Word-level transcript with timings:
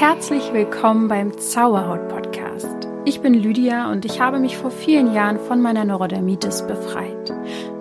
Herzlich 0.00 0.54
willkommen 0.54 1.08
beim 1.08 1.36
Zauberhaut 1.36 2.08
Podcast. 2.08 2.88
Ich 3.04 3.20
bin 3.20 3.34
Lydia 3.34 3.92
und 3.92 4.06
ich 4.06 4.18
habe 4.18 4.38
mich 4.38 4.56
vor 4.56 4.70
vielen 4.70 5.12
Jahren 5.12 5.38
von 5.38 5.60
meiner 5.60 5.84
Neurodermitis 5.84 6.66
befreit. 6.66 7.30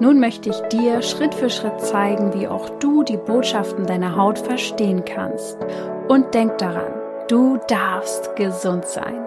Nun 0.02 0.20
möchte 0.20 0.50
ich 0.50 0.60
dir 0.68 1.02
Schritt 1.02 1.34
für 1.34 1.50
Schritt 1.50 1.80
zeigen, 1.80 2.34
wie 2.34 2.50
auch 2.50 2.78
du 2.80 3.04
die 3.04 3.16
Botschaften 3.16 3.88
deiner 3.88 4.18
Haut 4.18 4.38
verstehen 4.38 5.06
kannst. 5.06 5.58
Und 6.10 6.34
denk 6.34 6.58
daran, 6.58 6.92
du 7.30 7.58
darfst 7.70 8.36
gesund 8.36 8.84
sein. 8.84 9.26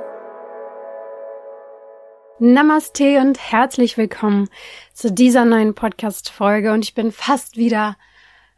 Namaste 2.41 3.21
und 3.21 3.39
herzlich 3.39 3.97
willkommen 3.97 4.51
zu 4.93 5.11
dieser 5.11 5.47
neuen 5.47 5.73
Podcast-Folge 5.75 6.75
und 6.75 6.85
ich 6.85 6.93
bin 6.93 7.11
fast 7.11 7.57
wieder 7.57 7.97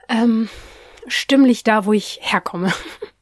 ähm, 0.08 0.48
stimmlich 1.06 1.62
da, 1.62 1.86
wo 1.86 1.92
ich 1.92 2.18
herkomme. 2.20 2.72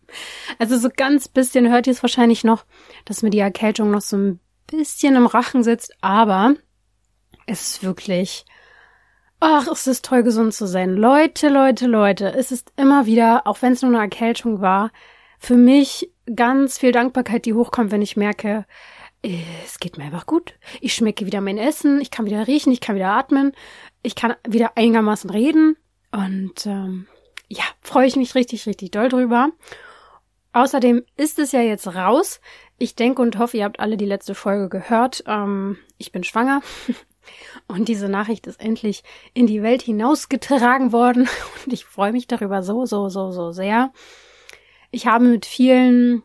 Also 0.58 0.78
so 0.78 0.88
ganz 0.94 1.28
bisschen 1.28 1.70
hört 1.70 1.86
ihr 1.86 1.92
es 1.92 2.02
wahrscheinlich 2.02 2.44
noch, 2.44 2.64
dass 3.04 3.22
mir 3.22 3.30
die 3.30 3.38
Erkältung 3.38 3.90
noch 3.90 4.00
so 4.00 4.16
ein 4.16 4.40
bisschen 4.66 5.16
im 5.16 5.26
Rachen 5.26 5.62
sitzt, 5.62 5.94
aber 6.00 6.54
es 7.46 7.62
ist 7.62 7.82
wirklich, 7.82 8.44
ach, 9.40 9.66
es 9.68 9.86
ist 9.86 10.04
toll 10.04 10.22
gesund 10.22 10.54
zu 10.54 10.66
sein. 10.66 10.94
Leute, 10.94 11.48
Leute, 11.48 11.86
Leute, 11.86 12.32
es 12.34 12.52
ist 12.52 12.72
immer 12.76 13.06
wieder, 13.06 13.46
auch 13.46 13.62
wenn 13.62 13.72
es 13.72 13.82
nur 13.82 13.90
eine 13.90 14.00
Erkältung 14.00 14.60
war, 14.60 14.90
für 15.38 15.56
mich 15.56 16.10
ganz 16.34 16.78
viel 16.78 16.92
Dankbarkeit, 16.92 17.44
die 17.44 17.54
hochkommt, 17.54 17.90
wenn 17.90 18.02
ich 18.02 18.16
merke, 18.16 18.64
es 19.22 19.78
geht 19.78 19.98
mir 19.98 20.04
einfach 20.04 20.26
gut. 20.26 20.54
Ich 20.80 20.94
schmecke 20.94 21.26
wieder 21.26 21.40
mein 21.40 21.58
Essen, 21.58 22.00
ich 22.00 22.10
kann 22.10 22.26
wieder 22.26 22.46
riechen, 22.46 22.72
ich 22.72 22.80
kann 22.80 22.96
wieder 22.96 23.12
atmen, 23.12 23.52
ich 24.02 24.14
kann 24.14 24.34
wieder 24.46 24.76
einigermaßen 24.76 25.30
reden 25.30 25.76
und 26.10 26.66
ähm, 26.66 27.06
ja, 27.48 27.64
freue 27.80 28.06
ich 28.06 28.16
mich 28.16 28.34
richtig, 28.34 28.66
richtig 28.66 28.90
doll 28.90 29.08
drüber. 29.08 29.50
Außerdem 30.52 31.04
ist 31.16 31.38
es 31.38 31.52
ja 31.52 31.60
jetzt 31.60 31.86
raus. 31.94 32.40
Ich 32.78 32.94
denke 32.94 33.22
und 33.22 33.38
hoffe, 33.38 33.56
ihr 33.56 33.64
habt 33.64 33.80
alle 33.80 33.96
die 33.96 34.06
letzte 34.06 34.34
Folge 34.34 34.68
gehört. 34.68 35.24
Ähm, 35.26 35.78
ich 35.98 36.12
bin 36.12 36.24
schwanger. 36.24 36.62
Und 37.68 37.88
diese 37.88 38.08
Nachricht 38.08 38.48
ist 38.48 38.60
endlich 38.60 39.04
in 39.32 39.46
die 39.46 39.62
Welt 39.62 39.80
hinausgetragen 39.82 40.92
worden. 40.92 41.28
Und 41.64 41.72
ich 41.72 41.84
freue 41.84 42.12
mich 42.12 42.26
darüber 42.26 42.62
so, 42.62 42.84
so, 42.84 43.08
so, 43.08 43.30
so 43.30 43.52
sehr. 43.52 43.92
Ich 44.90 45.06
habe 45.06 45.24
mit 45.24 45.46
vielen 45.46 46.22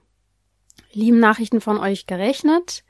lieben 0.91 1.19
Nachrichten 1.19 1.61
von 1.61 1.77
euch 1.77 2.07
gerechnet, 2.07 2.83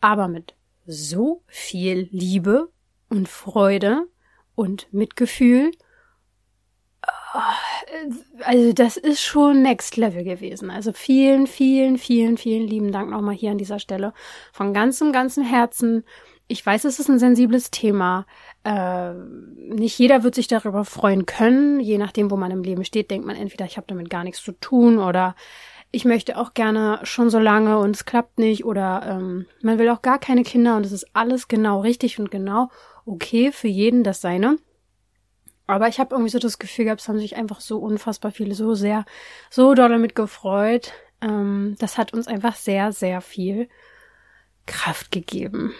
aber 0.00 0.28
mit 0.28 0.54
so 0.86 1.42
viel 1.46 2.08
Liebe 2.10 2.70
und 3.08 3.28
Freude 3.28 4.08
und 4.54 4.92
Mitgefühl 4.92 5.70
also 8.44 8.72
das 8.72 8.96
ist 8.96 9.20
schon 9.20 9.62
Next 9.62 9.96
Level 9.96 10.24
gewesen. 10.24 10.70
Also 10.70 10.92
vielen, 10.92 11.46
vielen, 11.46 11.98
vielen, 11.98 12.38
vielen 12.38 12.66
lieben 12.66 12.92
Dank 12.92 13.10
nochmal 13.10 13.34
hier 13.34 13.50
an 13.50 13.58
dieser 13.58 13.78
Stelle. 13.78 14.12
Von 14.52 14.72
ganzem, 14.72 15.12
ganzem 15.12 15.44
Herzen. 15.44 16.04
Ich 16.46 16.64
weiß, 16.64 16.84
es 16.84 17.00
ist 17.00 17.08
ein 17.08 17.18
sensibles 17.18 17.70
Thema. 17.70 18.26
Äh, 18.64 19.14
nicht 19.14 19.98
jeder 19.98 20.22
wird 20.22 20.34
sich 20.34 20.46
darüber 20.46 20.84
freuen 20.84 21.26
können. 21.26 21.80
Je 21.80 21.98
nachdem, 21.98 22.30
wo 22.30 22.36
man 22.36 22.50
im 22.50 22.62
Leben 22.62 22.84
steht, 22.84 23.10
denkt 23.10 23.26
man 23.26 23.36
entweder, 23.36 23.64
ich 23.64 23.76
habe 23.76 23.86
damit 23.88 24.10
gar 24.10 24.24
nichts 24.24 24.42
zu 24.42 24.52
tun 24.52 24.98
oder 24.98 25.34
ich 25.90 26.04
möchte 26.04 26.38
auch 26.38 26.54
gerne 26.54 27.00
schon 27.04 27.30
so 27.30 27.38
lange 27.38 27.78
und 27.78 27.94
es 27.94 28.04
klappt 28.04 28.38
nicht 28.38 28.64
oder 28.64 29.02
ähm, 29.08 29.46
man 29.62 29.78
will 29.78 29.88
auch 29.88 30.02
gar 30.02 30.18
keine 30.18 30.42
Kinder 30.42 30.76
und 30.76 30.84
es 30.84 30.92
ist 30.92 31.06
alles 31.14 31.48
genau 31.48 31.80
richtig 31.80 32.18
und 32.18 32.30
genau 32.30 32.68
okay 33.06 33.52
für 33.52 33.68
jeden 33.68 34.02
das 34.02 34.20
seine. 34.20 34.58
Aber 35.66 35.88
ich 35.88 35.98
habe 35.98 36.14
irgendwie 36.14 36.30
so 36.30 36.38
das 36.38 36.58
Gefühl 36.58 36.84
gehabt, 36.84 37.00
es 37.00 37.08
haben 37.08 37.18
sich 37.18 37.36
einfach 37.36 37.60
so 37.60 37.78
unfassbar 37.78 38.32
viele 38.32 38.54
so 38.54 38.74
sehr, 38.74 39.04
so 39.50 39.74
doll 39.74 39.88
damit 39.88 40.14
gefreut. 40.14 40.92
Ähm, 41.22 41.76
das 41.78 41.96
hat 41.96 42.12
uns 42.12 42.26
einfach 42.26 42.54
sehr, 42.54 42.92
sehr 42.92 43.20
viel 43.20 43.68
Kraft 44.66 45.10
gegeben. 45.10 45.74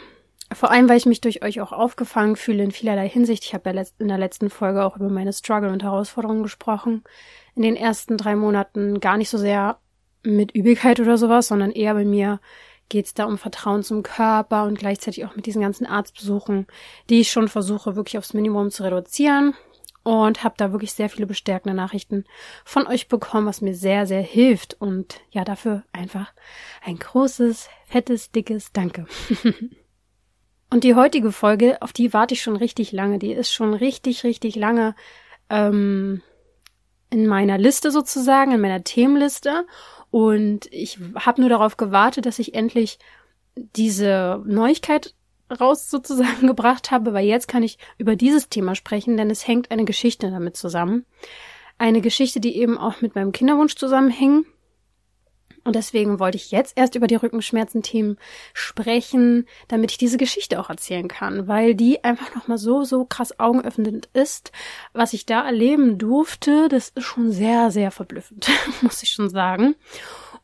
Vor 0.52 0.70
allem, 0.70 0.88
weil 0.88 0.96
ich 0.96 1.06
mich 1.06 1.20
durch 1.20 1.42
euch 1.42 1.60
auch 1.60 1.72
aufgefangen 1.72 2.36
fühle 2.36 2.62
in 2.62 2.70
vielerlei 2.70 3.08
Hinsicht. 3.08 3.44
Ich 3.44 3.54
habe 3.54 3.70
ja 3.70 3.84
in 3.98 4.08
der 4.08 4.18
letzten 4.18 4.50
Folge 4.50 4.84
auch 4.84 4.96
über 4.96 5.08
meine 5.08 5.32
Struggle 5.32 5.70
und 5.70 5.82
Herausforderungen 5.82 6.42
gesprochen. 6.42 7.02
In 7.54 7.62
den 7.62 7.76
ersten 7.76 8.16
drei 8.16 8.36
Monaten 8.36 9.00
gar 9.00 9.16
nicht 9.16 9.30
so 9.30 9.38
sehr 9.38 9.78
mit 10.22 10.52
Übelkeit 10.52 11.00
oder 11.00 11.18
sowas, 11.18 11.48
sondern 11.48 11.72
eher 11.72 11.94
bei 11.94 12.04
mir 12.04 12.40
geht 12.88 13.06
es 13.06 13.14
da 13.14 13.24
um 13.24 13.36
Vertrauen 13.36 13.82
zum 13.82 14.02
Körper 14.02 14.64
und 14.64 14.78
gleichzeitig 14.78 15.24
auch 15.24 15.36
mit 15.36 15.46
diesen 15.46 15.62
ganzen 15.62 15.86
Arztbesuchen, 15.86 16.66
die 17.10 17.20
ich 17.20 17.30
schon 17.30 17.48
versuche 17.48 17.96
wirklich 17.96 18.18
aufs 18.18 18.34
Minimum 18.34 18.70
zu 18.70 18.84
reduzieren 18.84 19.54
und 20.04 20.44
habe 20.44 20.54
da 20.58 20.70
wirklich 20.70 20.92
sehr 20.92 21.08
viele 21.08 21.26
bestärkende 21.26 21.74
Nachrichten 21.74 22.24
von 22.64 22.86
euch 22.86 23.08
bekommen, 23.08 23.46
was 23.46 23.62
mir 23.62 23.74
sehr, 23.74 24.06
sehr 24.06 24.20
hilft. 24.20 24.74
Und 24.74 25.20
ja, 25.30 25.44
dafür 25.44 25.82
einfach 25.92 26.32
ein 26.84 26.98
großes, 26.98 27.68
fettes, 27.86 28.30
dickes 28.30 28.70
Danke. 28.72 29.06
und 30.70 30.84
die 30.84 30.94
heutige 30.94 31.32
Folge, 31.32 31.80
auf 31.80 31.94
die 31.94 32.12
warte 32.12 32.34
ich 32.34 32.42
schon 32.42 32.56
richtig 32.56 32.92
lange. 32.92 33.18
Die 33.18 33.32
ist 33.32 33.52
schon 33.52 33.72
richtig, 33.72 34.24
richtig 34.24 34.56
lange 34.56 34.94
ähm, 35.48 36.20
in 37.08 37.26
meiner 37.26 37.56
Liste 37.56 37.90
sozusagen, 37.90 38.52
in 38.52 38.60
meiner 38.60 38.84
Themenliste. 38.84 39.66
Und 40.10 40.66
ich 40.70 40.98
habe 41.16 41.40
nur 41.40 41.48
darauf 41.48 41.78
gewartet, 41.78 42.26
dass 42.26 42.38
ich 42.38 42.54
endlich 42.54 42.98
diese 43.56 44.42
Neuigkeit 44.44 45.14
raus 45.50 45.90
sozusagen 45.90 46.46
gebracht 46.46 46.90
habe, 46.90 47.12
weil 47.12 47.26
jetzt 47.26 47.48
kann 47.48 47.62
ich 47.62 47.78
über 47.98 48.16
dieses 48.16 48.48
Thema 48.48 48.74
sprechen, 48.74 49.16
denn 49.16 49.30
es 49.30 49.46
hängt 49.46 49.70
eine 49.70 49.84
Geschichte 49.84 50.30
damit 50.30 50.56
zusammen. 50.56 51.04
Eine 51.78 52.00
Geschichte, 52.00 52.40
die 52.40 52.56
eben 52.56 52.78
auch 52.78 53.00
mit 53.00 53.14
meinem 53.14 53.32
Kinderwunsch 53.32 53.74
zusammenhängt. 53.74 54.46
Und 55.64 55.76
deswegen 55.76 56.20
wollte 56.20 56.36
ich 56.36 56.50
jetzt 56.50 56.76
erst 56.76 56.94
über 56.94 57.06
die 57.06 57.14
Rückenschmerzen-Themen 57.14 58.18
sprechen, 58.52 59.46
damit 59.66 59.92
ich 59.92 59.98
diese 59.98 60.18
Geschichte 60.18 60.60
auch 60.60 60.68
erzählen 60.68 61.08
kann, 61.08 61.48
weil 61.48 61.74
die 61.74 62.04
einfach 62.04 62.34
nochmal 62.34 62.58
so, 62.58 62.84
so 62.84 63.06
krass 63.06 63.40
augenöffnend 63.40 64.10
ist. 64.12 64.52
Was 64.92 65.14
ich 65.14 65.24
da 65.24 65.44
erleben 65.44 65.96
durfte, 65.96 66.68
das 66.68 66.90
ist 66.90 67.04
schon 67.04 67.32
sehr, 67.32 67.70
sehr 67.70 67.90
verblüffend, 67.90 68.50
muss 68.82 69.02
ich 69.02 69.10
schon 69.10 69.30
sagen. 69.30 69.74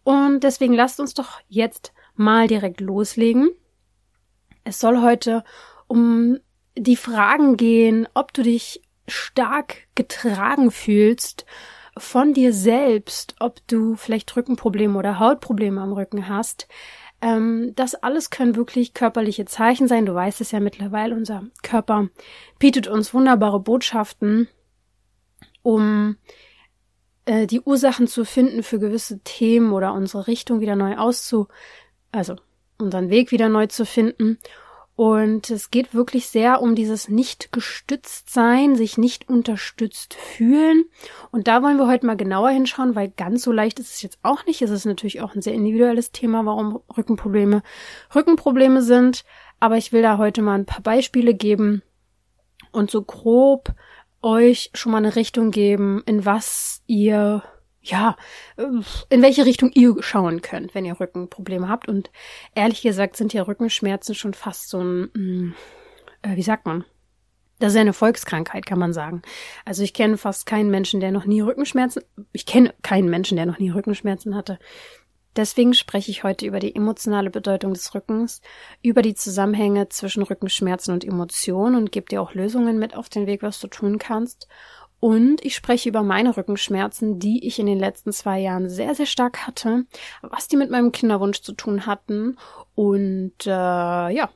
Und 0.04 0.40
deswegen 0.42 0.72
lasst 0.72 1.00
uns 1.00 1.12
doch 1.12 1.40
jetzt 1.48 1.92
mal 2.14 2.46
direkt 2.46 2.80
loslegen. 2.80 3.50
Es 4.64 4.80
soll 4.80 5.00
heute 5.02 5.44
um 5.86 6.38
die 6.76 6.96
Fragen 6.96 7.56
gehen, 7.56 8.06
ob 8.14 8.32
du 8.32 8.42
dich 8.42 8.82
stark 9.08 9.88
getragen 9.94 10.70
fühlst 10.70 11.44
von 11.96 12.32
dir 12.32 12.52
selbst, 12.52 13.34
ob 13.40 13.66
du 13.66 13.96
vielleicht 13.96 14.34
Rückenprobleme 14.36 14.96
oder 14.98 15.18
Hautprobleme 15.18 15.80
am 15.80 15.92
Rücken 15.92 16.28
hast. 16.28 16.68
Ähm, 17.20 17.72
das 17.74 17.94
alles 17.94 18.30
können 18.30 18.56
wirklich 18.56 18.94
körperliche 18.94 19.44
Zeichen 19.44 19.88
sein. 19.88 20.06
Du 20.06 20.14
weißt 20.14 20.40
es 20.40 20.52
ja 20.52 20.60
mittlerweile, 20.60 21.14
unser 21.14 21.44
Körper 21.62 22.08
bietet 22.58 22.86
uns 22.86 23.12
wunderbare 23.12 23.60
Botschaften, 23.60 24.48
um 25.62 26.16
äh, 27.26 27.46
die 27.46 27.60
Ursachen 27.60 28.06
zu 28.06 28.24
finden 28.24 28.62
für 28.62 28.78
gewisse 28.78 29.20
Themen 29.20 29.72
oder 29.72 29.92
unsere 29.92 30.26
Richtung 30.26 30.60
wieder 30.60 30.76
neu 30.76 30.96
auszu, 30.96 31.48
also 32.12 32.36
unseren 32.80 33.10
Weg 33.10 33.32
wieder 33.32 33.48
neu 33.48 33.66
zu 33.66 33.84
finden. 33.84 34.38
Und 34.96 35.48
es 35.48 35.70
geht 35.70 35.94
wirklich 35.94 36.28
sehr 36.28 36.60
um 36.60 36.74
dieses 36.74 37.08
nicht 37.08 37.52
gestützt 37.52 38.30
sein, 38.30 38.76
sich 38.76 38.98
nicht 38.98 39.30
unterstützt 39.30 40.12
fühlen. 40.12 40.84
Und 41.30 41.48
da 41.48 41.62
wollen 41.62 41.78
wir 41.78 41.86
heute 41.86 42.04
mal 42.04 42.18
genauer 42.18 42.50
hinschauen, 42.50 42.94
weil 42.94 43.08
ganz 43.08 43.42
so 43.42 43.50
leicht 43.50 43.78
ist 43.78 43.94
es 43.94 44.02
jetzt 44.02 44.18
auch 44.22 44.44
nicht. 44.44 44.60
Es 44.60 44.70
ist 44.70 44.84
natürlich 44.84 45.22
auch 45.22 45.34
ein 45.34 45.40
sehr 45.40 45.54
individuelles 45.54 46.12
Thema, 46.12 46.44
warum 46.44 46.82
Rückenprobleme 46.94 47.62
Rückenprobleme 48.14 48.82
sind. 48.82 49.24
Aber 49.58 49.78
ich 49.78 49.90
will 49.92 50.02
da 50.02 50.18
heute 50.18 50.42
mal 50.42 50.58
ein 50.58 50.66
paar 50.66 50.82
Beispiele 50.82 51.32
geben 51.32 51.82
und 52.70 52.90
so 52.90 53.00
grob 53.00 53.72
euch 54.20 54.70
schon 54.74 54.92
mal 54.92 54.98
eine 54.98 55.16
Richtung 55.16 55.50
geben, 55.50 56.02
in 56.04 56.26
was 56.26 56.82
ihr 56.86 57.42
ja, 57.82 58.16
äh, 58.56 58.64
in 59.08 59.22
welche 59.22 59.46
Richtung 59.46 59.70
ihr 59.72 60.02
schauen 60.02 60.42
könnt, 60.42 60.74
wenn 60.74 60.84
ihr 60.84 60.98
Rückenprobleme 60.98 61.68
habt. 61.68 61.88
Und 61.88 62.10
ehrlich 62.54 62.82
gesagt 62.82 63.16
sind 63.16 63.32
ja 63.32 63.42
Rückenschmerzen 63.42 64.14
schon 64.14 64.34
fast 64.34 64.68
so 64.68 64.80
ein, 64.80 65.10
mm, 65.14 65.54
äh, 66.22 66.36
wie 66.36 66.42
sagt 66.42 66.66
man? 66.66 66.84
Das 67.58 67.72
ist 67.72 67.76
ja 67.76 67.82
eine 67.82 67.92
Volkskrankheit, 67.92 68.64
kann 68.64 68.78
man 68.78 68.94
sagen. 68.94 69.20
Also 69.66 69.82
ich 69.82 69.92
kenne 69.92 70.16
fast 70.16 70.46
keinen 70.46 70.70
Menschen, 70.70 71.00
der 71.00 71.12
noch 71.12 71.26
nie 71.26 71.42
Rückenschmerzen, 71.42 72.02
ich 72.32 72.46
kenne 72.46 72.74
keinen 72.82 73.10
Menschen, 73.10 73.36
der 73.36 73.44
noch 73.44 73.58
nie 73.58 73.70
Rückenschmerzen 73.70 74.34
hatte. 74.34 74.58
Deswegen 75.36 75.74
spreche 75.74 76.10
ich 76.10 76.24
heute 76.24 76.44
über 76.44 76.58
die 76.58 76.74
emotionale 76.74 77.30
Bedeutung 77.30 77.72
des 77.72 77.94
Rückens, 77.94 78.40
über 78.82 79.00
die 79.00 79.14
Zusammenhänge 79.14 79.88
zwischen 79.88 80.24
Rückenschmerzen 80.24 80.92
und 80.92 81.04
Emotionen 81.04 81.76
und 81.76 81.92
gebe 81.92 82.06
dir 82.06 82.20
auch 82.20 82.34
Lösungen 82.34 82.78
mit 82.78 82.96
auf 82.96 83.08
den 83.08 83.26
Weg, 83.26 83.42
was 83.42 83.60
du 83.60 83.68
tun 83.68 83.98
kannst. 83.98 84.48
Und 85.00 85.42
ich 85.44 85.54
spreche 85.54 85.88
über 85.88 86.02
meine 86.02 86.36
Rückenschmerzen, 86.36 87.18
die 87.18 87.46
ich 87.46 87.58
in 87.58 87.66
den 87.66 87.78
letzten 87.78 88.12
zwei 88.12 88.38
Jahren 88.38 88.68
sehr, 88.68 88.94
sehr 88.94 89.06
stark 89.06 89.46
hatte, 89.46 89.86
was 90.20 90.46
die 90.46 90.56
mit 90.56 90.70
meinem 90.70 90.92
Kinderwunsch 90.92 91.40
zu 91.40 91.52
tun 91.52 91.86
hatten. 91.86 92.36
Und 92.74 93.46
äh, 93.46 93.50
ja, 93.50 94.28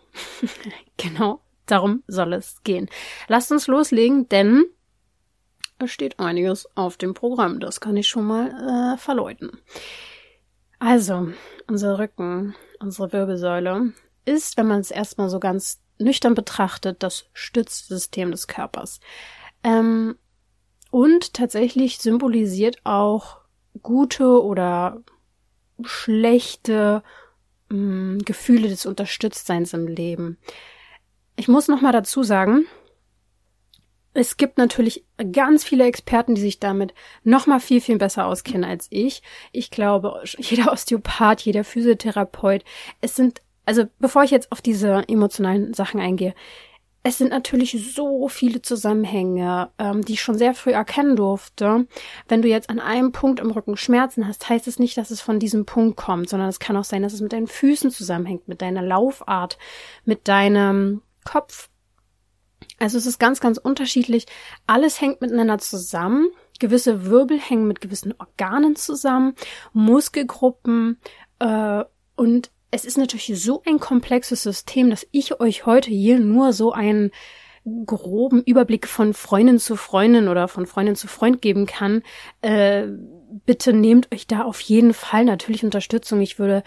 genau 0.97 1.41
darum 1.67 2.03
soll 2.07 2.33
es 2.33 2.63
gehen. 2.65 2.89
Lasst 3.29 3.53
uns 3.53 3.67
loslegen, 3.67 4.29
denn 4.31 4.65
es 5.79 5.91
steht 5.91 6.19
einiges 6.19 6.67
auf 6.77 6.97
dem 6.97 7.13
Programm. 7.15 7.61
Das 7.61 7.81
kann 7.81 7.97
ich 7.97 8.09
schon 8.09 8.25
mal 8.25 8.95
äh, 8.95 8.99
verleuten. 8.99 9.59
Also, 10.79 11.29
unser 11.67 11.99
Rücken, 11.99 12.55
unsere 12.79 13.13
Wirbelsäule 13.13 13.93
ist, 14.25 14.57
wenn 14.57 14.67
man 14.67 14.81
es 14.81 14.91
erstmal 14.91 15.29
so 15.29 15.41
ganz 15.41 15.81
nüchtern 15.99 16.35
betrachtet, 16.35 17.03
das 17.03 17.27
Stützsystem 17.33 18.31
des 18.31 18.47
Körpers. 18.49 19.01
Ähm, 19.63 20.17
und 20.95 21.35
tatsächlich 21.35 21.99
symbolisiert 21.99 22.77
auch 22.85 23.39
gute 23.83 24.41
oder 24.41 25.03
schlechte 25.83 27.03
mh, 27.69 27.79
mm, 27.79 28.19
Gefühle 28.19 28.69
des 28.69 28.87
Unterstütztseins 28.87 29.73
im 29.73 29.89
Leben. 29.89 30.39
Ich 31.35 31.49
muss 31.49 31.67
noch 31.67 31.81
mal 31.81 31.91
dazu 31.91 32.23
sagen, 32.23 32.67
es 34.13 34.37
gibt 34.37 34.57
natürlich 34.57 35.05
ganz 35.33 35.65
viele 35.65 35.85
Experten, 35.85 36.37
die 36.37 36.41
sich 36.41 36.61
damit 36.61 36.95
noch 37.25 37.49
mal 37.49 37.59
viel 37.59 37.81
viel 37.81 37.99
besser 37.99 38.27
auskennen 38.27 38.63
als 38.63 38.87
ich. 38.91 39.21
Ich 39.51 39.73
glaube, 39.73 40.23
jeder 40.39 40.71
Osteopath, 40.71 41.41
jeder 41.41 41.65
Physiotherapeut, 41.65 42.63
es 43.01 43.17
sind 43.17 43.43
also 43.67 43.85
bevor 43.99 44.23
ich 44.23 44.31
jetzt 44.31 44.53
auf 44.53 44.61
diese 44.63 45.09
emotionalen 45.09 45.75
Sachen 45.75 45.99
eingehe, 45.99 46.35
es 47.07 47.19
sind 47.19 47.31
natürlich 47.31 47.95
so 47.95 48.29
viele 48.29 48.63
Zusammenhänge, 48.63 49.71
ähm, 49.79 50.03
die 50.03 50.15
ich 50.15 50.23
schon 50.23 50.39
sehr 50.39 50.55
früh 50.55 50.71
erkennen 50.71 51.17
durfte. 51.17 51.87
Wenn 52.29 52.41
du 52.41 52.49
jetzt 52.49 52.71
an 52.71 52.81
einem 52.81 53.13
Punkt 53.13 53.41
im 53.41 53.51
Rücken 53.51 53.77
Schmerzen 53.77 54.27
hast, 54.27 54.49
heißt 54.49 54.67
es 54.67 54.79
nicht, 54.79 54.97
dass 54.97 55.11
es 55.11 55.21
von 55.21 55.39
diesem 55.39 55.67
Punkt 55.67 55.99
kommt, 55.99 56.31
sondern 56.31 56.49
es 56.49 56.59
kann 56.59 56.79
auch 56.79 56.85
sein, 56.85 57.03
dass 57.03 57.13
es 57.13 57.21
mit 57.21 57.35
deinen 57.35 57.47
Füßen 57.47 57.91
zusammenhängt, 57.91 58.49
mit 58.49 58.63
deiner 58.63 58.81
Laufart, 58.81 59.59
mit 60.07 60.29
deinem 60.29 61.03
Kopf. 61.25 61.69
Also 62.79 62.97
es 62.97 63.05
ist 63.05 63.21
ganz, 63.21 63.39
ganz 63.39 63.59
unterschiedlich. 63.59 64.25
Alles 64.67 64.99
hängt 64.99 65.21
miteinander 65.21 65.59
zusammen. 65.59 66.29
Gewisse 66.59 67.05
Wirbel 67.05 67.39
hängen 67.39 67.69
mit 67.69 67.83
gewissen 67.83 68.15
Organen 68.19 68.77
zusammen, 68.77 69.35
Muskelgruppen 69.75 70.99
äh, 71.39 71.85
und 72.17 72.51
es 72.75 72.85
ist 72.85 72.99
natürlich 72.99 73.41
so 73.41 73.63
ein 73.67 73.79
komplexes 73.79 74.43
System, 74.43 74.91
dass 74.91 75.07
ich 75.13 75.39
euch 75.41 75.65
heute 75.65 75.91
hier 75.91 76.19
nur 76.19 76.53
so 76.53 76.73
einen 76.73 77.13
groben 77.87 78.43
Überblick 78.43 78.89
von 78.89 79.15
Freundin 79.15 79.61
zu 79.61 79.77
Freundin 79.77 80.27
oder 80.27 80.49
von 80.49 80.67
Freundin 80.67 80.97
zu 80.97 81.07
Freund 81.07 81.41
geben 81.41 81.67
kann. 81.67 82.03
Äh, 82.43 82.89
bitte 83.47 83.73
nehmt 83.73 84.13
euch 84.13 84.27
da 84.27 84.43
auf 84.43 84.61
jeden 84.61 84.93
Fall 84.93 85.25
natürlich 85.25 85.65
Unterstützung. 85.65 86.21
Ich 86.21 86.41
würde 86.41 86.65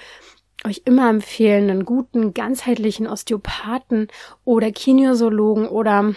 euch 0.65 0.83
immer 0.85 1.09
empfehlen, 1.09 1.69
einen 1.69 1.85
guten, 1.85 2.33
ganzheitlichen 2.33 3.05
Osteopathen 3.05 4.07
oder 4.45 4.71
Kinesiologen 4.71 5.67
oder 5.67 6.15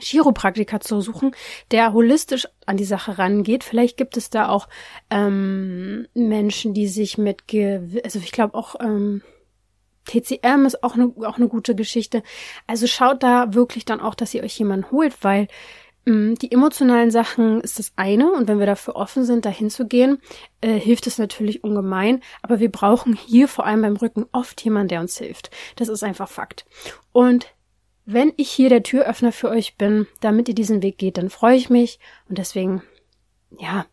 Chiropraktiker 0.00 0.80
zu 0.80 1.00
suchen, 1.00 1.32
der 1.70 1.92
holistisch 1.92 2.48
an 2.66 2.76
die 2.76 2.84
Sache 2.84 3.18
rangeht. 3.18 3.64
Vielleicht 3.64 3.96
gibt 3.96 4.16
es 4.16 4.30
da 4.30 4.48
auch 4.48 4.68
ähm, 5.10 6.06
Menschen, 6.14 6.74
die 6.74 6.88
sich 6.88 7.18
mit, 7.18 7.42
also 8.04 8.18
ich 8.18 8.32
glaube 8.32 8.54
auch 8.54 8.76
ähm, 8.80 9.22
TCM 10.06 10.64
ist 10.66 10.82
auch 10.82 10.94
eine 10.94 11.12
auch 11.26 11.36
eine 11.36 11.48
gute 11.48 11.74
Geschichte. 11.74 12.22
Also 12.66 12.86
schaut 12.86 13.22
da 13.22 13.54
wirklich 13.54 13.84
dann 13.84 14.00
auch, 14.00 14.14
dass 14.14 14.34
ihr 14.34 14.42
euch 14.42 14.58
jemanden 14.58 14.90
holt, 14.90 15.14
weil 15.22 15.46
ähm, 16.06 16.34
die 16.36 16.50
emotionalen 16.50 17.10
Sachen 17.10 17.60
ist 17.60 17.78
das 17.78 17.92
eine 17.96 18.32
und 18.32 18.48
wenn 18.48 18.58
wir 18.58 18.66
dafür 18.66 18.96
offen 18.96 19.24
sind, 19.24 19.44
dahin 19.44 19.70
zu 19.70 19.86
gehen, 19.86 20.18
äh, 20.60 20.78
hilft 20.78 21.06
es 21.06 21.18
natürlich 21.18 21.62
ungemein. 21.62 22.20
Aber 22.42 22.60
wir 22.60 22.70
brauchen 22.70 23.14
hier 23.14 23.48
vor 23.48 23.66
allem 23.66 23.82
beim 23.82 23.96
Rücken 23.96 24.26
oft 24.32 24.62
jemanden, 24.64 24.88
der 24.88 25.00
uns 25.00 25.18
hilft. 25.18 25.50
Das 25.76 25.88
ist 25.88 26.02
einfach 26.02 26.28
Fakt. 26.28 26.66
Und 27.12 27.46
wenn 28.04 28.32
ich 28.36 28.50
hier 28.50 28.68
der 28.68 28.82
Türöffner 28.82 29.32
für 29.32 29.48
euch 29.48 29.76
bin, 29.76 30.06
damit 30.20 30.48
ihr 30.48 30.54
diesen 30.54 30.82
Weg 30.82 30.98
geht, 30.98 31.18
dann 31.18 31.30
freue 31.30 31.56
ich 31.56 31.70
mich 31.70 31.98
und 32.28 32.38
deswegen, 32.38 32.82
ja, 33.58 33.86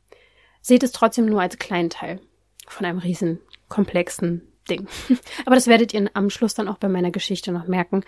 seht 0.62 0.84
es 0.84 0.92
trotzdem 0.92 1.26
nur 1.26 1.42
als 1.42 1.60
kleinen 1.60 1.90
Teil 1.90 2.20
von 2.68 2.86
einem 2.86 3.00
riesen 3.00 3.40
komplexen 3.68 4.42
Ding. 4.70 4.88
Aber 5.46 5.56
das 5.56 5.68
werdet 5.68 5.94
ihr 5.94 6.10
am 6.14 6.30
Schluss 6.30 6.54
dann 6.54 6.68
auch 6.68 6.78
bei 6.78 6.90
meiner 6.90 7.12
Geschichte 7.12 7.52
noch 7.52 7.68
merken, 7.68 8.04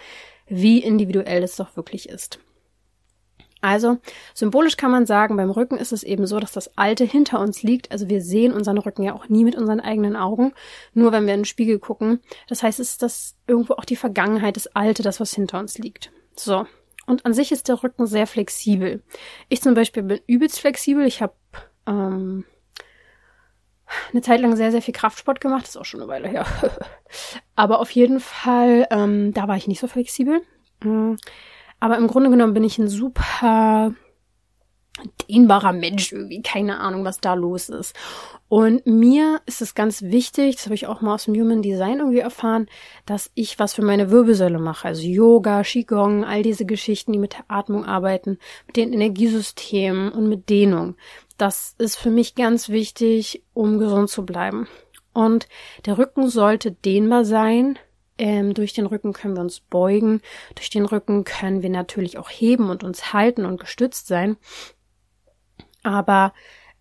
wie 0.47 0.79
individuell 0.79 1.43
es 1.43 1.55
doch 1.55 1.75
wirklich 1.75 2.09
ist. 2.09 2.39
Also, 3.61 3.99
symbolisch 4.33 4.75
kann 4.75 4.89
man 4.89 5.05
sagen, 5.05 5.37
beim 5.37 5.51
Rücken 5.51 5.77
ist 5.77 5.91
es 5.91 6.01
eben 6.01 6.25
so, 6.25 6.39
dass 6.39 6.51
das 6.51 6.77
Alte 6.77 7.03
hinter 7.03 7.39
uns 7.39 7.61
liegt. 7.61 7.91
Also 7.91 8.09
wir 8.09 8.21
sehen 8.21 8.53
unseren 8.53 8.79
Rücken 8.79 9.03
ja 9.03 9.13
auch 9.13 9.29
nie 9.29 9.43
mit 9.43 9.55
unseren 9.55 9.79
eigenen 9.79 10.15
Augen, 10.15 10.53
nur 10.93 11.11
wenn 11.11 11.27
wir 11.27 11.35
in 11.35 11.41
den 11.41 11.45
Spiegel 11.45 11.77
gucken. 11.77 12.21
Das 12.47 12.63
heißt, 12.63 12.79
es 12.79 12.91
ist 12.91 13.03
das 13.03 13.35
irgendwo 13.45 13.73
auch 13.73 13.85
die 13.85 13.95
Vergangenheit, 13.95 14.55
das 14.55 14.67
Alte, 14.67 15.03
das 15.03 15.19
was 15.19 15.33
hinter 15.33 15.59
uns 15.59 15.77
liegt. 15.77 16.11
So. 16.35 16.65
Und 17.05 17.25
an 17.25 17.33
sich 17.33 17.51
ist 17.51 17.67
der 17.67 17.83
Rücken 17.83 18.07
sehr 18.07 18.25
flexibel. 18.25 19.03
Ich 19.47 19.61
zum 19.61 19.75
Beispiel 19.75 20.03
bin 20.03 20.19
übelst 20.25 20.59
flexibel. 20.59 21.05
Ich 21.05 21.21
habe 21.21 21.33
ähm, 21.85 22.45
eine 24.11 24.21
Zeit 24.21 24.41
lang 24.41 24.55
sehr, 24.55 24.71
sehr 24.71 24.81
viel 24.81 24.93
Kraftsport 24.93 25.39
gemacht. 25.39 25.63
Das 25.63 25.71
ist 25.71 25.77
auch 25.77 25.85
schon 25.85 26.01
eine 26.01 26.09
Weile 26.09 26.27
her. 26.27 26.45
Aber 27.55 27.79
auf 27.79 27.91
jeden 27.91 28.19
Fall, 28.19 28.87
ähm, 28.89 29.33
da 29.33 29.47
war 29.47 29.57
ich 29.57 29.67
nicht 29.67 29.79
so 29.79 29.87
flexibel. 29.87 30.41
Mhm. 30.83 31.17
Aber 31.81 31.97
im 31.97 32.07
Grunde 32.07 32.29
genommen 32.29 32.53
bin 32.53 32.63
ich 32.63 32.77
ein 32.77 32.87
super 32.87 33.91
dehnbarer 35.27 35.73
Mensch 35.73 36.11
irgendwie. 36.11 36.41
Keine 36.41 36.79
Ahnung, 36.79 37.03
was 37.03 37.19
da 37.19 37.33
los 37.33 37.69
ist. 37.69 37.95
Und 38.47 38.85
mir 38.85 39.41
ist 39.45 39.61
es 39.61 39.73
ganz 39.73 40.03
wichtig, 40.03 40.57
das 40.57 40.65
habe 40.65 40.75
ich 40.75 40.85
auch 40.85 41.01
mal 41.01 41.15
aus 41.15 41.25
dem 41.25 41.35
Human 41.35 41.63
Design 41.63 41.99
irgendwie 41.99 42.19
erfahren, 42.19 42.67
dass 43.05 43.31
ich 43.33 43.57
was 43.57 43.73
für 43.73 43.81
meine 43.81 44.11
Wirbelsäule 44.11 44.59
mache. 44.59 44.89
Also 44.89 45.03
Yoga, 45.03 45.63
Qigong, 45.63 46.23
all 46.23 46.43
diese 46.43 46.65
Geschichten, 46.65 47.13
die 47.13 47.19
mit 47.19 47.33
der 47.33 47.45
Atmung 47.47 47.83
arbeiten, 47.85 48.37
mit 48.67 48.77
den 48.77 48.93
Energiesystemen 48.93 50.11
und 50.11 50.29
mit 50.29 50.49
Dehnung. 50.49 50.95
Das 51.37 51.73
ist 51.79 51.95
für 51.95 52.11
mich 52.11 52.35
ganz 52.35 52.69
wichtig, 52.69 53.43
um 53.53 53.79
gesund 53.79 54.09
zu 54.09 54.23
bleiben. 54.23 54.67
Und 55.13 55.47
der 55.85 55.97
Rücken 55.97 56.29
sollte 56.29 56.71
dehnbar 56.71 57.25
sein, 57.25 57.79
ähm, 58.21 58.53
durch 58.53 58.73
den 58.73 58.85
Rücken 58.85 59.13
können 59.13 59.35
wir 59.35 59.41
uns 59.41 59.59
beugen. 59.59 60.21
Durch 60.53 60.69
den 60.69 60.85
Rücken 60.85 61.23
können 61.23 61.63
wir 61.63 61.71
natürlich 61.71 62.19
auch 62.19 62.29
heben 62.29 62.69
und 62.69 62.83
uns 62.83 63.13
halten 63.13 63.45
und 63.45 63.59
gestützt 63.59 64.07
sein. 64.07 64.37
Aber 65.81 66.31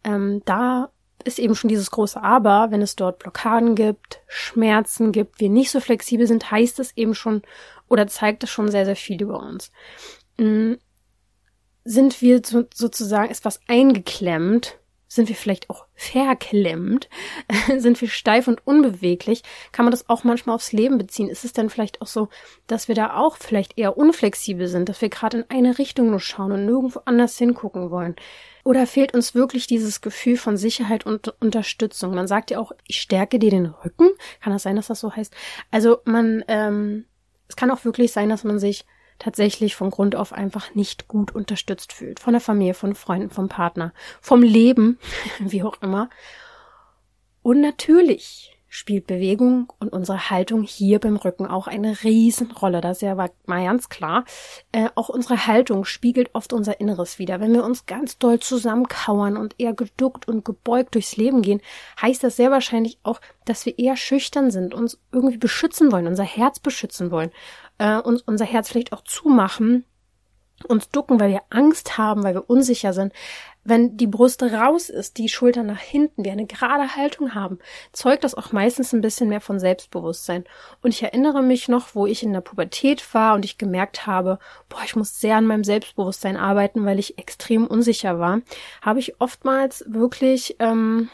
ähm, 0.04 0.42
da 0.44 0.90
ist 1.24 1.38
eben 1.38 1.54
schon 1.54 1.68
dieses 1.68 1.90
große 1.90 2.22
Aber, 2.22 2.70
wenn 2.70 2.82
es 2.82 2.94
dort 2.94 3.18
Blockaden 3.20 3.74
gibt, 3.74 4.20
Schmerzen 4.26 5.12
gibt, 5.12 5.40
wir 5.40 5.48
nicht 5.48 5.70
so 5.70 5.80
flexibel 5.80 6.26
sind, 6.26 6.50
heißt 6.50 6.78
es 6.78 6.94
eben 6.94 7.14
schon 7.14 7.40
oder 7.88 8.06
zeigt 8.06 8.44
es 8.44 8.50
schon 8.50 8.70
sehr, 8.70 8.84
sehr 8.84 8.96
viel 8.96 9.20
über 9.22 9.40
uns. 9.40 9.72
Mhm. 10.36 10.78
Sind 11.84 12.20
wir 12.20 12.42
so, 12.44 12.64
sozusagen 12.74 13.30
etwas 13.30 13.60
eingeklemmt, 13.66 14.78
sind 15.08 15.30
wir 15.30 15.36
vielleicht 15.36 15.70
auch 15.70 15.86
verklemmt? 16.00 17.10
Sind 17.76 18.00
wir 18.00 18.08
steif 18.08 18.48
und 18.48 18.66
unbeweglich? 18.66 19.42
Kann 19.70 19.84
man 19.84 19.90
das 19.90 20.08
auch 20.08 20.24
manchmal 20.24 20.56
aufs 20.56 20.72
Leben 20.72 20.96
beziehen? 20.96 21.28
Ist 21.28 21.44
es 21.44 21.52
denn 21.52 21.68
vielleicht 21.68 22.00
auch 22.00 22.06
so, 22.06 22.30
dass 22.66 22.88
wir 22.88 22.94
da 22.94 23.16
auch 23.16 23.36
vielleicht 23.36 23.78
eher 23.78 23.98
unflexibel 23.98 24.66
sind, 24.66 24.88
dass 24.88 25.02
wir 25.02 25.10
gerade 25.10 25.40
in 25.40 25.44
eine 25.50 25.78
Richtung 25.78 26.10
nur 26.10 26.20
schauen 26.20 26.52
und 26.52 26.64
nirgendwo 26.64 27.02
anders 27.04 27.36
hingucken 27.36 27.90
wollen? 27.90 28.16
Oder 28.64 28.86
fehlt 28.86 29.12
uns 29.12 29.34
wirklich 29.34 29.66
dieses 29.66 30.00
Gefühl 30.00 30.38
von 30.38 30.56
Sicherheit 30.56 31.04
und 31.04 31.34
Unterstützung? 31.40 32.14
Man 32.14 32.26
sagt 32.26 32.50
ja 32.50 32.58
auch, 32.58 32.72
ich 32.86 33.00
stärke 33.00 33.38
dir 33.38 33.50
den 33.50 33.66
Rücken. 33.66 34.08
Kann 34.40 34.54
das 34.54 34.62
sein, 34.62 34.76
dass 34.76 34.86
das 34.86 35.00
so 35.00 35.14
heißt? 35.14 35.34
Also 35.70 35.98
man, 36.04 36.42
ähm, 36.48 37.04
es 37.46 37.56
kann 37.56 37.70
auch 37.70 37.84
wirklich 37.84 38.12
sein, 38.12 38.30
dass 38.30 38.44
man 38.44 38.58
sich 38.58 38.86
tatsächlich 39.20 39.76
von 39.76 39.90
Grund 39.90 40.16
auf 40.16 40.32
einfach 40.32 40.74
nicht 40.74 41.06
gut 41.06 41.32
unterstützt 41.32 41.92
fühlt. 41.92 42.18
Von 42.18 42.32
der 42.32 42.40
Familie, 42.40 42.74
von 42.74 42.96
Freunden, 42.96 43.30
vom 43.30 43.48
Partner, 43.48 43.92
vom 44.20 44.42
Leben, 44.42 44.98
wie 45.38 45.62
auch 45.62 45.80
immer. 45.80 46.10
Und 47.42 47.60
natürlich 47.60 48.58
spielt 48.72 49.06
Bewegung 49.06 49.70
und 49.78 49.92
unsere 49.92 50.30
Haltung 50.30 50.62
hier 50.62 50.98
beim 50.98 51.16
Rücken 51.16 51.46
auch 51.46 51.66
eine 51.66 52.02
Riesenrolle. 52.02 52.80
Das 52.80 52.98
ist 52.98 53.02
ja 53.02 53.14
mal 53.14 53.30
ganz 53.46 53.90
klar. 53.90 54.24
Äh, 54.72 54.88
auch 54.94 55.10
unsere 55.10 55.46
Haltung 55.46 55.84
spiegelt 55.84 56.30
oft 56.32 56.54
unser 56.54 56.80
Inneres 56.80 57.18
wieder. 57.18 57.40
Wenn 57.40 57.52
wir 57.52 57.64
uns 57.64 57.84
ganz 57.84 58.16
doll 58.16 58.40
zusammenkauern 58.40 59.36
und 59.36 59.56
eher 59.58 59.74
geduckt 59.74 60.26
und 60.26 60.46
gebeugt 60.46 60.94
durchs 60.94 61.18
Leben 61.18 61.42
gehen, 61.42 61.60
heißt 62.00 62.24
das 62.24 62.36
sehr 62.36 62.50
wahrscheinlich 62.50 62.98
auch, 63.02 63.20
dass 63.44 63.66
wir 63.66 63.78
eher 63.78 63.96
schüchtern 63.96 64.50
sind, 64.50 64.72
uns 64.72 64.98
irgendwie 65.12 65.38
beschützen 65.38 65.92
wollen, 65.92 66.06
unser 66.06 66.24
Herz 66.24 66.58
beschützen 66.58 67.10
wollen 67.10 67.30
äh, 67.80 67.96
uns 67.96 68.22
unser 68.22 68.44
Herz 68.44 68.68
vielleicht 68.68 68.92
auch 68.92 69.02
zumachen, 69.02 69.84
uns 70.68 70.90
ducken, 70.90 71.18
weil 71.18 71.30
wir 71.30 71.42
Angst 71.48 71.96
haben, 71.96 72.22
weil 72.22 72.34
wir 72.34 72.48
unsicher 72.48 72.92
sind. 72.92 73.12
Wenn 73.70 73.96
die 73.96 74.08
Brust 74.08 74.42
raus 74.42 74.88
ist, 74.88 75.16
die 75.16 75.28
Schultern 75.28 75.66
nach 75.66 75.78
hinten, 75.78 76.24
wir 76.24 76.32
eine 76.32 76.46
gerade 76.46 76.96
Haltung 76.96 77.36
haben, 77.36 77.60
zeugt 77.92 78.24
das 78.24 78.34
auch 78.34 78.50
meistens 78.50 78.92
ein 78.92 79.00
bisschen 79.00 79.28
mehr 79.28 79.40
von 79.40 79.60
Selbstbewusstsein. 79.60 80.44
Und 80.82 80.92
ich 80.92 81.04
erinnere 81.04 81.40
mich 81.40 81.68
noch, 81.68 81.94
wo 81.94 82.04
ich 82.04 82.24
in 82.24 82.32
der 82.32 82.40
Pubertät 82.40 83.14
war 83.14 83.34
und 83.36 83.44
ich 83.44 83.58
gemerkt 83.58 84.08
habe, 84.08 84.40
boah, 84.68 84.80
ich 84.84 84.96
muss 84.96 85.20
sehr 85.20 85.36
an 85.36 85.46
meinem 85.46 85.62
Selbstbewusstsein 85.62 86.36
arbeiten, 86.36 86.84
weil 86.84 86.98
ich 86.98 87.16
extrem 87.16 87.64
unsicher 87.66 88.18
war, 88.18 88.42
habe 88.82 88.98
ich 88.98 89.20
oftmals 89.20 89.84
wirklich 89.86 90.56
ähm, 90.58 91.08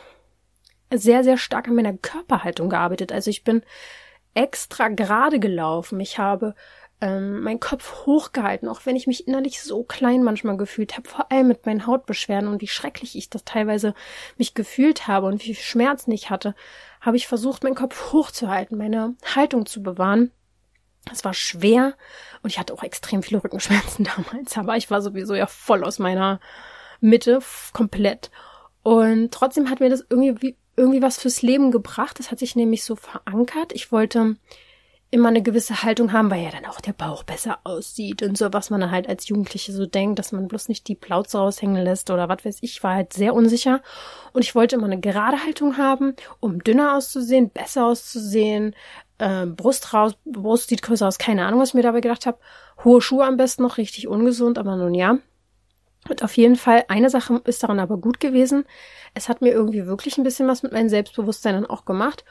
sehr, 0.90 1.24
sehr 1.24 1.36
stark 1.36 1.68
an 1.68 1.74
meiner 1.74 1.92
Körperhaltung 1.92 2.70
gearbeitet. 2.70 3.12
Also 3.12 3.28
ich 3.28 3.44
bin 3.44 3.62
extra 4.32 4.88
gerade 4.88 5.40
gelaufen. 5.40 6.00
Ich 6.00 6.18
habe 6.18 6.54
ähm, 7.00 7.40
meinen 7.40 7.60
Kopf 7.60 8.06
hochgehalten, 8.06 8.68
auch 8.68 8.80
wenn 8.84 8.96
ich 8.96 9.06
mich 9.06 9.28
innerlich 9.28 9.60
so 9.62 9.84
klein 9.84 10.22
manchmal 10.22 10.56
gefühlt 10.56 10.96
habe, 10.96 11.08
vor 11.08 11.30
allem 11.30 11.48
mit 11.48 11.66
meinen 11.66 11.86
Hautbeschwerden 11.86 12.48
und 12.48 12.62
wie 12.62 12.68
schrecklich 12.68 13.16
ich 13.16 13.28
das 13.28 13.44
teilweise 13.44 13.94
mich 14.38 14.54
gefühlt 14.54 15.06
habe 15.06 15.26
und 15.26 15.40
wie 15.40 15.54
viel 15.54 15.62
Schmerzen 15.62 16.10
ich 16.12 16.30
hatte, 16.30 16.54
habe 17.00 17.16
ich 17.16 17.26
versucht, 17.26 17.64
meinen 17.64 17.74
Kopf 17.74 18.12
hochzuhalten, 18.12 18.78
meine 18.78 19.14
Haltung 19.34 19.66
zu 19.66 19.82
bewahren. 19.82 20.30
Es 21.12 21.24
war 21.24 21.34
schwer 21.34 21.94
und 22.42 22.50
ich 22.50 22.58
hatte 22.58 22.72
auch 22.72 22.82
extrem 22.82 23.22
viele 23.22 23.44
Rückenschmerzen 23.44 24.08
damals, 24.16 24.56
aber 24.56 24.76
ich 24.76 24.90
war 24.90 25.02
sowieso 25.02 25.34
ja 25.34 25.46
voll 25.46 25.84
aus 25.84 25.98
meiner 25.98 26.40
Mitte, 27.00 27.40
komplett. 27.72 28.30
Und 28.82 29.32
trotzdem 29.32 29.68
hat 29.68 29.80
mir 29.80 29.90
das 29.90 30.04
irgendwie, 30.08 30.56
irgendwie 30.76 31.02
was 31.02 31.18
fürs 31.18 31.42
Leben 31.42 31.72
gebracht. 31.72 32.18
Das 32.18 32.30
hat 32.30 32.38
sich 32.38 32.56
nämlich 32.56 32.84
so 32.84 32.96
verankert. 32.96 33.72
Ich 33.72 33.92
wollte 33.92 34.36
immer 35.16 35.28
eine 35.28 35.42
gewisse 35.42 35.82
Haltung 35.82 36.12
haben, 36.12 36.30
weil 36.30 36.44
ja 36.44 36.50
dann 36.50 36.66
auch 36.66 36.80
der 36.80 36.92
Bauch 36.92 37.22
besser 37.22 37.58
aussieht 37.64 38.22
und 38.22 38.36
so, 38.36 38.52
was 38.52 38.70
man 38.70 38.90
halt 38.90 39.08
als 39.08 39.28
Jugendliche 39.28 39.72
so 39.72 39.86
denkt, 39.86 40.18
dass 40.18 40.32
man 40.32 40.46
bloß 40.46 40.68
nicht 40.68 40.86
die 40.88 40.94
Plauze 40.94 41.38
raushängen 41.38 41.82
lässt 41.82 42.10
oder 42.10 42.28
was 42.28 42.44
weiß 42.44 42.58
ich, 42.60 42.82
war 42.82 42.94
halt 42.94 43.12
sehr 43.12 43.34
unsicher. 43.34 43.80
Und 44.32 44.42
ich 44.42 44.54
wollte 44.54 44.76
immer 44.76 44.86
eine 44.86 45.00
gerade 45.00 45.42
Haltung 45.42 45.78
haben, 45.78 46.14
um 46.38 46.62
dünner 46.62 46.96
auszusehen, 46.96 47.50
besser 47.50 47.86
auszusehen, 47.86 48.76
äh, 49.18 49.46
Brust 49.46 49.94
raus, 49.94 50.14
Brust 50.24 50.68
sieht 50.68 50.82
größer 50.82 51.08
aus, 51.08 51.18
keine 51.18 51.46
Ahnung, 51.46 51.60
was 51.60 51.70
ich 51.70 51.74
mir 51.74 51.82
dabei 51.82 52.00
gedacht 52.00 52.26
habe. 52.26 52.38
Hohe 52.84 53.00
Schuhe 53.00 53.24
am 53.24 53.38
besten 53.38 53.62
noch, 53.62 53.78
richtig 53.78 54.06
ungesund, 54.08 54.58
aber 54.58 54.76
nun 54.76 54.94
ja. 54.94 55.18
Und 56.08 56.22
auf 56.22 56.36
jeden 56.36 56.56
Fall, 56.56 56.84
eine 56.88 57.10
Sache 57.10 57.40
ist 57.44 57.62
daran 57.62 57.80
aber 57.80 57.96
gut 57.96 58.20
gewesen. 58.20 58.64
Es 59.14 59.28
hat 59.28 59.40
mir 59.40 59.50
irgendwie 59.50 59.86
wirklich 59.86 60.18
ein 60.18 60.24
bisschen 60.24 60.46
was 60.46 60.62
mit 60.62 60.72
meinem 60.72 60.88
Selbstbewusstsein 60.88 61.54
dann 61.54 61.66
auch 61.66 61.84
gemacht. 61.84 62.24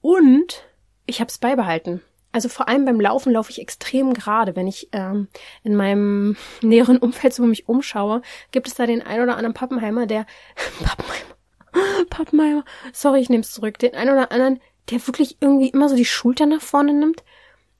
Und 0.00 0.62
ich 1.06 1.20
habe 1.20 1.28
es 1.28 1.38
beibehalten. 1.38 2.02
Also 2.30 2.48
vor 2.48 2.68
allem 2.68 2.84
beim 2.84 3.00
Laufen 3.00 3.32
laufe 3.32 3.50
ich 3.50 3.60
extrem 3.60 4.12
gerade. 4.12 4.54
Wenn 4.54 4.66
ich 4.66 4.88
ähm, 4.92 5.28
in 5.62 5.74
meinem 5.74 6.36
näheren 6.62 6.98
Umfeld 6.98 7.34
so 7.34 7.44
mich 7.44 7.68
umschaue, 7.68 8.22
gibt 8.50 8.68
es 8.68 8.74
da 8.74 8.86
den 8.86 9.02
ein 9.02 9.20
oder 9.20 9.36
anderen 9.36 9.54
Pappenheimer, 9.54 10.06
der 10.06 10.26
Pappenheimer, 10.84 11.36
Pappenheimer, 12.10 12.64
sorry, 12.92 13.20
ich 13.20 13.30
nehme 13.30 13.42
es 13.42 13.52
zurück, 13.52 13.78
den 13.78 13.94
ein 13.94 14.08
oder 14.08 14.30
anderen, 14.30 14.60
der 14.90 15.06
wirklich 15.06 15.38
irgendwie 15.40 15.68
immer 15.68 15.88
so 15.88 15.96
die 15.96 16.04
Schulter 16.04 16.46
nach 16.46 16.62
vorne 16.62 16.92
nimmt. 16.92 17.24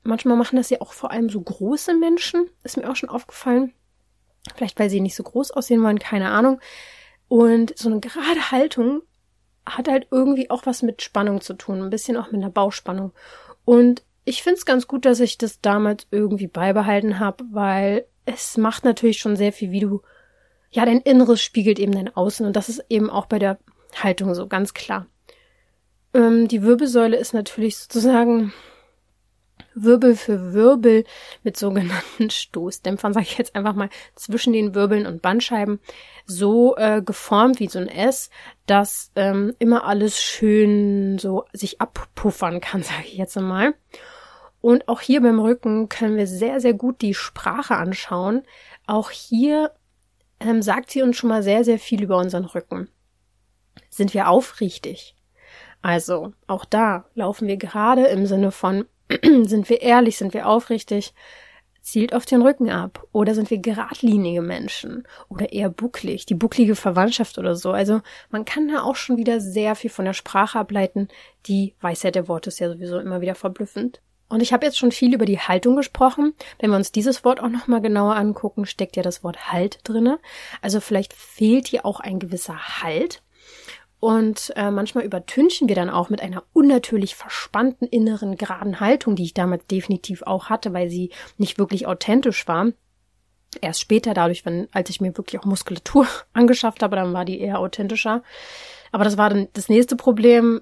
Manchmal 0.05 0.37
machen 0.37 0.57
das 0.57 0.71
ja 0.71 0.81
auch 0.81 0.93
vor 0.93 1.11
allem 1.11 1.29
so 1.29 1.41
große 1.41 1.95
Menschen, 1.95 2.49
ist 2.63 2.77
mir 2.77 2.89
auch 2.89 2.97
schon 2.97 3.09
aufgefallen. 3.09 3.75
Vielleicht 4.55 4.79
weil 4.79 4.89
sie 4.89 5.01
nicht 5.01 5.17
so 5.17 5.23
groß 5.23 5.51
aussehen 5.51 5.83
wollen, 5.83 5.99
keine 5.99 6.31
Ahnung. 6.31 6.61
Und 7.29 7.77
so 7.77 7.91
eine 7.91 8.01
gerade 8.01 8.51
Haltung 8.51 9.03
hat 9.67 9.89
halt 9.89 10.09
irgendwie 10.11 10.51
auch 10.51 10.65
was 10.65 10.83
mit 10.83 11.03
Spannung 11.03 11.43
zu 11.43 11.55
tun, 11.55 11.83
ein 11.83 11.91
bisschen 11.91 12.17
auch 12.17 12.27
mit 12.27 12.37
einer 12.37 12.51
Bauchspannung. 12.51 13.13
Und 13.65 14.03
ich 14.29 14.43
finde 14.43 14.59
es 14.59 14.67
ganz 14.67 14.87
gut, 14.87 15.07
dass 15.07 15.21
ich 15.21 15.39
das 15.39 15.63
damals 15.63 16.07
irgendwie 16.11 16.49
beibehalten 16.49 17.19
habe, 17.19 17.45
weil 17.51 18.05
es 18.27 18.59
macht 18.59 18.85
natürlich 18.85 19.19
schon 19.19 19.37
sehr 19.37 19.55
viel, 19.55 19.71
wie 19.71 19.81
du, 19.81 20.03
ja, 20.71 20.85
dein 20.85 21.01
Inneres 21.01 21.41
spiegelt 21.41 21.79
eben 21.79 21.93
dein 21.93 22.15
Außen 22.15 22.45
und 22.45 22.55
das 22.55 22.69
ist 22.69 22.85
eben 22.91 23.09
auch 23.09 23.25
bei 23.25 23.39
der 23.39 23.59
Haltung 23.97 24.35
so, 24.35 24.47
ganz 24.47 24.75
klar. 24.75 25.07
Ähm, 26.13 26.47
die 26.47 26.63
Wirbelsäule 26.63 27.17
ist 27.17 27.33
natürlich 27.33 27.79
sozusagen 27.79 28.53
Wirbel 29.75 30.15
für 30.15 30.53
Wirbel 30.53 31.05
mit 31.43 31.57
sogenannten 31.57 32.29
Stoßdämpfern, 32.31 33.15
sage 33.15 33.27
ich 33.31 33.39
jetzt 33.39 33.57
einfach 33.57 33.75
mal, 33.75 33.89
zwischen 34.15 34.53
den 34.53 34.75
Wirbeln 34.75 35.07
und 35.07 35.23
Bandscheiben 35.23 35.81
so 36.27 36.77
äh, 36.77 37.01
geformt 37.01 37.61
wie 37.61 37.69
so 37.69 37.79
ein 37.79 37.89
S, 37.89 38.29
dass 38.67 39.11
ähm, 39.17 39.55
immer 39.59 39.85
alles 39.85 40.21
schön 40.21 41.19
so 41.19 41.47
sich 41.55 41.81
abpuffern 41.81 42.61
kann, 42.61 42.83
sage 42.83 43.05
ich 43.07 43.17
jetzt 43.17 43.41
mal. 43.41 43.73
Und 44.61 44.89
auch 44.89 45.01
hier 45.01 45.21
beim 45.21 45.39
Rücken 45.39 45.89
können 45.89 46.17
wir 46.17 46.27
sehr, 46.27 46.61
sehr 46.61 46.75
gut 46.75 47.01
die 47.01 47.15
Sprache 47.15 47.77
anschauen. 47.77 48.43
Auch 48.87 49.11
hier 49.11 49.73
ähm, 50.41 50.63
sagt 50.63 50.91
sie 50.91 51.03
uns 51.03 51.17
schon 51.17 51.29
mal 51.29 51.43
sehr, 51.43 51.65
sehr 51.65 51.79
viel 51.79 52.03
über 52.03 52.19
unseren 52.19 52.45
Rücken. 52.45 52.89
Sind 53.91 54.15
wir 54.15 54.29
aufrichtig? 54.29 55.17
Also, 55.81 56.33
auch 56.47 56.65
da 56.65 57.07
laufen 57.15 57.47
wir 57.47 57.57
gerade 57.57 58.07
im 58.07 58.27
Sinne 58.27 58.51
von 58.51 58.87
sind 59.23 59.69
wir 59.69 59.81
ehrlich, 59.81 60.19
sind 60.19 60.35
wir 60.35 60.49
aufrichtig, 60.49 61.15
zielt 61.81 62.15
auf 62.15 62.27
den 62.27 62.43
Rücken 62.43 62.71
ab. 62.71 63.07
Oder 63.13 63.35
sind 63.35 63.51
wir 63.51 63.59
geradlinige 63.59 64.43
Menschen 64.43 65.07
oder 65.29 65.53
eher 65.53 65.71
bucklig, 65.71 66.27
die 66.27 66.35
bucklige 66.35 66.75
Verwandtschaft 66.75 67.39
oder 67.39 67.57
so. 67.57 67.71
Also 67.71 68.01
man 68.31 68.45
kann 68.45 68.69
da 68.69 68.83
auch 68.83 68.97
schon 68.97 69.17
wieder 69.17 69.41
sehr 69.41 69.75
viel 69.75 69.91
von 69.91 70.05
der 70.05 70.13
Sprache 70.13 70.59
ableiten. 70.59 71.09
Die 71.47 71.75
Weisheit 71.81 72.17
der 72.17 72.29
Worte 72.29 72.49
ist 72.49 72.59
ja 72.59 72.69
sowieso 72.69 72.99
immer 72.99 73.21
wieder 73.21 73.35
verblüffend. 73.35 74.03
Und 74.29 74.43
ich 74.43 74.53
habe 74.53 74.67
jetzt 74.67 74.79
schon 74.79 74.93
viel 74.93 75.15
über 75.15 75.25
die 75.25 75.39
Haltung 75.39 75.77
gesprochen. 75.77 76.35
Wenn 76.59 76.71
wir 76.71 76.77
uns 76.77 76.93
dieses 76.93 77.25
Wort 77.25 77.41
auch 77.41 77.49
nochmal 77.49 77.81
genauer 77.81 78.17
angucken, 78.17 78.67
steckt 78.67 78.97
ja 78.97 79.03
das 79.03 79.25
Wort 79.25 79.51
Halt 79.51 79.81
drinne. 79.85 80.19
Also 80.61 80.81
vielleicht 80.81 81.15
fehlt 81.15 81.69
hier 81.69 81.87
auch 81.87 82.01
ein 82.01 82.19
gewisser 82.19 82.83
Halt. 82.83 83.23
Und 84.01 84.53
äh, 84.55 84.71
manchmal 84.71 85.05
übertünchen 85.05 85.69
wir 85.69 85.75
dann 85.75 85.91
auch 85.91 86.09
mit 86.09 86.21
einer 86.23 86.45
unnatürlich 86.53 87.17
verspannten 87.17 87.89
inneren 87.89 88.37
geraden 88.37 88.81
Haltung, 88.81 89.17
die 89.17 89.25
ich 89.25 89.35
damals 89.35 89.67
definitiv 89.67 90.23
auch 90.23 90.51
hatte, 90.51 90.73
weil 90.73 90.89
sie 90.89 91.11
nicht 91.37 91.59
wirklich 91.59 91.87
authentisch 91.87 92.47
war. 92.47 92.69
Erst 93.61 93.81
später, 93.81 94.15
dadurch, 94.15 94.45
wenn, 94.45 94.69
als 94.73 94.91
ich 94.91 95.01
mir 95.01 95.17
wirklich 95.17 95.41
auch 95.41 95.47
Muskulatur 95.47 96.07
angeschafft 96.33 96.83
habe, 96.83 96.97
dann 96.97 97.13
war 97.13 97.25
die 97.25 97.41
eher 97.41 97.59
authentischer. 97.59 98.23
Aber 98.93 99.05
das 99.05 99.17
war 99.17 99.31
dann 99.31 99.49
das 99.55 99.69
nächste 99.69 99.97
Problem, 99.97 100.61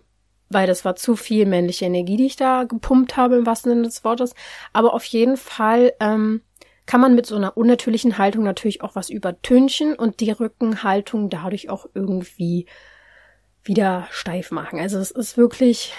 weil 0.49 0.67
das 0.67 0.85
war 0.85 0.97
zu 0.97 1.17
viel 1.17 1.47
männliche 1.47 1.87
Energie, 1.87 2.17
die 2.17 2.27
ich 2.27 2.37
da 2.37 2.65
gepumpt 2.65 3.17
habe, 3.17 3.37
im 3.37 3.47
wahrsten 3.47 3.73
Sinne 3.73 3.83
des 3.83 4.05
Wortes. 4.05 4.35
Aber 4.73 4.95
auf 4.95 5.05
jeden 5.05 5.37
Fall 5.37 5.93
ähm, 6.01 6.43
kann 6.87 7.01
man 7.01 7.15
mit 7.15 7.27
so 7.27 7.37
einer 7.37 7.57
unnatürlichen 7.57 8.19
Haltung 8.19 8.45
natürlich 8.45 8.83
auch 8.83 8.95
was 8.95 9.11
übertünchen 9.11 9.95
und 9.95 10.21
die 10.21 10.31
Rückenhaltung 10.31 11.31
dadurch 11.31 11.69
auch 11.69 11.87
irgendwie 11.95 12.67
wieder 13.65 14.07
steif 14.11 14.53
machen. 14.53 14.79
Also 14.79 14.99
es 14.99 15.11
ist 15.11 15.37
wirklich 15.37 15.93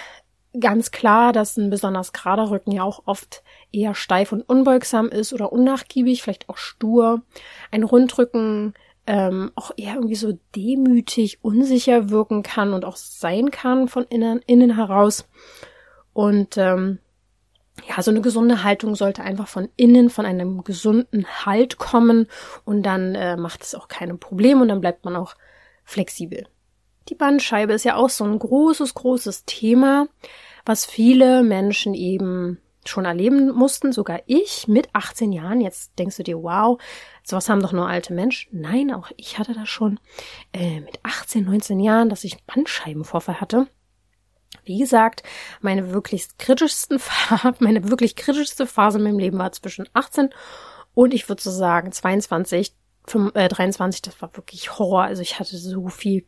ganz 0.58 0.90
klar, 0.90 1.32
dass 1.32 1.56
ein 1.58 1.68
besonders 1.68 2.12
gerader 2.12 2.50
Rücken 2.50 2.72
ja 2.72 2.82
auch 2.82 3.02
oft 3.04 3.42
eher 3.70 3.94
steif 3.94 4.32
und 4.32 4.42
unbeugsam 4.42 5.08
ist 5.08 5.32
oder 5.32 5.52
unnachgiebig, 5.52 6.22
vielleicht 6.22 6.48
auch 6.48 6.56
stur. 6.56 7.22
Ein 7.70 7.82
Rundrücken 7.82 8.74
ähm, 9.08 9.52
auch 9.54 9.70
eher 9.78 9.94
irgendwie 9.94 10.16
so 10.16 10.38
demütig, 10.54 11.38
unsicher 11.42 12.10
wirken 12.10 12.42
kann 12.42 12.74
und 12.74 12.84
auch 12.84 12.96
sein 12.96 13.50
kann 13.50 13.88
von 13.88 14.04
innen, 14.04 14.42
innen 14.46 14.76
heraus. 14.76 15.26
Und 16.12 16.58
ähm, 16.58 16.98
ja, 17.88 18.02
so 18.02 18.10
eine 18.10 18.20
gesunde 18.20 18.64
Haltung 18.64 18.94
sollte 18.94 19.22
einfach 19.22 19.48
von 19.48 19.70
innen, 19.76 20.10
von 20.10 20.26
einem 20.26 20.62
gesunden 20.62 21.24
Halt 21.46 21.78
kommen 21.78 22.26
und 22.66 22.82
dann 22.82 23.14
äh, 23.14 23.38
macht 23.38 23.62
es 23.62 23.74
auch 23.74 23.88
keine 23.88 24.14
Probleme 24.16 24.60
und 24.60 24.68
dann 24.68 24.82
bleibt 24.82 25.06
man 25.06 25.16
auch 25.16 25.36
flexibel. 25.84 26.46
Die 27.08 27.14
Bandscheibe 27.14 27.72
ist 27.72 27.86
ja 27.86 27.96
auch 27.96 28.10
so 28.10 28.24
ein 28.24 28.38
großes, 28.38 28.92
großes 28.92 29.46
Thema, 29.46 30.08
was 30.66 30.84
viele 30.84 31.42
Menschen 31.42 31.94
eben 31.94 32.58
schon 32.88 33.04
erleben 33.04 33.52
mussten, 33.52 33.92
sogar 33.92 34.20
ich 34.26 34.68
mit 34.68 34.88
18 34.92 35.32
Jahren. 35.32 35.60
Jetzt 35.60 35.98
denkst 35.98 36.16
du 36.16 36.22
dir, 36.22 36.42
wow, 36.42 36.80
sowas 37.22 37.48
haben 37.48 37.62
doch 37.62 37.72
nur 37.72 37.88
alte 37.88 38.12
Menschen. 38.12 38.60
Nein, 38.60 38.92
auch 38.92 39.10
ich 39.16 39.38
hatte 39.38 39.54
das 39.54 39.68
schon 39.68 40.00
äh, 40.52 40.80
mit 40.80 40.98
18, 41.02 41.44
19 41.44 41.80
Jahren, 41.80 42.08
dass 42.08 42.24
ich 42.24 42.42
Bandscheibenvorfall 42.44 43.40
hatte. 43.40 43.68
Wie 44.64 44.78
gesagt, 44.78 45.22
meine 45.60 45.92
wirklich 45.92 46.26
kritischsten 46.38 46.98
Phase, 46.98 47.54
meine 47.60 47.88
wirklich 47.90 48.16
kritischste 48.16 48.66
Phase 48.66 48.98
in 48.98 49.04
meinem 49.04 49.18
Leben 49.18 49.38
war 49.38 49.52
zwischen 49.52 49.88
18 49.92 50.30
und 50.94 51.14
ich 51.14 51.28
würde 51.28 51.42
so 51.42 51.50
sagen 51.50 51.92
22, 51.92 52.74
5, 53.06 53.34
äh, 53.34 53.48
23, 53.48 54.02
das 54.02 54.20
war 54.20 54.36
wirklich 54.36 54.78
Horror. 54.78 55.04
Also 55.04 55.22
ich 55.22 55.38
hatte 55.38 55.56
so 55.56 55.88
viel 55.88 56.26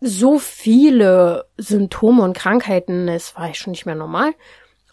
so 0.00 0.38
viele 0.38 1.48
Symptome 1.56 2.22
und 2.22 2.36
Krankheiten, 2.36 3.08
es 3.08 3.34
war 3.36 3.52
schon 3.54 3.70
nicht 3.70 3.86
mehr 3.86 3.94
normal. 3.94 4.34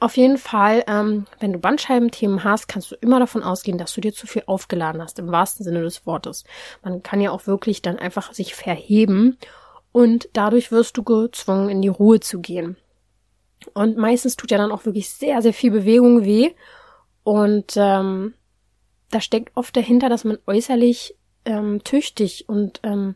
Auf 0.01 0.17
jeden 0.17 0.39
Fall, 0.39 0.83
ähm, 0.87 1.27
wenn 1.39 1.53
du 1.53 1.59
Bandscheibenthemen 1.59 2.43
hast, 2.43 2.67
kannst 2.67 2.89
du 2.89 2.95
immer 2.95 3.19
davon 3.19 3.43
ausgehen, 3.43 3.77
dass 3.77 3.93
du 3.93 4.01
dir 4.01 4.11
zu 4.11 4.25
viel 4.25 4.41
aufgeladen 4.47 4.99
hast, 4.99 5.19
im 5.19 5.31
wahrsten 5.31 5.63
Sinne 5.63 5.83
des 5.83 6.07
Wortes. 6.07 6.43
Man 6.83 7.03
kann 7.03 7.21
ja 7.21 7.29
auch 7.29 7.45
wirklich 7.45 7.83
dann 7.83 7.99
einfach 7.99 8.33
sich 8.33 8.55
verheben 8.55 9.37
und 9.91 10.27
dadurch 10.33 10.71
wirst 10.71 10.97
du 10.97 11.03
gezwungen, 11.03 11.69
in 11.69 11.83
die 11.83 11.87
Ruhe 11.87 12.19
zu 12.19 12.39
gehen. 12.39 12.77
Und 13.75 13.95
meistens 13.95 14.37
tut 14.37 14.49
ja 14.49 14.57
dann 14.57 14.71
auch 14.71 14.85
wirklich 14.85 15.11
sehr, 15.11 15.43
sehr 15.43 15.53
viel 15.53 15.69
Bewegung 15.69 16.25
weh. 16.25 16.49
Und 17.21 17.73
ähm, 17.75 18.33
da 19.11 19.21
steckt 19.21 19.55
oft 19.55 19.77
dahinter, 19.77 20.09
dass 20.09 20.23
man 20.23 20.39
äußerlich 20.47 21.15
ähm, 21.45 21.83
tüchtig 21.83 22.49
und 22.49 22.79
ähm, 22.81 23.13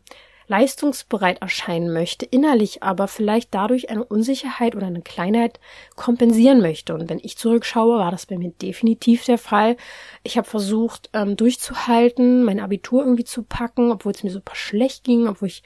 leistungsbereit 0.48 1.42
erscheinen 1.42 1.92
möchte, 1.92 2.24
innerlich 2.24 2.82
aber 2.82 3.08
vielleicht 3.08 3.54
dadurch 3.54 3.90
eine 3.90 4.04
Unsicherheit 4.04 4.76
oder 4.76 4.86
eine 4.86 5.02
Kleinheit 5.02 5.60
kompensieren 5.96 6.60
möchte. 6.60 6.94
Und 6.94 7.08
wenn 7.08 7.20
ich 7.22 7.36
zurückschaue, 7.36 7.98
war 7.98 8.10
das 8.10 8.26
bei 8.26 8.38
mir 8.38 8.50
definitiv 8.50 9.24
der 9.24 9.38
Fall. 9.38 9.76
Ich 10.22 10.36
habe 10.36 10.48
versucht, 10.48 11.10
ähm, 11.12 11.36
durchzuhalten, 11.36 12.44
mein 12.44 12.60
Abitur 12.60 13.02
irgendwie 13.02 13.24
zu 13.24 13.42
packen, 13.42 13.90
obwohl 13.90 14.12
es 14.12 14.22
mir 14.22 14.30
super 14.30 14.54
schlecht 14.54 15.04
ging, 15.04 15.26
obwohl 15.26 15.48
ich 15.48 15.62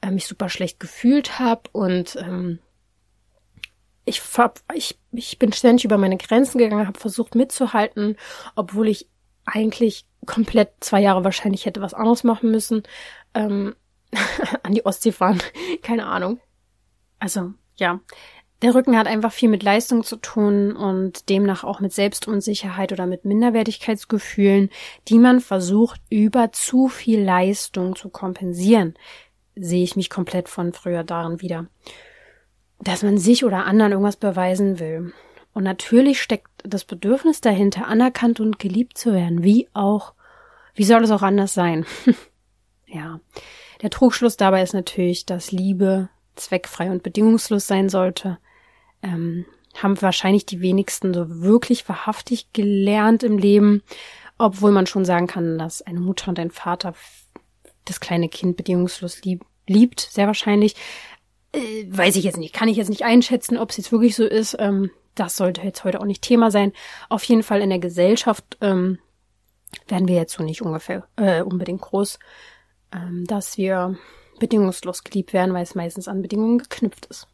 äh, 0.00 0.10
mich 0.10 0.26
super 0.26 0.48
schlecht 0.48 0.80
gefühlt 0.80 1.38
habe 1.38 1.62
und 1.72 2.16
ähm, 2.16 2.58
ich, 4.08 4.22
ich, 4.74 4.98
ich 5.12 5.38
bin 5.38 5.52
ständig 5.52 5.84
über 5.84 5.98
meine 5.98 6.16
Grenzen 6.16 6.58
gegangen, 6.58 6.86
habe 6.86 6.98
versucht 6.98 7.34
mitzuhalten, 7.34 8.16
obwohl 8.54 8.88
ich 8.88 9.06
eigentlich 9.44 10.06
komplett 10.26 10.70
zwei 10.80 11.00
Jahre 11.00 11.24
wahrscheinlich 11.24 11.66
hätte 11.66 11.80
was 11.80 11.94
anderes 11.94 12.24
machen 12.24 12.50
müssen. 12.50 12.82
Ähm, 13.34 13.74
an 14.62 14.74
die 14.74 14.84
Ostsee 14.86 15.12
fahren, 15.12 15.40
keine 15.82 16.06
Ahnung. 16.06 16.40
Also, 17.18 17.52
ja. 17.76 18.00
Der 18.60 18.74
Rücken 18.74 18.96
hat 18.96 19.06
einfach 19.06 19.30
viel 19.30 19.48
mit 19.48 19.62
Leistung 19.62 20.02
zu 20.02 20.16
tun 20.16 20.74
und 20.74 21.28
demnach 21.28 21.62
auch 21.62 21.78
mit 21.78 21.92
Selbstunsicherheit 21.92 22.90
oder 22.90 23.06
mit 23.06 23.24
Minderwertigkeitsgefühlen, 23.24 24.70
die 25.06 25.18
man 25.18 25.38
versucht, 25.38 26.00
über 26.10 26.50
zu 26.50 26.88
viel 26.88 27.22
Leistung 27.22 27.94
zu 27.94 28.08
kompensieren. 28.08 28.94
Sehe 29.54 29.84
ich 29.84 29.94
mich 29.94 30.10
komplett 30.10 30.48
von 30.48 30.72
früher 30.72 31.04
darin 31.04 31.40
wieder 31.40 31.68
dass 32.80 33.02
man 33.02 33.18
sich 33.18 33.44
oder 33.44 33.66
anderen 33.66 33.92
irgendwas 33.92 34.16
beweisen 34.16 34.78
will. 34.78 35.12
Und 35.52 35.64
natürlich 35.64 36.22
steckt 36.22 36.48
das 36.62 36.84
Bedürfnis 36.84 37.40
dahinter, 37.40 37.86
anerkannt 37.86 38.40
und 38.40 38.58
geliebt 38.58 38.96
zu 38.96 39.12
werden. 39.12 39.42
Wie 39.42 39.68
auch, 39.72 40.14
wie 40.74 40.84
soll 40.84 41.02
es 41.02 41.10
auch 41.10 41.22
anders 41.22 41.54
sein? 41.54 41.84
ja. 42.86 43.20
Der 43.82 43.90
Trugschluss 43.90 44.36
dabei 44.36 44.62
ist 44.62 44.74
natürlich, 44.74 45.26
dass 45.26 45.52
Liebe 45.52 46.08
zweckfrei 46.36 46.90
und 46.90 47.02
bedingungslos 47.02 47.66
sein 47.66 47.88
sollte. 47.88 48.38
Ähm, 49.02 49.44
haben 49.74 50.00
wahrscheinlich 50.00 50.46
die 50.46 50.60
wenigsten 50.60 51.14
so 51.14 51.42
wirklich 51.42 51.88
wahrhaftig 51.88 52.52
gelernt 52.52 53.22
im 53.22 53.38
Leben, 53.38 53.82
obwohl 54.38 54.72
man 54.72 54.86
schon 54.86 55.04
sagen 55.04 55.26
kann, 55.26 55.58
dass 55.58 55.82
eine 55.82 56.00
Mutter 56.00 56.28
und 56.28 56.38
ein 56.38 56.50
Vater 56.50 56.94
das 57.84 58.00
kleine 58.00 58.28
Kind 58.28 58.56
bedingungslos 58.56 59.22
lieb, 59.22 59.44
liebt, 59.66 60.00
sehr 60.00 60.26
wahrscheinlich. 60.26 60.74
Äh, 61.52 61.86
weiß 61.88 62.16
ich 62.16 62.24
jetzt 62.24 62.38
nicht, 62.38 62.54
kann 62.54 62.68
ich 62.68 62.76
jetzt 62.76 62.90
nicht 62.90 63.04
einschätzen, 63.04 63.56
ob 63.56 63.70
es 63.70 63.76
jetzt 63.76 63.92
wirklich 63.92 64.16
so 64.16 64.24
ist. 64.24 64.56
Ähm, 64.58 64.90
das 65.14 65.36
sollte 65.36 65.62
jetzt 65.62 65.84
heute 65.84 66.00
auch 66.00 66.04
nicht 66.04 66.22
Thema 66.22 66.50
sein. 66.50 66.72
Auf 67.08 67.24
jeden 67.24 67.42
Fall 67.42 67.60
in 67.60 67.70
der 67.70 67.78
Gesellschaft 67.78 68.56
ähm, 68.60 68.98
werden 69.86 70.08
wir 70.08 70.16
jetzt 70.16 70.34
so 70.34 70.42
nicht 70.42 70.62
ungefähr 70.62 71.06
äh, 71.16 71.42
unbedingt 71.42 71.80
groß, 71.80 72.18
ähm, 72.92 73.24
dass 73.26 73.56
wir 73.56 73.96
bedingungslos 74.38 75.04
geliebt 75.04 75.32
werden, 75.32 75.54
weil 75.54 75.62
es 75.62 75.74
meistens 75.74 76.08
an 76.08 76.22
Bedingungen 76.22 76.58
geknüpft 76.58 77.06
ist. 77.06 77.28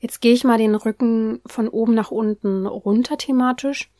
Jetzt 0.00 0.20
gehe 0.20 0.32
ich 0.32 0.44
mal 0.44 0.58
den 0.58 0.74
Rücken 0.74 1.40
von 1.46 1.68
oben 1.68 1.94
nach 1.94 2.10
unten 2.10 2.66
runter 2.66 3.16
thematisch. 3.16 3.90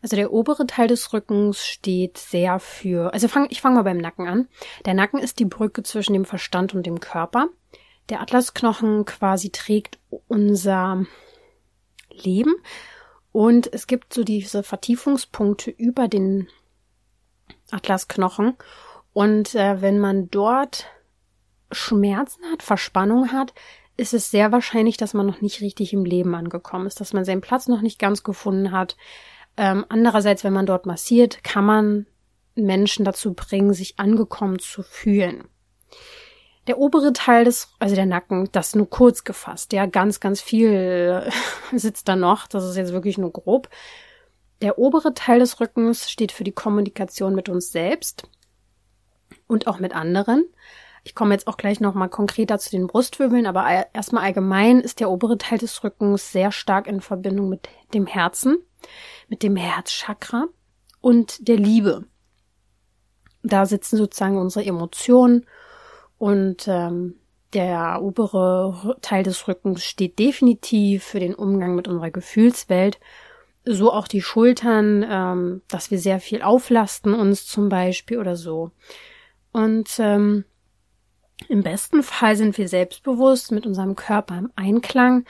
Also 0.00 0.16
der 0.16 0.32
obere 0.32 0.66
Teil 0.66 0.88
des 0.88 1.12
Rückens 1.12 1.64
steht 1.64 2.18
sehr 2.18 2.58
für, 2.58 3.12
also 3.12 3.28
fang, 3.28 3.46
ich 3.50 3.60
fange 3.60 3.76
mal 3.76 3.82
beim 3.82 3.98
Nacken 3.98 4.26
an. 4.26 4.48
Der 4.84 4.94
Nacken 4.94 5.20
ist 5.20 5.38
die 5.38 5.44
Brücke 5.44 5.82
zwischen 5.82 6.14
dem 6.14 6.24
Verstand 6.24 6.74
und 6.74 6.86
dem 6.86 6.98
Körper 6.98 7.50
der 8.08 8.20
Atlasknochen 8.20 9.04
quasi 9.04 9.50
trägt 9.50 9.98
unser 10.28 11.06
Leben. 12.10 12.54
Und 13.32 13.72
es 13.72 13.86
gibt 13.86 14.12
so 14.12 14.24
diese 14.24 14.62
Vertiefungspunkte 14.62 15.70
über 15.70 16.08
den 16.08 16.48
Atlasknochen. 17.70 18.56
Und 19.12 19.54
äh, 19.54 19.80
wenn 19.82 19.98
man 19.98 20.30
dort 20.30 20.86
Schmerzen 21.70 22.44
hat, 22.50 22.62
Verspannung 22.62 23.32
hat, 23.32 23.52
ist 23.96 24.14
es 24.14 24.30
sehr 24.30 24.52
wahrscheinlich, 24.52 24.96
dass 24.96 25.14
man 25.14 25.26
noch 25.26 25.40
nicht 25.40 25.60
richtig 25.60 25.92
im 25.92 26.04
Leben 26.04 26.34
angekommen 26.34 26.86
ist, 26.86 27.00
dass 27.00 27.12
man 27.12 27.24
seinen 27.24 27.40
Platz 27.40 27.68
noch 27.68 27.82
nicht 27.82 27.98
ganz 27.98 28.22
gefunden 28.22 28.72
hat. 28.72 28.96
Ähm, 29.56 29.84
andererseits, 29.88 30.44
wenn 30.44 30.52
man 30.52 30.66
dort 30.66 30.86
massiert, 30.86 31.44
kann 31.44 31.64
man 31.64 32.06
Menschen 32.54 33.04
dazu 33.04 33.34
bringen, 33.34 33.74
sich 33.74 33.98
angekommen 33.98 34.58
zu 34.58 34.82
fühlen. 34.82 35.44
Der 36.66 36.78
obere 36.78 37.12
Teil 37.12 37.44
des, 37.44 37.68
also 37.80 37.94
der 37.94 38.06
Nacken, 38.06 38.48
das 38.52 38.74
nur 38.74 38.88
kurz 38.88 39.24
gefasst. 39.24 39.72
Ja, 39.72 39.86
ganz, 39.86 40.20
ganz 40.20 40.40
viel 40.40 41.28
sitzt 41.72 42.08
da 42.08 42.16
noch. 42.16 42.46
Das 42.46 42.64
ist 42.64 42.76
jetzt 42.76 42.92
wirklich 42.92 43.18
nur 43.18 43.32
grob. 43.32 43.68
Der 44.62 44.78
obere 44.78 45.12
Teil 45.12 45.40
des 45.40 45.60
Rückens 45.60 46.10
steht 46.10 46.30
für 46.32 46.44
die 46.44 46.52
Kommunikation 46.52 47.34
mit 47.34 47.48
uns 47.48 47.72
selbst 47.72 48.28
und 49.46 49.66
auch 49.66 49.78
mit 49.78 49.94
anderen. 49.94 50.44
Ich 51.04 51.14
komme 51.14 51.34
jetzt 51.34 51.48
auch 51.48 51.56
gleich 51.56 51.80
nochmal 51.80 52.08
konkreter 52.08 52.58
zu 52.58 52.70
den 52.70 52.86
Brustwirbeln, 52.86 53.46
aber 53.46 53.86
erstmal 53.92 54.24
allgemein 54.24 54.80
ist 54.80 55.00
der 55.00 55.10
obere 55.10 55.36
Teil 55.36 55.58
des 55.58 55.82
Rückens 55.82 56.30
sehr 56.30 56.52
stark 56.52 56.86
in 56.86 57.00
Verbindung 57.00 57.48
mit 57.48 57.68
dem 57.92 58.06
Herzen, 58.06 58.58
mit 59.28 59.42
dem 59.42 59.56
Herzchakra 59.56 60.46
und 61.00 61.48
der 61.48 61.56
Liebe. 61.56 62.04
Da 63.42 63.66
sitzen 63.66 63.96
sozusagen 63.96 64.38
unsere 64.38 64.64
Emotionen 64.64 65.46
und 66.18 66.68
ähm, 66.68 67.16
der 67.52 68.00
obere 68.00 68.96
Teil 69.02 69.24
des 69.24 69.46
Rückens 69.48 69.84
steht 69.84 70.18
definitiv 70.18 71.02
für 71.04 71.20
den 71.20 71.34
Umgang 71.34 71.74
mit 71.74 71.88
unserer 71.88 72.10
Gefühlswelt. 72.10 73.00
So 73.64 73.92
auch 73.92 74.08
die 74.08 74.22
Schultern, 74.22 75.04
ähm, 75.08 75.62
dass 75.68 75.90
wir 75.90 75.98
sehr 75.98 76.20
viel 76.20 76.42
auflasten 76.42 77.12
uns 77.12 77.46
zum 77.46 77.68
Beispiel 77.68 78.18
oder 78.18 78.36
so. 78.36 78.70
Und 79.52 79.96
ähm, 79.98 80.44
im 81.48 81.62
besten 81.62 82.02
Fall 82.02 82.36
sind 82.36 82.56
wir 82.58 82.68
selbstbewusst 82.68 83.52
mit 83.52 83.66
unserem 83.66 83.96
Körper 83.96 84.38
im 84.38 84.50
Einklang 84.56 85.24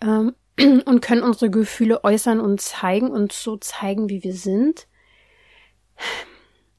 ähm, 0.00 0.34
und 0.84 1.02
können 1.02 1.22
unsere 1.22 1.50
Gefühle 1.50 2.04
äußern 2.04 2.40
und 2.40 2.60
zeigen 2.60 3.10
und 3.10 3.32
so 3.32 3.56
zeigen, 3.56 4.08
wie 4.08 4.22
wir 4.22 4.34
sind. 4.34 4.86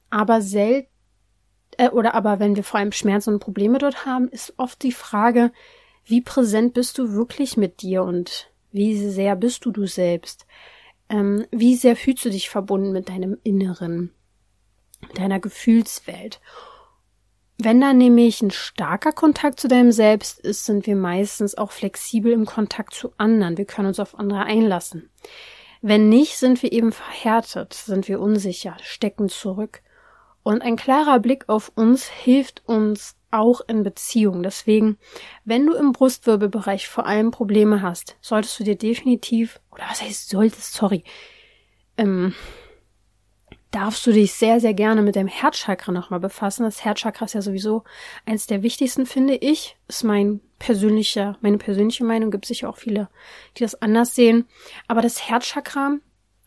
Aber 0.10 0.42
selten 0.42 0.90
äh, 1.78 1.90
oder 1.90 2.14
aber 2.16 2.40
wenn 2.40 2.56
wir 2.56 2.64
vor 2.64 2.80
allem 2.80 2.92
Schmerzen 2.92 3.34
und 3.34 3.40
Probleme 3.40 3.78
dort 3.78 4.06
haben, 4.06 4.30
ist 4.30 4.54
oft 4.58 4.82
die 4.84 4.92
Frage, 4.92 5.52
wie 6.06 6.22
präsent 6.22 6.74
bist 6.74 6.98
du 6.98 7.14
wirklich 7.14 7.58
mit 7.58 7.82
dir 7.82 8.04
und 8.04 8.52
wie 8.72 8.98
sehr 8.98 9.36
bist 9.36 9.66
du 9.66 9.72
du 9.72 9.86
selbst? 9.88 10.46
Ähm, 11.10 11.46
wie 11.52 11.76
sehr 11.76 11.96
fühlst 11.96 12.26
du 12.26 12.30
dich 12.30 12.50
verbunden 12.50 12.92
mit 12.92 13.10
deinem 13.10 13.38
Inneren, 13.44 14.12
mit 15.02 15.18
deiner 15.18 15.40
Gefühlswelt? 15.40 16.42
Wenn 17.58 17.80
da 17.80 17.94
nämlich 17.94 18.42
ein 18.42 18.52
starker 18.52 19.14
Kontakt 19.14 19.60
zu 19.60 19.68
deinem 19.68 19.92
Selbst 19.92 20.40
ist, 20.40 20.66
sind 20.66 20.88
wir 20.88 20.96
meistens 20.96 21.56
auch 21.56 21.72
flexibel 21.72 22.34
im 22.34 22.46
Kontakt 22.46 22.94
zu 22.94 23.14
anderen. 23.18 23.58
Wir 23.58 23.66
können 23.66 23.88
uns 23.88 24.00
auf 24.00 24.20
andere 24.20 24.44
einlassen. 24.44 25.10
Wenn 25.82 26.10
nicht, 26.10 26.38
sind 26.38 26.62
wir 26.64 26.72
eben 26.72 26.92
verhärtet, 26.92 27.74
sind 27.74 28.08
wir 28.08 28.20
unsicher, 28.20 28.76
stecken 28.82 29.30
zurück. 29.30 29.82
Und 30.44 30.62
ein 30.62 30.76
klarer 30.76 31.20
Blick 31.20 31.48
auf 31.48 31.72
uns 31.76 32.08
hilft 32.08 32.64
uns 32.66 33.16
auch 33.32 33.62
in 33.68 33.84
Beziehungen. 33.84 34.44
Deswegen, 34.44 34.98
wenn 35.44 35.66
du 35.66 35.74
im 35.74 35.92
Brustwirbelbereich 35.92 36.88
vor 36.88 37.06
allem 37.06 37.32
Probleme 37.32 37.82
hast, 37.82 38.18
solltest 38.22 38.60
du 38.60 38.64
dir 38.64 38.78
definitiv, 38.78 39.60
oder 39.72 39.84
was 39.90 40.02
heißt 40.02 40.30
solltest, 40.30 40.74
sorry, 40.74 41.04
ähm, 41.98 42.34
darfst 43.76 44.08
du 44.08 44.14
dich 44.14 44.34
sehr, 44.34 44.62
sehr 44.62 44.74
gerne 44.74 45.02
mit 45.02 45.16
dem 45.16 45.28
Herzchakra 45.28 45.92
nochmal 45.92 46.22
befassen. 46.22 46.64
Das 46.64 46.86
Herzchakra 46.86 47.26
ist 47.26 47.34
ja 47.34 47.42
sowieso 47.42 47.84
eins 48.26 48.48
der 48.48 48.64
wichtigsten, 48.64 49.06
finde 49.06 49.36
ich. 49.36 49.76
Ist 49.90 50.04
mein 50.04 50.40
persönlicher, 50.60 51.38
meine 51.42 51.58
persönliche 51.58 52.06
Meinung. 52.06 52.32
Gibt 52.32 52.46
sicher 52.46 52.70
auch 52.70 52.78
viele, 52.78 53.10
die 53.58 53.64
das 53.64 53.82
anders 53.82 54.16
sehen. 54.16 54.48
Aber 54.88 55.02
das 55.02 55.28
Herzchakra 55.28 55.98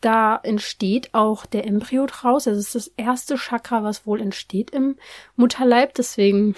da 0.01 0.39
entsteht 0.43 1.13
auch 1.13 1.45
der 1.45 1.67
Embryo 1.67 2.05
draus. 2.05 2.47
Es 2.47 2.57
ist 2.57 2.75
das 2.75 2.87
erste 2.95 3.35
Chakra, 3.37 3.83
was 3.83 4.05
wohl 4.05 4.21
entsteht 4.21 4.71
im 4.71 4.95
Mutterleib. 5.35 5.93
Deswegen, 5.93 6.55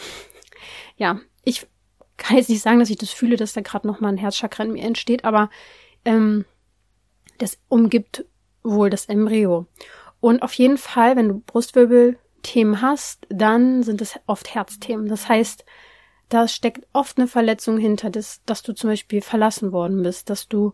ja, 0.96 1.20
ich 1.44 1.68
kann 2.18 2.38
jetzt 2.38 2.50
nicht 2.50 2.62
sagen, 2.62 2.80
dass 2.80 2.90
ich 2.90 2.98
das 2.98 3.10
fühle, 3.10 3.36
dass 3.36 3.54
da 3.54 3.62
gerade 3.62 3.88
nochmal 3.88 4.14
ein 4.14 4.18
Herzchakra 4.18 4.64
in 4.64 4.74
mir 4.74 4.84
entsteht, 4.84 5.26
aber 5.26 5.50
ähm, 6.06 6.46
das 7.40 7.58
umgibt 7.68 8.26
wohl 8.64 8.92
das 8.92 9.08
Embryo. 9.08 9.66
Und 10.22 10.42
auf 10.42 10.54
jeden 10.54 10.78
Fall, 10.78 11.18
wenn 11.18 11.28
du 11.28 11.40
Brustwirbelthemen 11.40 12.82
hast, 12.82 13.28
dann 13.30 13.84
sind 13.84 14.02
es 14.02 14.18
oft 14.28 14.56
Herzthemen. 14.56 15.10
Das 15.10 15.28
heißt, 15.28 15.66
da 16.30 16.48
steckt 16.48 16.88
oft 16.94 17.18
eine 17.18 17.28
Verletzung 17.28 17.78
hinter, 17.78 18.10
dass, 18.10 18.42
dass 18.46 18.62
du 18.62 18.72
zum 18.74 18.92
Beispiel 18.92 19.22
verlassen 19.22 19.74
worden 19.74 20.02
bist, 20.02 20.30
dass 20.30 20.48
du 20.48 20.74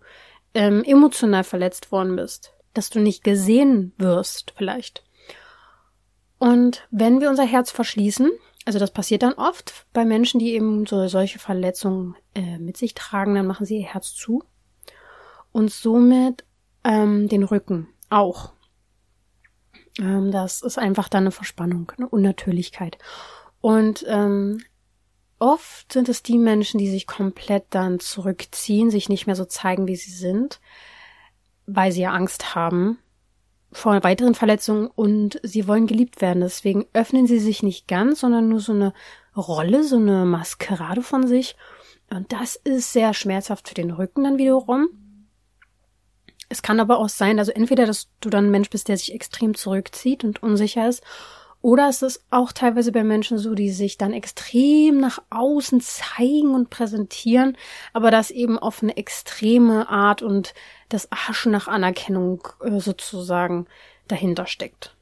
ähm, 0.54 0.84
emotional 0.84 1.44
verletzt 1.44 1.92
worden 1.92 2.16
bist 2.16 2.54
dass 2.78 2.92
du 2.92 3.00
nicht 3.00 3.24
gesehen 3.24 3.92
wirst 3.98 4.54
vielleicht. 4.56 5.04
Und 6.38 6.88
wenn 6.92 7.20
wir 7.20 7.30
unser 7.30 7.46
Herz 7.46 7.72
verschließen, 7.72 8.30
also 8.66 8.78
das 8.78 8.92
passiert 8.92 9.24
dann 9.24 9.34
oft 9.34 9.88
bei 9.94 10.06
Menschen, 10.06 10.40
die 10.40 10.54
eben 10.54 10.86
so 10.86 11.08
solche 11.08 11.40
Verletzungen 11.40 12.16
äh, 12.36 12.60
mit 12.60 12.78
sich 12.78 12.94
tragen, 12.94 13.34
dann 13.34 13.48
machen 13.48 13.66
sie 13.66 13.80
ihr 13.80 13.88
Herz 13.88 14.14
zu 14.14 14.44
und 15.52 15.72
somit 15.72 16.44
ähm, 16.84 17.28
den 17.28 17.44
Rücken 17.44 17.88
auch. 18.12 18.54
Ähm, 20.00 20.32
das 20.32 20.62
ist 20.62 20.78
einfach 20.78 21.10
dann 21.10 21.24
eine 21.24 21.32
Verspannung, 21.32 21.92
eine 21.98 22.08
Unnatürlichkeit. 22.08 22.98
Und 23.62 24.06
ähm, 24.08 24.64
oft 25.40 25.92
sind 25.92 26.10
es 26.10 26.24
die 26.24 26.38
Menschen, 26.38 26.78
die 26.78 26.90
sich 26.90 27.08
komplett 27.08 27.66
dann 27.72 28.00
zurückziehen, 28.00 28.92
sich 28.92 29.10
nicht 29.10 29.28
mehr 29.28 29.36
so 29.36 29.46
zeigen, 29.46 29.88
wie 29.88 29.96
sie 29.96 30.12
sind, 30.12 30.60
weil 31.66 31.92
sie 31.92 32.02
ja 32.02 32.12
Angst 32.12 32.56
haben 32.56 33.00
vor 33.72 34.04
weiteren 34.04 34.34
Verletzungen 34.34 34.88
und 34.88 35.40
sie 35.44 35.68
wollen 35.68 35.88
geliebt 35.88 36.22
werden. 36.22 36.42
Deswegen 36.42 36.86
öffnen 36.94 37.28
sie 37.28 37.40
sich 37.40 37.64
nicht 37.64 37.88
ganz, 37.88 38.22
sondern 38.22 38.48
nur 38.50 38.60
so 38.60 38.72
eine 38.72 38.94
Rolle, 39.36 39.84
so 39.84 39.98
eine 39.98 40.26
Maskerade 40.26 41.02
von 41.02 41.28
sich. 41.28 41.56
Und 42.10 42.32
das 42.32 42.56
ist 42.56 42.94
sehr 42.94 43.14
schmerzhaft 43.14 43.68
für 43.68 43.76
den 43.76 43.92
Rücken 43.92 44.24
dann 44.24 44.38
wiederum. 44.38 44.88
Es 46.50 46.62
kann 46.62 46.80
aber 46.80 47.00
auch 47.00 47.10
sein, 47.10 47.40
also 47.40 47.52
entweder, 47.52 47.86
dass 47.86 48.08
du 48.22 48.30
dann 48.30 48.46
ein 48.46 48.52
Mensch 48.52 48.70
bist, 48.70 48.88
der 48.88 48.98
sich 48.98 49.14
extrem 49.14 49.56
zurückzieht 49.56 50.24
und 50.24 50.42
unsicher 50.42 50.88
ist, 50.88 51.04
oder 51.62 51.90
es 51.90 52.02
ist 52.02 52.24
auch 52.30 52.52
teilweise 52.52 52.92
bei 52.92 53.04
Menschen 53.04 53.40
so, 53.40 53.56
die 53.56 53.72
sich 53.72 53.98
dann 53.98 54.14
extrem 54.14 55.00
nach 55.00 55.20
außen 55.32 55.82
zeigen 55.82 56.54
und 56.54 56.70
präsentieren, 56.70 57.58
aber 57.94 58.12
das 58.12 58.32
eben 58.32 58.60
auf 58.60 58.84
eine 58.84 58.96
extreme 58.96 59.90
Art 59.90 60.22
und 60.22 60.54
das 60.90 61.10
Haschen 61.12 61.52
nach 61.52 61.68
Anerkennung 61.68 62.48
äh, 62.64 62.80
sozusagen 62.80 63.66
dahinter 64.08 64.46
steckt. 64.46 64.96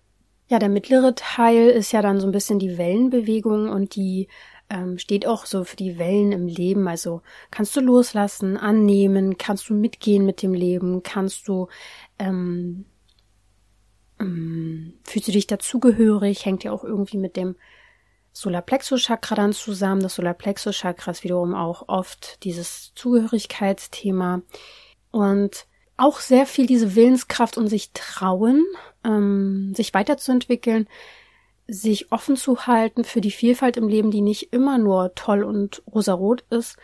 Ja, 0.47 0.60
der 0.60 0.69
mittlere 0.69 1.15
Teil 1.15 1.69
ist 1.69 1.91
ja 1.91 2.01
dann 2.01 2.19
so 2.19 2.27
ein 2.27 2.31
bisschen 2.31 2.60
die 2.60 2.77
Wellenbewegung 2.77 3.69
und 3.69 3.95
die 3.95 4.27
ähm, 4.69 4.97
steht 4.97 5.28
auch 5.28 5.45
so 5.45 5.63
für 5.63 5.75
die 5.75 5.97
Wellen 5.99 6.32
im 6.32 6.47
Leben. 6.47 6.88
Also 6.88 7.21
kannst 7.51 7.75
du 7.75 7.82
loslassen, 7.82 8.58
annehmen, 8.58 9.38
kannst 9.38 9.69
du 9.69 9.73
mitgehen 9.73 10.25
mit 10.25 10.41
dem 10.41 10.54
Leben, 10.54 11.04
kannst 11.04 11.47
du 11.47 11.67
ähm, 12.19 12.86
ähm, 14.19 14.93
fühlst 15.04 15.28
du 15.28 15.32
dich 15.32 15.47
dazugehörig, 15.47 16.45
hängt 16.45 16.63
ja 16.63 16.71
auch 16.71 16.84
irgendwie 16.84 17.17
mit 17.17 17.36
dem 17.36 17.56
Solarplexus-Chakra 18.34 19.36
dann 19.36 19.54
zusammen. 19.54 20.01
Das 20.01 20.15
Solarplexus-Chakra 20.15 21.12
ist 21.12 21.23
wiederum 21.23 21.54
auch 21.54 21.88
oft 21.88 22.43
dieses 22.43 22.93
Zugehörigkeitsthema 22.95 24.41
und 25.12 25.67
auch 25.97 26.19
sehr 26.19 26.45
viel 26.45 26.65
diese 26.65 26.95
Willenskraft 26.95 27.58
und 27.58 27.67
sich 27.67 27.91
trauen, 27.93 28.65
ähm, 29.06 29.73
sich 29.75 29.93
weiterzuentwickeln, 29.93 30.88
sich 31.67 32.12
offen 32.12 32.36
zu 32.36 32.67
halten 32.67 33.04
für 33.04 33.21
die 33.21 33.32
Vielfalt 33.32 33.78
im 33.78 33.88
Leben, 33.88 34.12
die 34.12 34.21
nicht 34.21 34.54
immer 34.54 34.78
nur 34.78 35.15
toll 35.15 35.43
und 35.43 35.82
rosarot 35.91 36.43
ist. 36.49 36.78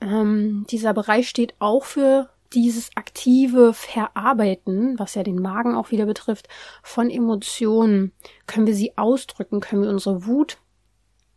Ähm, 0.00 0.66
dieser 0.70 0.94
Bereich 0.94 1.28
steht 1.28 1.54
auch 1.58 1.84
für 1.84 2.28
dieses 2.52 2.90
aktive 2.96 3.74
Verarbeiten, 3.74 4.98
was 4.98 5.14
ja 5.14 5.22
den 5.22 5.40
Magen 5.40 5.74
auch 5.74 5.90
wieder 5.90 6.06
betrifft, 6.06 6.48
von 6.82 7.10
Emotionen. 7.10 8.12
Können 8.46 8.66
wir 8.66 8.74
sie 8.74 8.96
ausdrücken? 8.96 9.60
Können 9.60 9.82
wir 9.82 9.90
unsere 9.90 10.26
Wut 10.26 10.58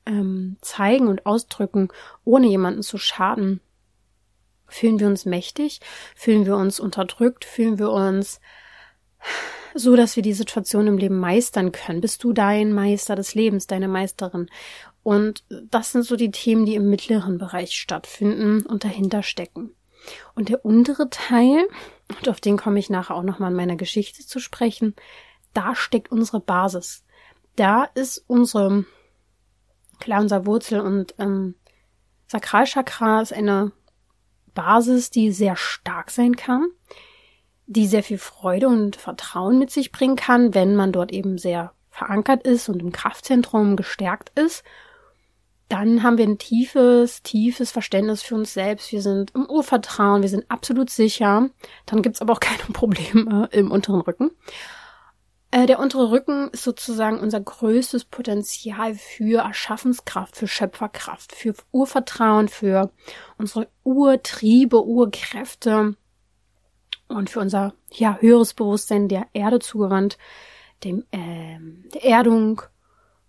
ähm, 0.06 0.58
zeigen 0.62 1.08
und 1.08 1.26
ausdrücken, 1.26 1.90
ohne 2.26 2.48
jemanden 2.48 2.84
zu 2.84 2.98
schaden? 2.98 3.60
Fühlen 4.68 5.00
wir 5.00 5.08
uns 5.08 5.26
mächtig? 5.26 5.80
Fühlen 6.16 6.46
wir 6.46 6.56
uns 6.56 6.80
unterdrückt? 6.80 7.44
Fühlen 7.44 7.80
wir 7.80 7.90
uns 7.90 8.40
so, 9.80 9.96
dass 9.96 10.16
wir 10.16 10.24
die 10.24 10.34
Situation 10.34 10.88
im 10.88 10.98
Leben 10.98 11.20
meistern 11.20 11.72
können? 11.72 12.02
Bist 12.02 12.24
du 12.24 12.34
dein 12.34 12.74
Meister 12.74 13.16
des 13.16 13.36
Lebens, 13.36 13.68
deine 13.68 13.88
Meisterin? 13.88 14.50
Und 15.04 15.44
das 15.50 15.92
sind 15.92 16.04
so 16.04 16.16
die 16.16 16.32
Themen, 16.32 16.66
die 16.66 16.76
im 16.76 16.90
mittleren 16.90 17.38
Bereich 17.38 17.72
stattfinden 17.72 18.66
und 18.66 18.84
dahinter 18.84 19.24
stecken. 19.24 19.74
Und 20.36 20.50
der 20.50 20.66
untere 20.66 21.10
Teil, 21.10 21.68
und 22.10 22.30
auf 22.30 22.40
den 22.42 22.58
komme 22.58 22.80
ich 22.80 22.90
nachher 22.90 23.16
auch 23.16 23.24
nochmal 23.24 23.52
in 23.52 23.58
meiner 23.58 23.76
Geschichte 23.76 24.26
zu 24.26 24.40
sprechen, 24.40 24.96
da 25.54 25.76
steckt 25.76 26.12
unsere 26.12 26.40
Basis. 26.40 27.04
Da 27.56 27.86
ist 27.96 28.24
unsere, 28.28 28.86
klar, 30.00 30.22
unser 30.22 30.46
Wurzel 30.46 30.80
und 30.80 31.16
ähm, 31.18 31.56
Sakralchakra 32.28 33.22
ist 33.22 33.34
eine 33.34 33.72
Basis, 34.54 35.10
die 35.10 35.32
sehr 35.32 35.56
stark 35.56 36.12
sein 36.12 36.36
kann, 36.36 36.68
die 37.70 37.88
sehr 37.88 38.04
viel 38.04 38.18
Freude 38.18 38.68
und 38.68 38.96
Vertrauen 38.96 39.60
mit 39.60 39.72
sich 39.72 39.92
bringen 39.92 40.16
kann, 40.16 40.54
wenn 40.54 40.76
man 40.76 40.92
dort 40.92 41.12
eben 41.12 41.38
sehr 41.38 41.74
verankert 41.90 42.46
ist 42.46 42.70
und 42.70 42.82
im 42.82 42.92
Kraftzentrum 42.92 43.76
gestärkt 43.76 44.38
ist 44.38 44.64
dann 45.70 46.02
haben 46.02 46.18
wir 46.18 46.26
ein 46.26 46.40
tiefes, 46.40 47.22
tiefes 47.22 47.72
Verständnis 47.72 48.24
für 48.24 48.36
uns 48.36 48.54
selbst. 48.54 48.92
Wir 48.92 49.04
sind 49.04 49.32
im 49.36 49.46
Urvertrauen, 49.46 50.24
wir 50.24 50.30
sind 50.30 50.50
absolut 50.50 50.90
sicher. 50.90 51.50
Dann 51.86 52.02
gibt's 52.02 52.22
aber 52.22 52.34
auch 52.34 52.40
keine 52.40 52.64
Probleme 52.74 53.48
im 53.52 53.72
unteren 53.72 54.02
Rücken. 54.02 54.32
Äh, 55.52 55.68
der 55.68 55.80
untere 55.80 56.12
Rücken 56.12 56.50
ist 56.50 56.64
sozusagen 56.64 57.20
unser 57.20 57.40
größtes 57.40 58.06
Potenzial 58.06 58.96
für 58.96 59.42
Erschaffenskraft, 59.42 60.36
für 60.36 60.48
Schöpferkraft, 60.48 61.34
für 61.34 61.54
Urvertrauen, 61.72 62.50
für 62.50 62.92
unsere 63.38 63.68
Urtriebe, 63.84 64.84
Urkräfte 64.84 65.96
und 67.10 67.30
für 67.30 67.40
unser 67.40 67.74
ja, 67.92 68.18
höheres 68.20 68.54
Bewusstsein 68.54 69.08
der 69.08 69.28
Erde 69.34 69.60
zugewandt, 69.60 70.18
dem, 70.84 71.04
ähm, 71.12 71.84
der 71.94 72.06
Erdung, 72.06 72.62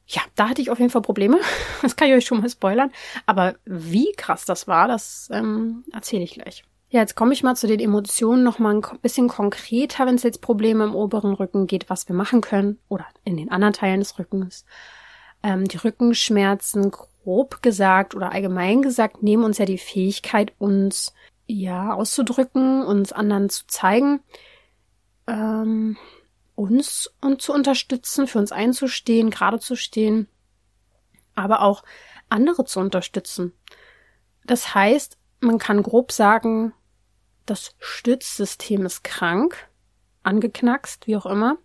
ja, 0.07 0.23
da 0.37 0.49
hatte 0.49 0.63
ich 0.63 0.71
auf 0.71 0.79
jeden 0.79 0.91
Fall 0.91 1.03
Probleme. 1.03 1.39
Das 1.83 1.97
kann 1.97 2.09
ich 2.09 2.15
euch 2.15 2.27
schon 2.27 2.41
mal 2.41 2.51
spoilern. 2.51 2.93
Aber 3.27 3.55
wie 3.65 4.13
krass 4.13 4.45
das 4.45 4.69
war, 4.69 4.87
das 4.87 5.29
ähm, 5.33 5.85
erzähle 5.93 6.25
ich 6.25 6.35
gleich. 6.35 6.63
Ja, 6.91 7.01
jetzt 7.01 7.15
komme 7.15 7.33
ich 7.33 7.43
mal 7.43 7.55
zu 7.55 7.67
den 7.67 7.81
Emotionen 7.81 8.43
noch 8.43 8.59
mal 8.59 8.75
ein 8.75 8.83
bisschen 9.01 9.29
konkreter, 9.29 10.07
wenn 10.07 10.17
es 10.17 10.25
jetzt 10.25 10.43
Probleme 10.43 10.85
im 10.85 10.95
oberen 10.95 11.33
Rücken 11.33 11.67
geht, 11.67 11.89
was 11.89 12.09
wir 12.09 12.17
machen 12.17 12.41
können 12.41 12.79
oder 12.89 13.07
in 13.25 13.37
den 13.37 13.51
anderen 13.51 13.73
Teilen 13.73 14.01
des 14.01 14.19
Rückens. 14.19 14.65
Ähm, 15.43 15.69
die 15.69 15.77
Rückenschmerzen, 15.79 16.91
grob 16.91 17.63
gesagt 17.63 18.15
oder 18.15 18.33
allgemein 18.33 18.83
gesagt, 18.83 19.23
nehmen 19.23 19.45
uns 19.45 19.59
ja 19.59 19.65
die 19.65 19.79
Fähigkeit, 19.79 20.53
uns 20.59 21.15
ja 21.51 21.93
auszudrücken, 21.95 22.83
uns 22.83 23.13
anderen 23.13 23.51
zu 23.51 23.67
zeigen. 23.67 24.21
Ähm, 25.27 25.97
uns 26.61 27.11
und 27.21 27.41
zu 27.41 27.55
unterstützen, 27.55 28.27
für 28.27 28.39
uns 28.39 28.53
einzustehen, 28.53 29.31
gerade 29.31 29.59
zu 29.59 29.77
stehen, 29.77 30.29
aber 31.35 31.63
auch 31.63 31.83
andere 32.29 32.65
zu 32.67 32.81
unterstützen. 32.81 33.55
Das 34.45 34.75
heißt, 34.75 35.17
man 35.41 35.59
kann 35.59 35.83
grob 35.83 36.13
sagen, 36.13 36.75
das 37.47 37.75
Stützsystem 37.79 38.85
ist 38.85 39.05
krank, 39.05 39.69
angeknackst, 40.23 41.07
wie 41.07 41.17
auch 41.17 41.27
immer. 41.27 41.57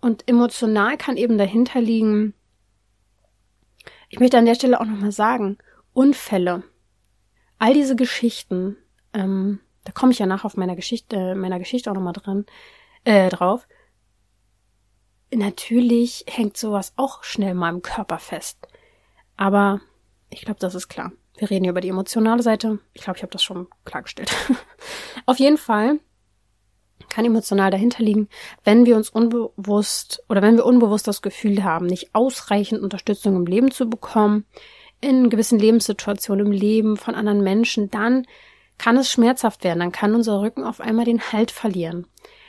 Und 0.00 0.28
emotional 0.28 0.98
kann 0.98 1.16
eben 1.16 1.38
dahinter 1.38 1.80
liegen, 1.80 2.34
ich 4.10 4.20
möchte 4.20 4.36
an 4.36 4.44
der 4.44 4.56
Stelle 4.56 4.78
auch 4.78 4.84
nochmal 4.84 5.12
sagen, 5.12 5.56
Unfälle. 5.94 6.64
All 7.58 7.72
diese 7.72 7.96
Geschichten, 7.96 8.76
ähm, 9.12 9.60
da 9.84 9.92
komme 9.92 10.12
ich 10.12 10.18
ja 10.18 10.26
nach 10.26 10.44
auf 10.44 10.56
meiner 10.56 10.76
Geschichte, 10.76 11.34
meiner 11.34 11.58
Geschichte 11.58 11.90
auch 11.90 11.94
nochmal 11.94 12.12
dran, 12.12 12.46
äh, 13.04 13.28
drauf. 13.28 13.66
Natürlich 15.34 16.24
hängt 16.28 16.56
sowas 16.56 16.92
auch 16.96 17.24
schnell 17.24 17.54
mal 17.54 17.70
im 17.70 17.82
Körper 17.82 18.18
fest. 18.18 18.68
Aber 19.36 19.80
ich 20.30 20.42
glaube, 20.42 20.60
das 20.60 20.74
ist 20.74 20.88
klar. 20.88 21.12
Wir 21.36 21.50
reden 21.50 21.64
hier 21.64 21.70
über 21.72 21.80
die 21.80 21.88
emotionale 21.88 22.42
Seite. 22.42 22.78
Ich 22.92 23.02
glaube, 23.02 23.16
ich 23.16 23.22
habe 23.22 23.32
das 23.32 23.42
schon 23.42 23.66
klargestellt. 23.84 24.32
Auf 25.26 25.38
jeden 25.38 25.58
Fall 25.58 25.98
kann 27.08 27.24
emotional 27.24 27.70
dahinter 27.70 28.02
liegen, 28.02 28.28
wenn 28.64 28.86
wir 28.86 28.96
uns 28.96 29.10
unbewusst 29.10 30.22
oder 30.28 30.40
wenn 30.40 30.56
wir 30.56 30.64
unbewusst 30.64 31.06
das 31.06 31.20
Gefühl 31.20 31.62
haben, 31.62 31.86
nicht 31.86 32.14
ausreichend 32.14 32.80
Unterstützung 32.80 33.36
im 33.36 33.46
Leben 33.46 33.70
zu 33.70 33.88
bekommen, 33.88 34.46
in 35.00 35.28
gewissen 35.28 35.58
Lebenssituationen 35.58 36.46
im 36.46 36.52
Leben 36.52 36.96
von 36.96 37.14
anderen 37.14 37.42
Menschen, 37.42 37.90
dann 37.90 38.26
kann 38.82 38.96
es 38.96 39.12
schmerzhaft 39.12 39.62
werden, 39.62 39.78
dann 39.78 39.92
kann 39.92 40.16
unser 40.16 40.40
Rücken 40.40 40.64
auf 40.64 40.80
einmal 40.80 41.04
den 41.04 41.32
Halt 41.32 41.52
verlieren. 41.52 42.08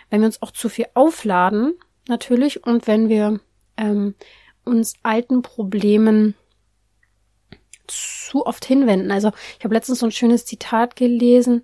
Wenn 0.09 0.21
wir 0.21 0.25
uns 0.25 0.41
auch 0.41 0.49
zu 0.49 0.67
viel 0.67 0.87
aufladen, 0.95 1.75
natürlich. 2.07 2.65
Und 2.65 2.87
wenn 2.87 3.07
wir 3.07 3.39
ähm, 3.77 4.15
uns 4.63 4.95
alten 5.03 5.43
Problemen 5.43 6.33
zu 7.85 8.47
oft 8.47 8.65
hinwenden. 8.65 9.11
Also 9.11 9.31
ich 9.59 9.63
habe 9.63 9.75
letztens 9.75 9.99
so 9.99 10.07
ein 10.07 10.11
schönes 10.11 10.45
Zitat 10.45 10.95
gelesen 10.95 11.63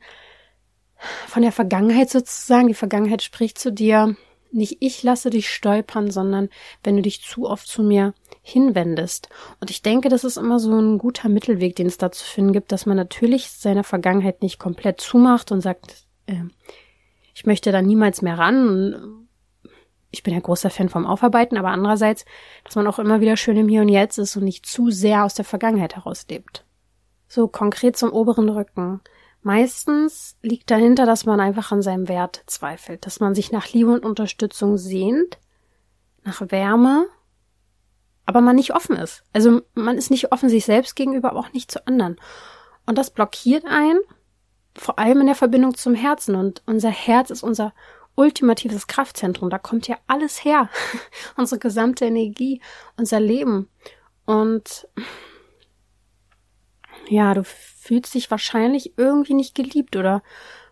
von 1.25 1.41
der 1.41 1.51
Vergangenheit 1.51 2.12
sozusagen. 2.12 2.67
Die 2.67 2.75
Vergangenheit 2.75 3.23
spricht 3.23 3.58
zu 3.58 3.71
dir. 3.71 4.15
Nicht 4.51 4.77
ich 4.79 5.03
lasse 5.03 5.29
dich 5.29 5.49
stolpern, 5.49 6.09
sondern 6.09 6.49
wenn 6.83 6.95
du 6.95 7.01
dich 7.01 7.21
zu 7.21 7.47
oft 7.47 7.67
zu 7.67 7.83
mir 7.83 8.13
hinwendest. 8.41 9.29
Und 9.59 9.69
ich 9.69 9.81
denke, 9.81 10.09
das 10.09 10.23
ist 10.23 10.38
immer 10.38 10.59
so 10.59 10.79
ein 10.79 10.97
guter 10.97 11.29
Mittelweg, 11.29 11.75
den 11.75 11.88
es 11.88 11.97
da 11.97 12.12
zu 12.12 12.25
finden 12.25 12.53
gibt, 12.53 12.71
dass 12.71 12.85
man 12.85 12.97
natürlich 12.97 13.49
seiner 13.49 13.83
Vergangenheit 13.83 14.41
nicht 14.41 14.59
komplett 14.59 15.01
zumacht 15.01 15.51
und 15.51 15.62
sagt, 15.62 16.05
äh, 16.25 16.43
ich 17.35 17.45
möchte 17.45 17.71
da 17.71 17.81
niemals 17.81 18.21
mehr 18.21 18.38
ran 18.38 19.27
ich 20.12 20.23
bin 20.23 20.33
ja 20.33 20.39
großer 20.39 20.69
Fan 20.69 20.89
vom 20.89 21.05
Aufarbeiten, 21.05 21.57
aber 21.57 21.69
andererseits, 21.69 22.25
dass 22.63 22.75
man 22.75 22.88
auch 22.88 22.99
immer 22.99 23.21
wieder 23.21 23.38
schön 23.38 23.57
im 23.57 23.69
Hier 23.69 23.81
und 23.81 23.89
Jetzt 23.89 24.17
ist 24.17 24.35
und 24.35 24.43
nicht 24.43 24.65
zu 24.65 24.89
sehr 24.89 25.23
aus 25.23 25.35
der 25.35 25.45
Vergangenheit 25.45 25.95
herauslebt. 25.95 26.65
So 27.27 27.47
konkret 27.47 27.95
zum 27.95 28.12
oberen 28.12 28.49
Rücken. 28.49 29.01
Meistens 29.41 30.38
liegt 30.41 30.69
dahinter, 30.69 31.06
dass 31.06 31.25
man 31.25 31.39
einfach 31.39 31.71
an 31.71 31.82
seinem 31.82 32.08
Wert 32.08 32.43
zweifelt, 32.45 33.06
dass 33.06 33.19
man 33.19 33.36
sich 33.36 33.52
nach 33.52 33.71
Liebe 33.71 33.91
und 33.91 34.06
Unterstützung 34.06 34.78
sehnt, 34.78 35.39
nach 36.23 36.41
Wärme, 36.52 37.08
aber 38.25 38.41
man 38.41 38.58
nicht 38.58 38.75
offen 38.75 38.95
ist. 38.95 39.23
Also 39.34 39.62
man 39.73 39.97
ist 39.97 40.12
nicht 40.12 40.32
offen 40.32 40.49
sich 40.49 40.65
selbst 40.65 40.95
gegenüber, 40.95 41.32
aber 41.32 41.39
auch 41.39 41.54
nicht 41.54 41.71
zu 41.71 41.88
anderen. 41.88 42.17
Und 42.86 42.97
das 42.97 43.12
blockiert 43.12 43.65
einen, 43.65 43.99
vor 44.75 44.99
allem 44.99 45.21
in 45.21 45.28
der 45.28 45.36
Verbindung 45.36 45.75
zum 45.75 45.95
Herzen. 45.95 46.36
Und 46.36 46.62
unser 46.65 46.89
Herz 46.89 47.30
ist 47.30 47.41
unser 47.41 47.73
ultimatives 48.15 48.88
Kraftzentrum. 48.88 49.49
Da 49.49 49.58
kommt 49.58 49.88
ja 49.88 49.97
alles 50.06 50.43
her. 50.43 50.69
Unsere 51.38 51.60
gesamte 51.60 52.06
Energie, 52.06 52.62
unser 52.97 53.19
Leben. 53.19 53.69
Und 54.25 54.88
ja, 57.10 57.34
du 57.34 57.43
fühlst 57.43 58.13
dich 58.13 58.30
wahrscheinlich 58.30 58.98
irgendwie 58.98 59.34
nicht 59.34 59.56
geliebt 59.56 59.95
oder 59.95 60.22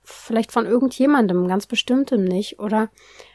vielleicht 0.04 0.52
von 0.52 0.66
irgendjemandem, 0.66 1.48
ganz 1.48 1.66
bestimmtem 1.66 2.24
nicht, 2.24 2.60
oder 2.60 2.90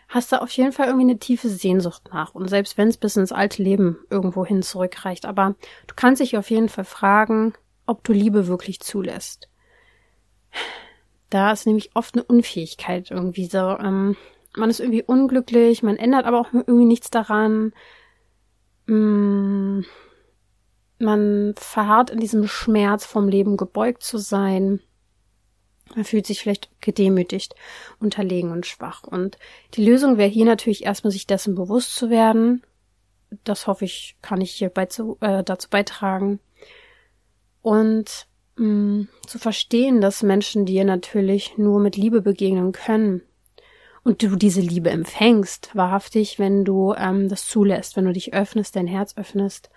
hast 0.09 0.33
du 0.33 0.41
auf 0.41 0.51
jeden 0.53 0.73
Fall 0.73 0.87
irgendwie 0.87 1.11
eine 1.11 1.19
tiefe 1.19 1.49
Sehnsucht 1.49 2.11
nach. 2.12 2.35
Und 2.35 2.49
selbst 2.49 2.79
wenn 2.79 2.88
es 2.88 2.97
bis 2.97 3.17
ins 3.17 3.33
alte 3.33 3.62
Leben 3.62 3.99
irgendwo 4.09 4.47
hin 4.47 4.62
zurückreicht, 4.62 5.27
aber 5.27 5.55
du 5.87 5.95
kannst 5.95 6.23
dich 6.23 6.37
auf 6.38 6.51
jeden 6.51 6.69
Fall 6.69 6.85
fragen, 6.85 7.55
ob 7.87 8.05
du 8.05 8.12
Liebe 8.12 8.47
wirklich 8.47 8.81
zulässt. 8.81 9.49
Da 11.29 11.53
ist 11.53 11.67
nämlich 11.67 11.91
oft 11.95 12.15
eine 12.15 12.25
Unfähigkeit 12.25 13.11
irgendwie 13.11 13.47
so. 13.47 13.59
Ähm, 13.59 14.17
man 14.57 14.71
ist 14.71 14.81
irgendwie 14.81 15.03
unglücklich, 15.03 15.83
man 15.83 15.97
ändert 15.97 16.27
aber 16.27 16.41
auch 16.41 16.53
irgendwie 16.53 16.85
nichts 16.85 17.11
daran. 17.11 17.73
Mm, 18.87 19.81
man 21.03 21.55
verharrt 21.57 22.11
in 22.11 22.21
diesem 22.21 22.47
Schmerz 22.47 23.05
vom 23.05 23.29
Leben 23.29 23.57
gebeugt 23.57 24.03
zu 24.03 24.19
sein. 24.19 24.81
Man 25.95 26.05
fühlt 26.05 26.27
sich 26.27 26.41
vielleicht 26.41 26.71
gedemütigt, 26.81 27.55
unterlegen 27.99 28.51
und 28.53 28.65
schwach. 28.65 29.03
Und 29.03 29.37
die 29.75 29.85
Lösung 29.85 30.17
wäre 30.17 30.31
hier 30.31 30.47
natürlich 30.47 30.85
erstmal, 30.85 31.11
sich 31.11 31.27
dessen 31.27 31.55
bewusst 31.55 31.95
zu 31.95 32.09
werden. 32.09 32.62
Das 33.45 33.67
hoffe 33.67 33.85
ich, 33.85 34.17
kann 34.23 34.41
ich 34.41 34.53
hier 34.53 34.73
zu, 34.88 35.19
äh, 35.21 35.43
dazu 35.43 35.69
beitragen. 35.69 36.41
Und 37.61 38.27
mh, 38.57 38.67
mm, 38.67 39.09
zu 39.27 39.38
verstehen, 39.38 40.01
dass 40.01 40.23
Menschen 40.23 40.65
dir 40.65 40.85
natürlich 40.85 41.59
nur 41.59 41.81
mit 41.81 41.97
Liebe 41.97 42.23
begegnen 42.23 42.73
können. 42.73 43.23
Und 44.05 44.23
du 44.23 44.35
diese 44.35 44.61
Liebe 44.61 44.91
empfängst, 44.91 45.71
wahrhaftig, 45.75 46.38
wenn 46.38 46.65
du 46.65 46.93
ähm, 46.95 47.29
das 47.29 47.47
zulässt, 47.47 47.97
wenn 47.97 48.05
du 48.05 48.12
dich 48.12 48.35
öffnest, 48.35 48.75
dein 48.75 48.88
Herz 48.88 49.17
öffnest 49.17 49.71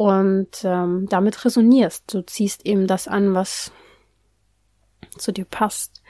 und 0.00 0.64
ähm, 0.64 1.08
damit 1.10 1.44
resonierst. 1.44 2.14
Du 2.14 2.22
ziehst 2.22 2.64
eben 2.64 2.86
das 2.86 3.06
an, 3.06 3.34
was 3.34 3.70
zu 5.18 5.30
dir 5.30 5.44
passt. 5.44 6.00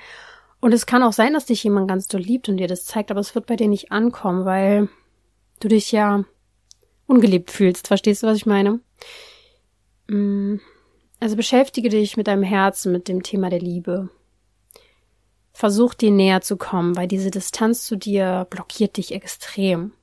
Und 0.60 0.72
es 0.72 0.86
kann 0.86 1.02
auch 1.02 1.12
sein, 1.12 1.32
dass 1.32 1.46
dich 1.46 1.64
jemand 1.64 1.88
ganz 1.88 2.06
doll 2.06 2.20
liebt 2.20 2.48
und 2.48 2.58
dir 2.58 2.68
das 2.68 2.84
zeigt, 2.84 3.10
aber 3.10 3.18
es 3.18 3.34
wird 3.34 3.46
bei 3.46 3.56
dir 3.56 3.66
nicht 3.66 3.90
ankommen, 3.90 4.44
weil 4.44 4.88
du 5.58 5.66
dich 5.66 5.90
ja 5.90 6.24
ungeliebt 7.08 7.50
fühlst. 7.50 7.88
Verstehst 7.88 8.22
du, 8.22 8.28
was 8.28 8.36
ich 8.36 8.46
meine? 8.46 8.78
Mm, 10.06 10.58
also 11.18 11.34
beschäftige 11.34 11.88
dich 11.88 12.16
mit 12.16 12.28
deinem 12.28 12.44
Herzen, 12.44 12.92
mit 12.92 13.08
dem 13.08 13.24
Thema 13.24 13.50
der 13.50 13.58
Liebe. 13.58 14.08
Versuch 15.52 15.94
dir 15.94 16.12
näher 16.12 16.42
zu 16.42 16.56
kommen, 16.56 16.94
weil 16.94 17.08
diese 17.08 17.32
Distanz 17.32 17.86
zu 17.86 17.96
dir 17.96 18.46
blockiert 18.50 18.98
dich 18.98 19.10
extrem. 19.10 19.94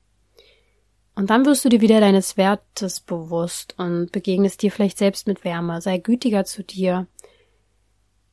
Und 1.18 1.30
dann 1.30 1.44
wirst 1.46 1.64
du 1.64 1.68
dir 1.68 1.80
wieder 1.80 1.98
deines 1.98 2.36
Wertes 2.36 3.00
bewusst 3.00 3.74
und 3.76 4.12
begegnest 4.12 4.62
dir 4.62 4.70
vielleicht 4.70 4.98
selbst 4.98 5.26
mit 5.26 5.42
Wärme. 5.42 5.80
Sei 5.80 5.98
gütiger 5.98 6.44
zu 6.44 6.62
dir. 6.62 7.08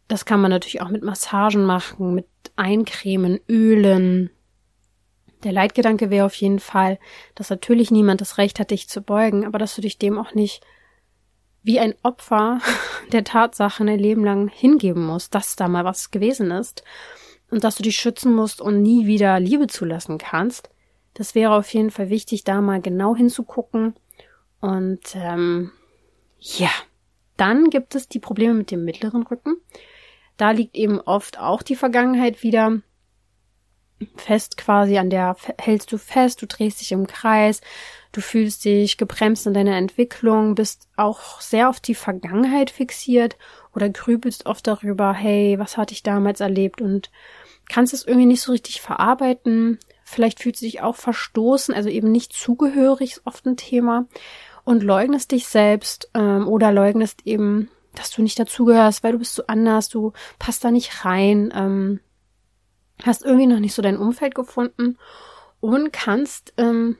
Das 0.08 0.26
kann 0.26 0.40
man 0.40 0.52
natürlich 0.52 0.82
auch 0.84 0.90
mit 0.90 1.02
Massagen 1.02 1.66
machen, 1.66 2.14
mit 2.14 2.28
Eincremen, 2.56 3.40
Ölen. 3.50 4.30
Der 5.44 5.52
Leitgedanke 5.52 6.12
wäre 6.12 6.28
auf 6.28 6.36
jeden 6.36 6.60
Fall, 6.60 7.00
dass 7.34 7.50
natürlich 7.50 7.90
niemand 7.90 8.22
das 8.22 8.38
Recht 8.38 8.60
hat, 8.60 8.70
dich 8.70 8.88
zu 8.88 9.02
beugen, 9.02 9.48
aber 9.48 9.58
dass 9.58 9.74
du 9.76 9.82
dich 9.82 9.98
dem 9.98 10.20
auch 10.20 10.36
nicht 10.36 10.62
wie 11.64 11.80
ein 11.80 11.96
Opfer 12.04 12.60
der 13.12 13.24
Tatsache 13.24 13.84
ein 13.84 13.98
Leben 13.98 14.24
lang 14.24 14.48
hingeben 14.48 15.04
musst, 15.04 15.34
dass 15.34 15.56
da 15.56 15.68
mal 15.68 15.86
was 15.86 16.12
gewesen 16.12 16.52
ist 16.52 16.84
und 17.50 17.64
dass 17.64 17.78
du 17.78 17.82
dich 17.82 17.98
schützen 17.98 18.36
musst 18.36 18.62
und 18.62 18.84
nie 18.84 19.08
wieder 19.08 19.40
Liebe 19.40 19.66
zulassen 19.66 20.20
kannst. 20.20 20.70
Das 21.16 21.34
wäre 21.34 21.54
auf 21.54 21.74
jeden 21.74 21.92
Fall 21.92 22.10
wichtig, 22.10 22.44
da 22.44 22.62
mal 22.62 22.82
genau 22.82 23.16
hinzugucken. 23.16 23.96
Und 24.62 25.16
ähm, 25.16 25.72
ja, 26.40 26.70
dann 27.38 27.70
gibt 27.70 27.96
es 27.96 28.08
die 28.08 28.20
Probleme 28.20 28.54
mit 28.54 28.70
dem 28.70 28.86
mittleren 28.86 29.24
Rücken. 29.24 29.56
Da 30.38 30.52
liegt 30.52 30.76
eben 30.76 31.00
oft 31.00 31.40
auch 31.40 31.64
die 31.64 31.78
Vergangenheit 31.78 32.44
wieder 32.44 32.82
fest 34.18 34.58
quasi, 34.58 34.98
an 34.98 35.10
der 35.10 35.38
hältst 35.58 35.92
du 35.92 35.98
fest, 35.98 36.42
du 36.42 36.48
drehst 36.48 36.82
dich 36.82 36.92
im 36.92 37.08
Kreis, 37.08 37.62
du 38.12 38.20
fühlst 38.20 38.66
dich 38.66 38.98
gebremst 38.98 39.48
in 39.48 39.54
deiner 39.54 39.78
Entwicklung, 39.78 40.56
bist 40.56 40.90
auch 40.98 41.40
sehr 41.40 41.70
auf 41.70 41.80
die 41.80 41.96
Vergangenheit 41.96 42.72
fixiert 42.72 43.38
oder 43.74 43.90
grübelst 43.90 44.46
oft 44.48 44.68
darüber, 44.68 45.14
hey, 45.14 45.58
was 45.60 45.78
hatte 45.78 45.94
ich 45.94 46.04
damals 46.04 46.42
erlebt 46.42 46.82
und 46.82 47.10
kannst 47.70 47.94
es 47.94 48.06
irgendwie 48.06 48.28
nicht 48.28 48.42
so 48.42 48.52
richtig 48.52 48.82
verarbeiten. 48.82 49.80
Vielleicht 50.06 50.42
fühlst 50.42 50.62
du 50.62 50.66
dich 50.66 50.82
auch 50.82 50.96
verstoßen, 50.96 51.76
also 51.76 51.90
eben 51.90 52.12
nicht 52.12 52.32
zugehörig, 52.32 53.14
ist 53.14 53.22
oft 53.26 53.46
ein 53.46 53.58
Thema. 53.58 54.08
Und 54.64 54.82
leugnest 54.82 55.32
dich 55.32 55.48
selbst 55.48 56.10
ähm, 56.14 56.48
oder 56.48 56.72
leugnest 56.72 57.22
eben 57.26 57.70
dass 57.96 58.12
du 58.12 58.22
nicht 58.22 58.40
dazugehörst, 58.40 59.04
weil 59.04 59.14
du 59.14 59.20
bist 59.20 59.34
so 59.34 59.44
anders, 59.48 59.90
du 59.90 60.14
passt 60.40 60.64
da 60.64 60.72
nicht 60.72 61.06
rein, 61.06 61.52
ähm, 61.56 62.00
hast 63.04 63.24
irgendwie 63.24 63.48
noch 63.48 63.60
nicht 63.60 63.74
so 63.74 63.82
dein 63.82 63.98
Umfeld 63.98 64.36
gefunden 64.36 64.98
und 65.60 65.92
kannst 65.92 66.54
ähm, 66.58 66.98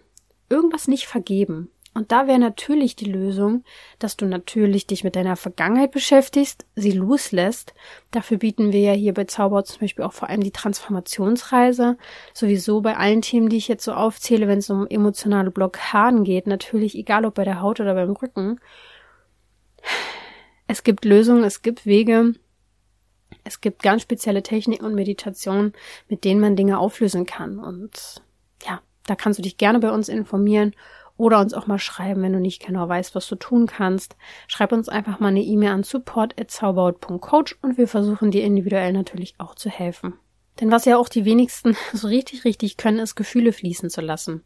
irgendwas 0.50 0.88
nicht 0.88 1.08
vergeben. 1.08 1.70
Und 1.96 2.12
da 2.12 2.28
wäre 2.28 2.38
natürlich 2.38 2.96
die 2.96 3.10
Lösung, 3.10 3.64
dass 3.98 4.18
du 4.18 4.26
natürlich 4.26 4.86
dich 4.86 5.04
mit 5.04 5.16
deiner 5.16 5.36
Vergangenheit 5.36 5.92
beschäftigst, 5.92 6.66
sie 6.76 6.92
loslässt. 6.92 7.74
Dafür 8.12 8.38
bieten 8.38 8.72
wir 8.72 8.82
ja 8.82 8.92
hier 8.92 9.14
bei 9.14 9.24
Zauber 9.24 9.64
zum 9.64 9.80
Beispiel 9.80 10.06
auch 10.06 10.14
vor 10.14 10.30
allem 10.30 10.42
die 10.42 10.52
Transformationsreise. 10.52 11.98
Sowieso 12.34 12.82
bei 12.82 12.98
allen 12.98 13.22
Themen, 13.22 13.50
die 13.50 13.58
ich 13.58 13.68
jetzt 13.68 13.86
so 13.86 13.94
aufzähle, 13.94 14.48
wenn 14.48 14.60
es 14.60 14.70
um 14.70 14.86
emotionale 14.88 15.50
Blockaden 15.50 16.24
geht, 16.26 16.46
natürlich 16.46 16.96
egal 16.96 17.26
ob 17.26 17.36
bei 17.36 17.46
der 17.46 17.62
Haut 17.62 17.80
oder 17.80 17.96
beim 17.96 18.12
Rücken 18.12 18.60
es 20.68 20.84
gibt 20.84 21.06
Lösungen, 21.06 21.44
es 21.44 21.62
gibt 21.62 21.86
Wege, 21.86 22.34
es 23.44 23.62
gibt 23.62 23.84
ganz 23.84 24.02
spezielle 24.02 24.44
Techniken 24.44 24.86
und 24.86 24.96
Meditationen, 24.96 25.74
mit 26.10 26.24
denen 26.24 26.40
man 26.40 26.56
Dinge 26.56 26.80
auflösen 26.80 27.26
kann. 27.26 27.60
Und 27.60 28.24
ja, 28.66 28.82
da 29.06 29.16
kannst 29.16 29.40
du 29.40 29.44
dich 29.44 29.58
gerne 29.58 29.80
bei 29.80 29.92
uns 29.92 30.10
informieren 30.10 30.76
oder 31.18 31.40
uns 31.40 31.54
auch 31.54 31.68
mal 31.68 31.80
schreiben, 31.80 32.22
wenn 32.22 32.34
du 32.34 32.40
nicht 32.40 32.66
genau 32.66 32.88
weißt, 32.90 33.16
was 33.16 33.28
du 33.28 33.36
tun 33.36 33.68
kannst. 33.68 34.16
Schreib 34.48 34.72
uns 34.72 34.90
einfach 34.90 35.20
mal 35.20 35.30
eine 35.30 35.44
E-Mail 35.44 35.70
an 35.70 35.84
support.zauberhaut.coach 35.84 37.58
und 37.62 37.78
wir 37.78 37.88
versuchen 37.88 38.32
dir 38.32 38.44
individuell 38.44 38.92
natürlich 38.92 39.36
auch 39.38 39.56
zu 39.56 39.70
helfen. 39.70 40.14
Denn 40.60 40.72
was 40.72 40.86
ja 40.86 40.98
auch 40.98 41.10
die 41.10 41.26
wenigsten 41.26 41.76
so 41.94 42.08
richtig, 42.08 42.46
richtig 42.46 42.78
können, 42.78 43.00
ist 43.00 43.16
Gefühle 43.16 43.54
fließen 43.54 43.90
zu 43.90 44.02
lassen. 44.02 44.44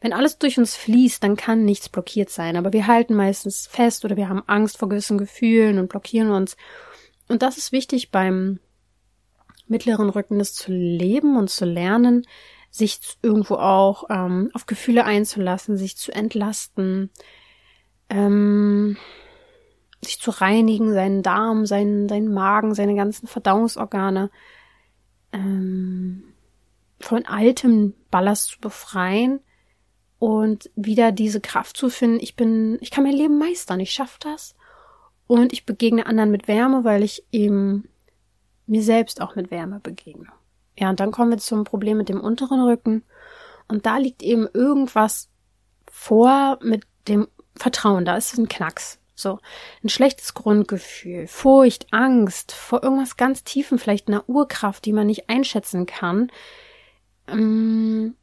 Wenn 0.00 0.12
alles 0.12 0.38
durch 0.38 0.58
uns 0.58 0.76
fließt, 0.76 1.22
dann 1.22 1.36
kann 1.36 1.64
nichts 1.64 1.88
blockiert 1.88 2.30
sein, 2.30 2.56
aber 2.56 2.72
wir 2.72 2.86
halten 2.86 3.14
meistens 3.14 3.66
fest 3.66 4.04
oder 4.04 4.16
wir 4.16 4.28
haben 4.28 4.42
Angst 4.46 4.78
vor 4.78 4.88
gewissen 4.88 5.18
Gefühlen 5.18 5.78
und 5.78 5.88
blockieren 5.88 6.30
uns. 6.30 6.56
Und 7.28 7.42
das 7.42 7.58
ist 7.58 7.70
wichtig 7.70 8.10
beim 8.10 8.60
mittleren 9.66 10.08
Rücken, 10.08 10.38
das 10.38 10.54
zu 10.54 10.72
leben 10.72 11.36
und 11.36 11.50
zu 11.50 11.64
lernen, 11.64 12.26
sich 12.70 13.00
irgendwo 13.22 13.56
auch 13.56 14.04
ähm, 14.10 14.50
auf 14.54 14.66
Gefühle 14.66 15.04
einzulassen, 15.04 15.76
sich 15.76 15.96
zu 15.96 16.12
entlasten, 16.12 17.10
ähm, 18.08 18.96
sich 20.02 20.20
zu 20.20 20.30
reinigen, 20.30 20.92
seinen 20.92 21.22
Darm, 21.22 21.66
seinen, 21.66 22.08
seinen 22.08 22.32
Magen, 22.32 22.74
seine 22.74 22.94
ganzen 22.94 23.26
Verdauungsorgane 23.26 24.30
ähm, 25.32 26.24
von 27.00 27.26
altem 27.26 27.94
Ballast 28.10 28.48
zu 28.48 28.60
befreien 28.60 29.40
und 30.18 30.70
wieder 30.76 31.12
diese 31.12 31.40
Kraft 31.40 31.76
zu 31.76 31.88
finden, 31.88 32.20
ich 32.20 32.36
bin, 32.36 32.78
ich 32.80 32.90
kann 32.90 33.04
mein 33.04 33.14
Leben 33.14 33.38
meistern, 33.38 33.80
ich 33.80 33.92
schaffe 33.92 34.18
das. 34.20 34.54
Und 35.26 35.52
ich 35.52 35.64
begegne 35.64 36.06
anderen 36.06 36.30
mit 36.30 36.48
Wärme, 36.48 36.84
weil 36.84 37.02
ich 37.02 37.24
eben 37.30 37.88
mir 38.66 38.82
selbst 38.82 39.20
auch 39.20 39.36
mit 39.36 39.50
Wärme 39.50 39.80
begegne. 39.80 40.26
Ja, 40.78 40.90
und 40.90 41.00
dann 41.00 41.10
kommen 41.10 41.30
wir 41.30 41.38
zum 41.38 41.64
Problem 41.64 41.98
mit 41.98 42.08
dem 42.08 42.20
unteren 42.20 42.62
Rücken. 42.62 43.04
Und 43.68 43.86
da 43.86 43.98
liegt 43.98 44.22
eben 44.22 44.48
irgendwas 44.52 45.28
vor 45.90 46.58
mit 46.62 46.84
dem 47.08 47.28
Vertrauen. 47.56 48.04
Da 48.04 48.16
ist 48.16 48.36
ein 48.38 48.48
Knacks. 48.48 48.98
So, 49.14 49.38
ein 49.84 49.90
schlechtes 49.90 50.32
Grundgefühl, 50.32 51.26
Furcht, 51.26 51.92
Angst 51.92 52.52
vor 52.52 52.82
irgendwas 52.82 53.18
ganz 53.18 53.44
Tiefen, 53.44 53.78
vielleicht 53.78 54.08
einer 54.08 54.26
Urkraft, 54.30 54.86
die 54.86 54.94
man 54.94 55.08
nicht 55.08 55.28
einschätzen 55.28 55.84
kann. 55.84 56.32
Ähm, 57.28 58.16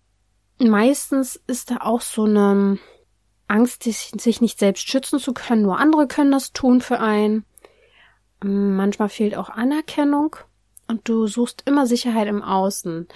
meistens 0.57 1.39
ist 1.45 1.69
da 1.69 1.77
auch 1.81 2.01
so 2.01 2.23
eine 2.23 2.79
Angst, 3.47 3.83
sich 3.83 4.41
nicht 4.41 4.57
selbst 4.57 4.89
schützen 4.89 5.19
zu 5.19 5.33
können. 5.33 5.61
Nur 5.61 5.77
andere 5.77 6.07
können 6.07 6.31
das 6.31 6.51
tun 6.51 6.81
für 6.81 6.99
einen. 6.99 7.45
Manchmal 8.41 9.09
fehlt 9.09 9.37
auch 9.37 9.49
Anerkennung 9.49 10.35
und 10.87 11.07
du 11.07 11.27
suchst 11.27 11.63
immer 11.65 11.85
Sicherheit 11.85 12.27
im 12.27 12.41
Außen, 12.41 13.07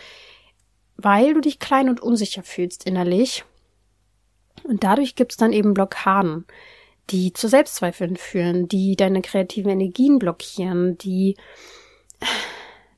weil 0.97 1.34
du 1.34 1.41
dich 1.41 1.60
klein 1.60 1.89
und 1.89 2.01
unsicher 2.01 2.43
fühlst 2.43 2.86
innerlich. 2.86 3.45
Und 4.63 4.84
dadurch 4.84 5.15
gibt's 5.15 5.38
dann 5.38 5.53
eben 5.53 5.73
Blockaden, 5.73 6.45
die 7.10 7.34
zu 7.34 7.47
Selbstzweifeln 7.47 8.15
führen, 8.15 8.67
die 8.67 8.95
deine 8.95 9.21
kreativen 9.21 9.71
Energien 9.71 10.19
blockieren, 10.19 10.97
die 10.97 11.36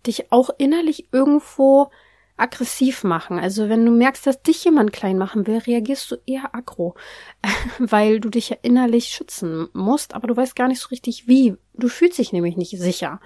dich 0.05 0.31
auch 0.31 0.49
innerlich 0.57 1.07
irgendwo 1.11 1.89
aggressiv 2.35 3.03
machen. 3.03 3.39
Also 3.39 3.69
wenn 3.69 3.85
du 3.85 3.91
merkst, 3.91 4.25
dass 4.25 4.41
dich 4.41 4.63
jemand 4.65 4.91
klein 4.91 5.17
machen 5.17 5.47
will, 5.47 5.59
reagierst 5.59 6.11
du 6.11 6.17
eher 6.25 6.53
aggro, 6.53 6.95
weil 7.79 8.19
du 8.19 8.29
dich 8.29 8.49
ja 8.49 8.57
innerlich 8.61 9.05
schützen 9.05 9.69
musst, 9.73 10.13
aber 10.13 10.27
du 10.27 10.35
weißt 10.35 10.55
gar 10.55 10.67
nicht 10.67 10.81
so 10.81 10.89
richtig 10.89 11.27
wie. 11.27 11.55
Du 11.75 11.87
fühlst 11.87 12.17
dich 12.17 12.33
nämlich 12.33 12.57
nicht 12.57 12.77
sicher. 12.77 13.19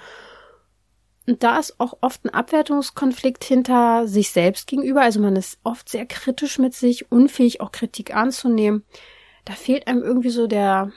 Und 1.28 1.44
da 1.44 1.60
ist 1.60 1.80
auch 1.80 1.98
oft 2.02 2.24
ein 2.24 2.30
Abwertungskonflikt 2.30 3.44
hinter 3.44 4.08
sich 4.08 4.32
selbst 4.32 4.66
gegenüber. 4.68 5.02
Also 5.02 5.20
man 5.20 5.36
ist 5.36 5.60
oft 5.64 5.90
sehr 5.90 6.06
kritisch 6.06 6.58
mit 6.58 6.74
sich, 6.74 7.12
unfähig 7.12 7.60
auch 7.60 7.74
Kritik 7.74 8.16
anzunehmen. 8.16 8.86
Da 9.44 9.54
fehlt 9.54 9.88
einem 9.88 10.04
irgendwie 10.04 10.30
so 10.30 10.48
der, 10.48 10.92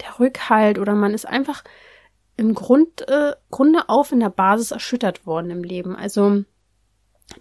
der 0.00 0.18
Rückhalt 0.18 0.78
oder 0.78 0.94
man 0.94 1.12
ist 1.12 1.26
einfach 1.26 1.64
im 2.38 2.54
Grund, 2.54 3.06
äh, 3.08 3.34
Grunde 3.50 3.88
auf 3.88 4.10
in 4.10 4.20
der 4.20 4.30
Basis 4.30 4.70
erschüttert 4.70 5.26
worden 5.26 5.50
im 5.50 5.62
Leben. 5.62 5.94
Also 5.94 6.44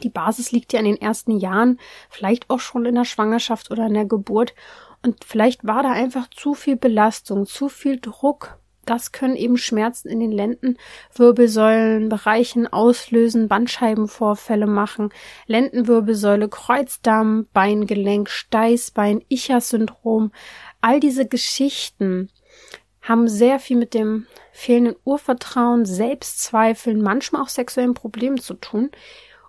die 0.03 0.09
Basis 0.09 0.51
liegt 0.51 0.73
ja 0.73 0.79
in 0.79 0.85
den 0.85 1.01
ersten 1.01 1.37
Jahren, 1.37 1.79
vielleicht 2.09 2.49
auch 2.49 2.59
schon 2.59 2.85
in 2.85 2.95
der 2.95 3.05
Schwangerschaft 3.05 3.71
oder 3.71 3.85
in 3.87 3.93
der 3.93 4.05
Geburt. 4.05 4.53
Und 5.01 5.23
vielleicht 5.23 5.65
war 5.65 5.83
da 5.83 5.91
einfach 5.91 6.29
zu 6.29 6.55
viel 6.55 6.75
Belastung, 6.75 7.45
zu 7.45 7.69
viel 7.69 7.99
Druck. 7.99 8.57
Das 8.85 9.11
können 9.11 9.35
eben 9.35 9.57
Schmerzen 9.57 10.09
in 10.09 10.19
den 10.19 10.31
Lendenwirbelsäulenbereichen 10.31 12.71
auslösen, 12.71 13.47
Bandscheibenvorfälle 13.47 14.67
machen, 14.67 15.09
Lendenwirbelsäule, 15.47 16.49
Kreuzdarm, 16.49 17.47
Beingelenk, 17.53 18.29
Steißbein, 18.29 19.23
Ichers-Syndrom. 19.29 20.31
All 20.81 20.99
diese 20.99 21.27
Geschichten 21.27 22.29
haben 23.01 23.27
sehr 23.27 23.59
viel 23.59 23.77
mit 23.77 23.93
dem 23.93 24.25
fehlenden 24.51 24.95
Urvertrauen, 25.03 25.85
Selbstzweifeln, 25.85 27.01
manchmal 27.01 27.41
auch 27.41 27.49
sexuellen 27.49 27.93
Problemen 27.93 28.39
zu 28.39 28.55
tun. 28.55 28.89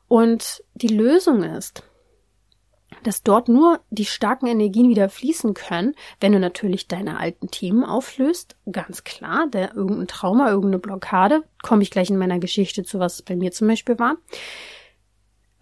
Und 0.09 0.62
die 0.75 0.88
Lösung 0.88 1.42
ist, 1.42 1.83
dass 3.02 3.22
dort 3.22 3.48
nur 3.48 3.80
die 3.90 4.04
starken 4.04 4.46
Energien 4.46 4.88
wieder 4.88 5.09
fließen 5.09 5.54
können, 5.54 5.94
wenn 6.20 6.32
du 6.32 6.40
natürlich 6.40 6.88
deine 6.88 7.18
alten 7.18 7.48
Themen 7.48 7.85
auflöst. 7.85 8.56
Ganz 8.70 9.04
klar, 9.04 9.46
der 9.48 9.74
irgendein 9.74 10.09
Trauma, 10.09 10.48
irgendeine 10.48 10.78
Blockade, 10.78 11.42
komme 11.62 11.82
ich 11.82 11.90
gleich 11.90 12.11
in 12.11 12.18
meiner 12.18 12.38
Geschichte 12.38 12.85
zu, 12.85 12.98
was 12.98 13.14
es 13.14 13.22
bei 13.22 13.37
mir 13.37 13.52
zum 13.52 13.68
Beispiel 13.68 13.98
war. 13.98 14.16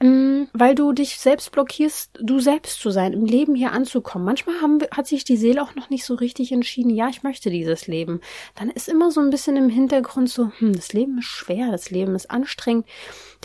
Ähm, 0.00 0.48
weil 0.52 0.74
du 0.74 0.92
dich 0.92 1.18
selbst 1.18 1.52
blockierst, 1.52 2.18
du 2.20 2.40
selbst 2.40 2.80
zu 2.80 2.90
sein, 2.90 3.12
im 3.12 3.24
Leben 3.24 3.54
hier 3.54 3.72
anzukommen. 3.72 4.26
Manchmal 4.26 4.60
haben, 4.60 4.80
hat 4.90 5.06
sich 5.06 5.24
die 5.24 5.36
Seele 5.36 5.62
auch 5.62 5.76
noch 5.76 5.88
nicht 5.88 6.04
so 6.04 6.14
richtig 6.14 6.52
entschieden, 6.52 6.90
ja, 6.90 7.08
ich 7.08 7.22
möchte 7.22 7.48
dieses 7.48 7.86
Leben. 7.86 8.20
Dann 8.56 8.70
ist 8.70 8.88
immer 8.88 9.10
so 9.10 9.20
ein 9.20 9.30
bisschen 9.30 9.56
im 9.56 9.68
Hintergrund 9.68 10.28
so, 10.28 10.50
hm, 10.58 10.74
das 10.74 10.92
Leben 10.92 11.18
ist 11.18 11.26
schwer, 11.26 11.70
das 11.70 11.90
Leben 11.90 12.14
ist 12.14 12.30
anstrengend, 12.30 12.86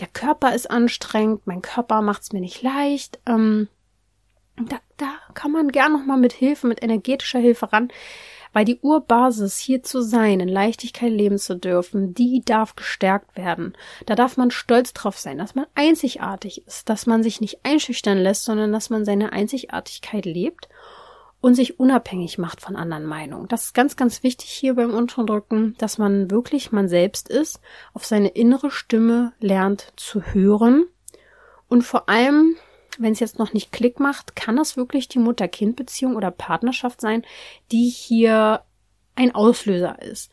der 0.00 0.08
Körper 0.08 0.54
ist 0.54 0.70
anstrengend, 0.70 1.46
mein 1.46 1.62
Körper 1.62 2.02
macht 2.02 2.22
es 2.22 2.32
mir 2.32 2.40
nicht 2.40 2.62
leicht. 2.62 3.20
Ähm, 3.26 3.68
da, 4.68 4.76
da 4.96 5.12
kann 5.34 5.52
man 5.52 5.68
gern 5.68 5.92
noch 5.92 6.04
mal 6.04 6.16
mit 6.16 6.32
Hilfe, 6.32 6.66
mit 6.66 6.82
energetischer 6.82 7.38
Hilfe 7.38 7.72
ran, 7.72 7.88
weil 8.52 8.64
die 8.64 8.80
Urbasis 8.80 9.58
hier 9.58 9.82
zu 9.82 10.02
sein, 10.02 10.40
in 10.40 10.48
Leichtigkeit 10.48 11.12
leben 11.12 11.38
zu 11.38 11.56
dürfen, 11.56 12.14
die 12.14 12.42
darf 12.44 12.74
gestärkt 12.74 13.36
werden. 13.36 13.76
Da 14.06 14.14
darf 14.14 14.36
man 14.36 14.50
stolz 14.50 14.92
drauf 14.92 15.18
sein, 15.18 15.38
dass 15.38 15.54
man 15.54 15.66
einzigartig 15.74 16.66
ist, 16.66 16.88
dass 16.88 17.06
man 17.06 17.22
sich 17.22 17.40
nicht 17.40 17.60
einschüchtern 17.62 18.18
lässt, 18.18 18.44
sondern 18.44 18.72
dass 18.72 18.90
man 18.90 19.04
seine 19.04 19.32
Einzigartigkeit 19.32 20.24
lebt 20.24 20.68
und 21.40 21.54
sich 21.54 21.80
unabhängig 21.80 22.38
macht 22.38 22.60
von 22.60 22.76
anderen 22.76 23.06
Meinungen. 23.06 23.48
Das 23.48 23.66
ist 23.66 23.74
ganz, 23.74 23.96
ganz 23.96 24.22
wichtig 24.22 24.50
hier 24.50 24.74
beim 24.74 24.92
Unterdrücken, 24.92 25.74
dass 25.78 25.98
man 25.98 26.30
wirklich 26.30 26.72
man 26.72 26.88
selbst 26.88 27.28
ist, 27.28 27.60
auf 27.94 28.04
seine 28.04 28.28
innere 28.28 28.70
Stimme 28.70 29.32
lernt 29.40 29.92
zu 29.96 30.22
hören 30.22 30.84
und 31.68 31.82
vor 31.82 32.08
allem 32.08 32.56
wenn 33.00 33.12
es 33.12 33.20
jetzt 33.20 33.38
noch 33.38 33.52
nicht 33.52 33.72
Klick 33.72 33.98
macht, 33.98 34.36
kann 34.36 34.56
das 34.56 34.76
wirklich 34.76 35.08
die 35.08 35.18
Mutter-Kind-Beziehung 35.18 36.16
oder 36.16 36.30
Partnerschaft 36.30 37.00
sein, 37.00 37.22
die 37.72 37.88
hier 37.88 38.62
ein 39.14 39.34
Auslöser 39.34 40.00
ist. 40.02 40.30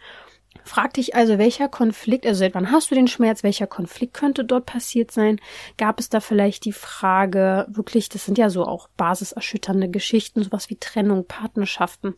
Frag 0.63 0.93
dich 0.95 1.15
also, 1.15 1.37
welcher 1.37 1.69
Konflikt, 1.69 2.25
also 2.25 2.39
seit 2.39 2.53
wann 2.53 2.71
hast 2.71 2.91
du 2.91 2.95
den 2.95 3.07
Schmerz, 3.07 3.41
welcher 3.41 3.67
Konflikt 3.67 4.13
könnte 4.13 4.43
dort 4.43 4.65
passiert 4.65 5.11
sein? 5.11 5.39
Gab 5.77 5.99
es 5.99 6.09
da 6.09 6.19
vielleicht 6.19 6.65
die 6.65 6.73
Frage, 6.73 7.65
wirklich, 7.69 8.09
das 8.09 8.25
sind 8.25 8.37
ja 8.37 8.49
so 8.49 8.65
auch 8.65 8.89
basiserschütternde 8.97 9.89
Geschichten, 9.89 10.43
sowas 10.43 10.69
wie 10.69 10.75
Trennung, 10.75 11.25
Partnerschaften, 11.25 12.15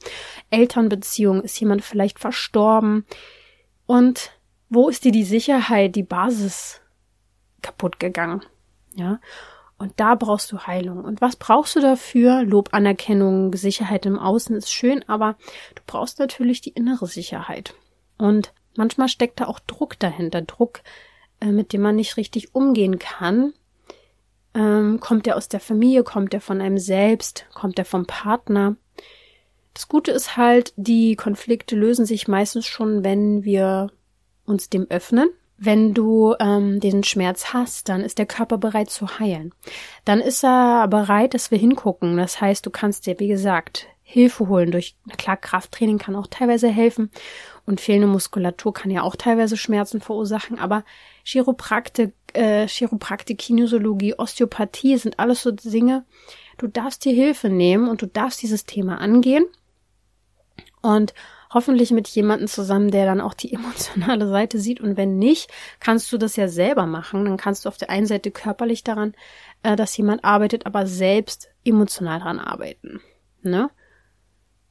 Elternbeziehung, 0.49 1.43
ist 1.43 1.59
jemand 1.59 1.83
vielleicht 1.83 2.19
verstorben? 2.19 3.05
Und 3.85 4.31
wo 4.69 4.89
ist 4.89 5.03
dir 5.03 5.11
die 5.11 5.23
Sicherheit, 5.23 5.95
die 5.95 6.03
Basis 6.03 6.81
kaputt 7.61 7.99
gegangen? 7.99 8.43
Ja. 8.95 9.19
Und 9.79 9.93
da 9.95 10.15
brauchst 10.15 10.51
du 10.51 10.59
Heilung. 10.59 11.05
Und 11.05 11.21
was 11.21 11.37
brauchst 11.37 11.77
du 11.77 11.79
dafür? 11.79 12.43
Lob, 12.43 12.73
Anerkennung, 12.73 13.55
Sicherheit 13.55 14.05
im 14.05 14.19
Außen 14.19 14.55
ist 14.55 14.71
schön, 14.71 15.07
aber 15.07 15.37
du 15.73 15.81
brauchst 15.87 16.19
natürlich 16.19 16.59
die 16.59 16.71
innere 16.71 17.07
Sicherheit. 17.07 17.73
Und 18.17 18.53
manchmal 18.75 19.07
steckt 19.07 19.39
da 19.39 19.47
auch 19.47 19.59
Druck 19.61 19.97
dahinter. 19.97 20.41
Druck, 20.41 20.81
äh, 21.39 21.47
mit 21.47 21.71
dem 21.71 21.81
man 21.81 21.95
nicht 21.95 22.17
richtig 22.17 22.53
umgehen 22.53 22.99
kann. 22.99 23.53
Ähm, 24.53 24.99
kommt 24.99 25.25
der 25.25 25.37
aus 25.37 25.47
der 25.47 25.61
Familie, 25.61 26.03
kommt 26.03 26.33
der 26.33 26.41
von 26.41 26.59
einem 26.59 26.77
selbst, 26.77 27.45
kommt 27.53 27.77
der 27.77 27.85
vom 27.85 28.05
Partner. 28.05 28.75
Das 29.73 29.87
Gute 29.87 30.11
ist 30.11 30.35
halt, 30.35 30.73
die 30.75 31.15
Konflikte 31.15 31.77
lösen 31.77 32.05
sich 32.05 32.27
meistens 32.27 32.65
schon, 32.65 33.05
wenn 33.05 33.45
wir 33.45 33.91
uns 34.45 34.69
dem 34.69 34.87
öffnen 34.89 35.29
wenn 35.61 35.93
du 35.93 36.35
ähm, 36.39 36.79
diesen 36.79 37.03
Schmerz 37.03 37.53
hast, 37.53 37.89
dann 37.89 38.01
ist 38.01 38.17
der 38.17 38.25
Körper 38.25 38.57
bereit 38.57 38.89
zu 38.89 39.19
heilen. 39.19 39.53
Dann 40.05 40.21
ist 40.21 40.43
er 40.43 40.87
bereit, 40.87 41.33
dass 41.33 41.51
wir 41.51 41.57
hingucken. 41.57 42.15
Das 42.17 42.39
heißt, 42.39 42.65
du 42.65 42.69
kannst 42.69 43.05
dir, 43.05 43.19
wie 43.19 43.27
gesagt, 43.27 43.87
Hilfe 44.01 44.47
holen 44.47 44.71
durch, 44.71 44.95
klar, 45.17 45.37
Krafttraining 45.37 45.99
kann 45.99 46.15
auch 46.15 46.27
teilweise 46.27 46.67
helfen 46.67 47.11
und 47.67 47.79
fehlende 47.79 48.07
Muskulatur 48.07 48.73
kann 48.73 48.89
ja 48.89 49.03
auch 49.03 49.15
teilweise 49.15 49.55
Schmerzen 49.55 50.01
verursachen, 50.01 50.57
aber 50.57 50.83
Chiropraktik, 51.23 52.13
äh, 52.33 52.65
Chiropraktik, 52.67 53.37
Kinesiologie, 53.37 54.15
Osteopathie 54.17 54.97
sind 54.97 55.19
alles 55.19 55.43
so 55.43 55.51
Dinge. 55.51 56.05
Du 56.57 56.65
darfst 56.65 57.05
dir 57.05 57.13
Hilfe 57.13 57.49
nehmen 57.49 57.87
und 57.87 58.01
du 58.01 58.07
darfst 58.07 58.41
dieses 58.41 58.65
Thema 58.65 58.99
angehen 58.99 59.45
und 60.81 61.13
hoffentlich 61.49 61.91
mit 61.91 62.07
jemandem 62.07 62.47
zusammen, 62.47 62.91
der 62.91 63.05
dann 63.05 63.21
auch 63.21 63.33
die 63.33 63.53
emotionale 63.53 64.27
Seite 64.27 64.59
sieht. 64.59 64.81
Und 64.81 64.97
wenn 64.97 65.17
nicht, 65.17 65.49
kannst 65.79 66.11
du 66.11 66.17
das 66.17 66.35
ja 66.35 66.47
selber 66.47 66.85
machen. 66.85 67.25
Dann 67.25 67.37
kannst 67.37 67.65
du 67.65 67.69
auf 67.69 67.77
der 67.77 67.89
einen 67.89 68.05
Seite 68.05 68.31
körperlich 68.31 68.83
daran, 68.83 69.13
äh, 69.63 69.75
dass 69.75 69.97
jemand 69.97 70.23
arbeitet, 70.23 70.65
aber 70.65 70.87
selbst 70.87 71.49
emotional 71.63 72.19
daran 72.19 72.39
arbeiten. 72.39 73.01
Ne? 73.41 73.69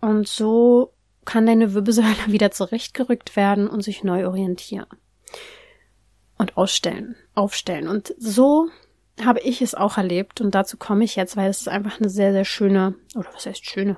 Und 0.00 0.28
so 0.28 0.92
kann 1.24 1.46
deine 1.46 1.74
Wirbelsäule 1.74 2.16
wieder 2.26 2.50
zurechtgerückt 2.50 3.36
werden 3.36 3.68
und 3.68 3.82
sich 3.82 4.04
neu 4.04 4.26
orientieren. 4.26 4.86
Und 6.38 6.56
ausstellen, 6.56 7.16
aufstellen. 7.34 7.88
Und 7.88 8.14
so 8.16 8.68
habe 9.24 9.40
ich 9.40 9.60
es 9.60 9.74
auch 9.74 9.96
erlebt 9.96 10.40
und 10.40 10.54
dazu 10.54 10.76
komme 10.76 11.02
ich 11.04 11.16
jetzt, 11.16 11.36
weil 11.36 11.50
es 11.50 11.60
ist 11.60 11.68
einfach 11.68 11.98
eine 11.98 12.08
sehr, 12.08 12.32
sehr 12.32 12.44
schöne, 12.44 12.94
oder 13.16 13.28
was 13.34 13.46
heißt 13.46 13.68
schöne, 13.68 13.96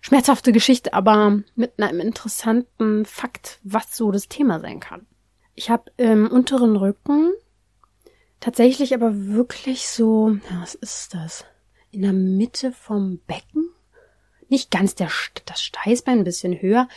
schmerzhafte 0.00 0.52
Geschichte, 0.52 0.94
aber 0.94 1.40
mit 1.54 1.80
einem 1.80 2.00
interessanten 2.00 3.04
Fakt, 3.04 3.58
was 3.62 3.96
so 3.96 4.10
das 4.10 4.28
Thema 4.28 4.60
sein 4.60 4.80
kann. 4.80 5.06
Ich 5.54 5.70
habe 5.70 5.90
im 5.96 6.26
unteren 6.26 6.76
Rücken 6.76 7.32
tatsächlich 8.40 8.94
aber 8.94 9.26
wirklich 9.26 9.88
so, 9.88 10.36
was 10.60 10.74
ist 10.74 11.14
das? 11.14 11.44
In 11.90 12.02
der 12.02 12.12
Mitte 12.12 12.72
vom 12.72 13.18
Becken, 13.26 13.68
nicht 14.48 14.70
ganz 14.70 14.94
der, 14.94 15.10
das 15.46 15.62
Steißbein, 15.62 16.18
ein 16.18 16.24
bisschen 16.24 16.60
höher, 16.60 16.88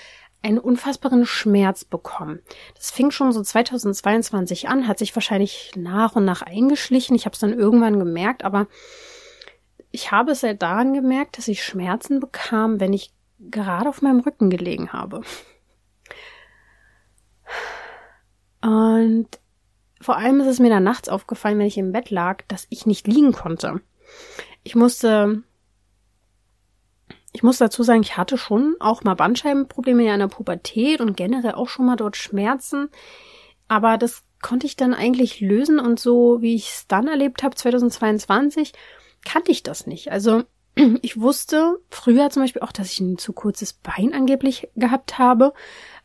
einen 0.42 0.60
unfassbaren 0.60 1.26
Schmerz 1.26 1.86
bekommen. 1.86 2.42
Das 2.76 2.92
fing 2.92 3.12
schon 3.12 3.32
so 3.32 3.42
2022 3.42 4.68
an, 4.68 4.88
hat 4.88 5.00
sich 5.00 5.16
wahrscheinlich 5.16 5.72
nach 5.76 6.16
und 6.16 6.26
nach 6.26 6.42
eingeschlichen. 6.42 7.16
Ich 7.16 7.26
habe 7.26 7.34
es 7.34 7.40
dann 7.40 7.54
irgendwann 7.54 7.98
gemerkt, 7.98 8.44
aber 8.44 8.68
ich 9.94 10.12
habe 10.12 10.32
es 10.32 10.42
ja 10.42 10.56
daran 10.56 10.94
gemerkt, 10.94 11.38
dass 11.38 11.48
ich 11.48 11.64
Schmerzen 11.64 12.20
bekam, 12.20 12.80
wenn 12.80 12.94
ich 12.94 13.14
gerade 13.40 13.88
auf 13.88 14.02
meinem 14.02 14.22
Rücken 14.22 14.50
gelegen 14.50 14.92
habe. 14.92 15.22
Und 18.62 19.28
vor 20.02 20.18
allem 20.18 20.40
ist 20.42 20.48
es 20.48 20.60
mir 20.60 20.72
dann 20.72 20.84
nachts 20.84 21.10
aufgefallen, 21.10 21.60
wenn 21.60 21.68
ich 21.68 21.78
im 21.78 21.92
Bett 21.92 22.10
lag, 22.10 22.42
dass 22.48 22.66
ich 22.72 22.88
nicht 22.88 23.06
liegen 23.06 23.34
konnte. 23.34 23.82
Ich 24.64 24.74
musste, 24.74 25.44
ich 27.32 27.44
muss 27.44 27.60
dazu 27.60 27.84
sagen, 27.84 28.02
ich 28.02 28.18
hatte 28.18 28.40
schon 28.40 28.76
auch 28.80 29.04
mal 29.04 29.14
Bandscheibenprobleme 29.14 30.12
in 30.12 30.20
der 30.20 30.28
Pubertät 30.28 31.02
und 31.02 31.16
generell 31.16 31.54
auch 31.54 31.70
schon 31.70 31.86
mal 31.86 31.98
dort 31.98 32.18
Schmerzen. 32.18 32.90
Aber 33.68 34.00
das 34.00 34.24
konnte 34.42 34.66
ich 34.66 34.76
dann 34.76 34.96
eigentlich 34.96 35.40
lösen 35.40 35.78
und 35.78 36.00
so, 36.00 36.42
wie 36.42 36.56
ich 36.56 36.70
es 36.70 36.88
dann 36.88 37.08
erlebt 37.08 37.44
habe, 37.44 37.56
2022, 37.56 38.74
kannte 39.26 39.52
ich 39.52 39.64
das 39.64 39.88
nicht. 39.88 40.12
Also 40.12 40.44
ich 41.02 41.20
wusste 41.20 41.78
früher 41.90 42.30
zum 42.30 42.44
Beispiel 42.44 42.62
auch, 42.62 42.72
dass 42.72 42.92
ich 42.92 43.00
ein 43.00 43.18
zu 43.18 43.34
kurzes 43.34 43.74
Bein 43.74 44.14
angeblich 44.14 44.70
gehabt 44.76 45.18
habe, 45.20 45.54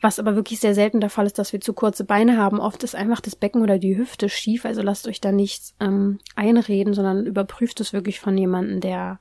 was 0.01 0.19
aber 0.19 0.37
wirklich 0.37 0.61
sehr 0.61 0.75
selten 0.75 1.01
der 1.01 1.11
Fall 1.11 1.27
ist, 1.27 1.39
dass 1.39 1.53
wir 1.53 1.61
zu 1.61 1.73
kurze 1.73 2.05
Beine 2.05 2.37
haben. 2.37 2.61
Oft 2.61 2.85
ist 2.85 2.95
einfach 2.95 3.21
das 3.21 3.37
Becken 3.37 3.63
oder 3.63 3.79
die 3.79 3.97
Hüfte 3.97 4.29
schief, 4.29 4.65
also 4.65 4.83
lasst 4.83 5.09
euch 5.09 5.21
da 5.21 5.33
nichts 5.33 5.75
ähm, 5.81 6.19
einreden, 6.37 6.95
sondern 6.95 7.27
überprüft 7.27 7.81
es 7.81 7.93
wirklich 7.93 8.21
von 8.21 8.37
jemandem, 8.37 8.81
der 8.81 9.21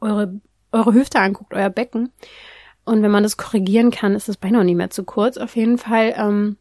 eure, 0.00 0.40
eure 0.72 0.92
Hüfte 0.92 1.20
anguckt, 1.20 1.54
euer 1.54 1.70
Becken. 1.70 2.10
Und 2.84 3.02
wenn 3.02 3.10
man 3.10 3.22
das 3.22 3.38
korrigieren 3.38 3.90
kann, 3.90 4.14
ist 4.14 4.28
das 4.28 4.36
Bein 4.36 4.56
auch 4.56 4.62
nicht 4.62 4.76
mehr 4.76 4.90
zu 4.90 5.04
kurz. 5.04 5.38
Auf 5.38 5.56
jeden 5.56 5.78
Fall 5.78 6.14
ähm, 6.18 6.58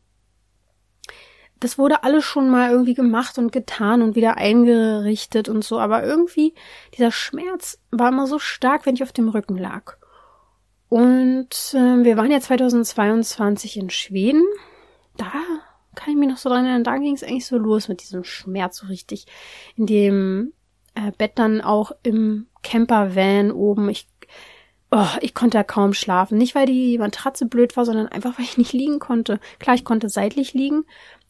das 1.63 1.77
wurde 1.77 2.03
alles 2.03 2.25
schon 2.25 2.49
mal 2.49 2.71
irgendwie 2.71 2.93
gemacht 2.93 3.37
und 3.37 3.51
getan 3.51 4.01
und 4.01 4.15
wieder 4.15 4.37
eingerichtet 4.37 5.47
und 5.47 5.63
so, 5.63 5.79
aber 5.79 6.03
irgendwie 6.03 6.53
dieser 6.97 7.11
Schmerz 7.11 7.79
war 7.89 8.09
immer 8.09 8.27
so 8.27 8.37
stark, 8.37 8.85
wenn 8.85 8.95
ich 8.95 9.03
auf 9.03 9.13
dem 9.13 9.29
Rücken 9.29 9.57
lag. 9.57 9.95
Und 10.89 11.73
äh, 11.73 12.03
wir 12.03 12.17
waren 12.17 12.31
ja 12.31 12.39
2022 12.39 13.77
in 13.77 13.89
Schweden. 13.89 14.43
Da 15.15 15.31
kann 15.95 16.11
ich 16.11 16.17
mich 16.17 16.27
noch 16.27 16.37
so 16.37 16.49
dran 16.49 16.65
erinnern, 16.65 16.83
da 16.83 16.97
ging 16.97 17.15
es 17.15 17.23
eigentlich 17.23 17.45
so 17.45 17.57
los 17.57 17.87
mit 17.87 18.01
diesem 18.01 18.23
Schmerz 18.25 18.77
so 18.77 18.87
richtig. 18.87 19.25
In 19.77 19.85
dem 19.85 20.53
äh, 20.95 21.11
Bett 21.17 21.33
dann 21.35 21.61
auch 21.61 21.93
im 22.03 22.47
Campervan 22.61 23.51
oben. 23.51 23.89
Ich, 23.89 24.07
oh, 24.91 25.07
ich 25.21 25.33
konnte 25.33 25.57
da 25.57 25.63
kaum 25.63 25.93
schlafen. 25.93 26.37
Nicht, 26.37 26.55
weil 26.55 26.65
die 26.65 26.97
Matratze 26.97 27.45
blöd 27.45 27.77
war, 27.77 27.85
sondern 27.85 28.09
einfach, 28.09 28.37
weil 28.37 28.45
ich 28.45 28.57
nicht 28.57 28.73
liegen 28.73 28.99
konnte. 28.99 29.39
Klar, 29.59 29.75
ich 29.75 29.85
konnte 29.85 30.09
seitlich 30.09 30.53
liegen, 30.53 30.83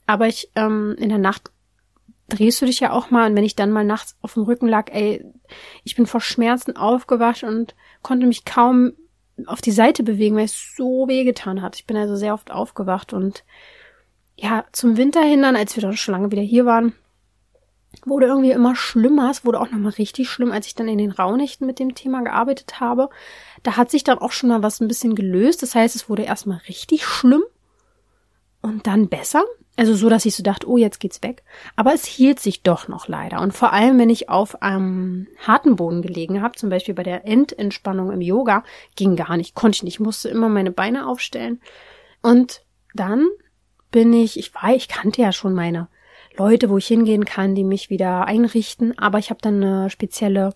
aber 0.05 0.27
ich, 0.27 0.49
ähm, 0.55 0.95
in 0.97 1.09
der 1.09 1.17
Nacht 1.17 1.51
drehst 2.29 2.61
du 2.61 2.65
dich 2.65 2.79
ja 2.79 2.91
auch 2.91 3.11
mal 3.11 3.29
und 3.29 3.35
wenn 3.35 3.43
ich 3.43 3.55
dann 3.55 3.71
mal 3.71 3.85
nachts 3.85 4.15
auf 4.21 4.33
dem 4.33 4.43
Rücken 4.43 4.67
lag, 4.67 4.91
ey, 4.91 5.25
ich 5.83 5.95
bin 5.95 6.05
vor 6.05 6.21
Schmerzen 6.21 6.75
aufgewacht 6.75 7.43
und 7.43 7.75
konnte 8.01 8.25
mich 8.25 8.45
kaum 8.45 8.93
auf 9.45 9.61
die 9.61 9.71
Seite 9.71 10.03
bewegen, 10.03 10.35
weil 10.35 10.45
es 10.45 10.75
so 10.75 11.07
wehgetan 11.07 11.61
hat. 11.61 11.75
Ich 11.75 11.85
bin 11.85 11.97
also 11.97 12.15
sehr 12.15 12.33
oft 12.33 12.51
aufgewacht 12.51 13.13
und 13.13 13.43
ja, 14.35 14.65
zum 14.71 14.97
Winter 14.97 15.21
hin 15.21 15.41
dann, 15.41 15.55
als 15.55 15.75
wir 15.75 15.81
dann 15.81 15.95
schon 15.95 16.13
lange 16.13 16.31
wieder 16.31 16.41
hier 16.41 16.65
waren, 16.65 16.93
wurde 18.05 18.25
irgendwie 18.25 18.51
immer 18.51 18.75
schlimmer. 18.75 19.29
Es 19.29 19.45
wurde 19.45 19.59
auch 19.59 19.69
nochmal 19.69 19.93
richtig 19.93 20.29
schlimm, 20.29 20.51
als 20.51 20.67
ich 20.67 20.75
dann 20.75 20.87
in 20.87 20.97
den 20.97 21.11
Raunächten 21.11 21.67
mit 21.67 21.79
dem 21.79 21.93
Thema 21.95 22.23
gearbeitet 22.23 22.79
habe. 22.79 23.09
Da 23.61 23.77
hat 23.77 23.91
sich 23.91 24.03
dann 24.03 24.17
auch 24.17 24.31
schon 24.31 24.49
mal 24.49 24.63
was 24.63 24.79
ein 24.79 24.87
bisschen 24.87 25.15
gelöst. 25.15 25.61
Das 25.61 25.75
heißt, 25.75 25.95
es 25.95 26.09
wurde 26.09 26.23
erstmal 26.23 26.59
richtig 26.67 27.05
schlimm 27.05 27.43
und 28.61 28.87
dann 28.87 29.07
besser. 29.09 29.43
Also 29.75 29.95
so, 29.95 30.07
dass 30.07 30.25
ich 30.25 30.35
so 30.35 30.43
dachte, 30.43 30.69
oh, 30.69 30.77
jetzt 30.77 30.99
geht's 30.99 31.23
weg. 31.23 31.43
Aber 31.75 31.93
es 31.93 32.05
hielt 32.05 32.39
sich 32.39 32.61
doch 32.61 32.87
noch 32.87 33.07
leider. 33.07 33.41
Und 33.41 33.53
vor 33.53 33.73
allem, 33.73 33.97
wenn 33.97 34.11
ich 34.11 34.29
auf 34.29 34.61
einem 34.61 35.27
harten 35.39 35.75
Boden 35.75 36.03
gelegen 36.03 36.43
habe, 36.43 36.55
zum 36.55 36.69
Beispiel 36.69 36.93
bei 36.93 37.01
der 37.01 37.25
Endentspannung 37.25 38.11
im 38.11 38.21
Yoga, 38.21 38.63
ging 38.95 39.15
gar 39.15 39.35
nicht, 39.35 39.55
konnte 39.55 39.77
ich 39.77 39.83
nicht, 39.83 39.99
musste 39.99 40.29
immer 40.29 40.47
meine 40.47 40.71
Beine 40.71 41.07
aufstellen. 41.07 41.59
Und 42.21 42.63
dann 42.93 43.27
bin 43.89 44.13
ich, 44.13 44.37
ich 44.37 44.53
war, 44.53 44.75
ich 44.75 44.87
kannte 44.87 45.21
ja 45.21 45.31
schon 45.31 45.55
meine 45.55 45.87
Leute, 46.37 46.69
wo 46.69 46.77
ich 46.77 46.87
hingehen 46.87 47.25
kann, 47.25 47.55
die 47.55 47.63
mich 47.63 47.89
wieder 47.89 48.25
einrichten, 48.25 48.97
aber 48.97 49.19
ich 49.19 49.29
habe 49.29 49.41
dann 49.41 49.63
eine 49.63 49.89
spezielle 49.89 50.53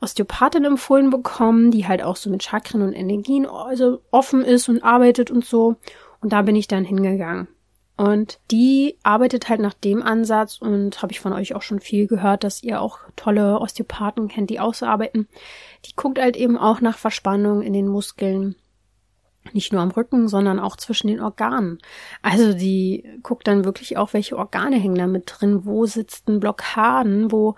Osteopathin 0.00 0.64
empfohlen 0.64 1.10
bekommen, 1.10 1.70
die 1.70 1.86
halt 1.86 2.02
auch 2.02 2.16
so 2.16 2.28
mit 2.28 2.42
Chakren 2.42 2.82
und 2.82 2.92
Energien 2.92 3.46
also 3.46 4.02
offen 4.10 4.42
ist 4.42 4.68
und 4.68 4.82
arbeitet 4.82 5.30
und 5.30 5.44
so. 5.44 5.76
Und 6.20 6.32
da 6.32 6.42
bin 6.42 6.56
ich 6.56 6.68
dann 6.68 6.84
hingegangen. 6.84 7.48
Und 7.96 8.40
die 8.50 8.98
arbeitet 9.02 9.48
halt 9.48 9.60
nach 9.60 9.72
dem 9.72 10.02
Ansatz 10.02 10.58
und 10.58 11.00
habe 11.02 11.12
ich 11.12 11.20
von 11.20 11.32
euch 11.32 11.54
auch 11.54 11.62
schon 11.62 11.80
viel 11.80 12.06
gehört, 12.06 12.44
dass 12.44 12.62
ihr 12.62 12.80
auch 12.82 12.98
tolle 13.16 13.58
Osteopathen 13.58 14.28
kennt, 14.28 14.50
die 14.50 14.60
ausarbeiten. 14.60 15.28
Die 15.86 15.96
guckt 15.96 16.18
halt 16.18 16.36
eben 16.36 16.58
auch 16.58 16.82
nach 16.82 16.98
Verspannung 16.98 17.62
in 17.62 17.72
den 17.72 17.88
Muskeln. 17.88 18.54
Nicht 19.52 19.72
nur 19.72 19.80
am 19.80 19.92
Rücken, 19.92 20.28
sondern 20.28 20.58
auch 20.58 20.76
zwischen 20.76 21.06
den 21.06 21.20
Organen. 21.20 21.78
Also 22.20 22.52
die 22.52 23.08
guckt 23.22 23.46
dann 23.46 23.64
wirklich 23.64 23.96
auch, 23.96 24.12
welche 24.12 24.36
Organe 24.36 24.76
hängen 24.76 24.96
da 24.96 25.06
mit 25.06 25.32
drin, 25.34 25.64
wo 25.64 25.86
sitzen 25.86 26.40
Blockaden, 26.40 27.32
wo, 27.32 27.54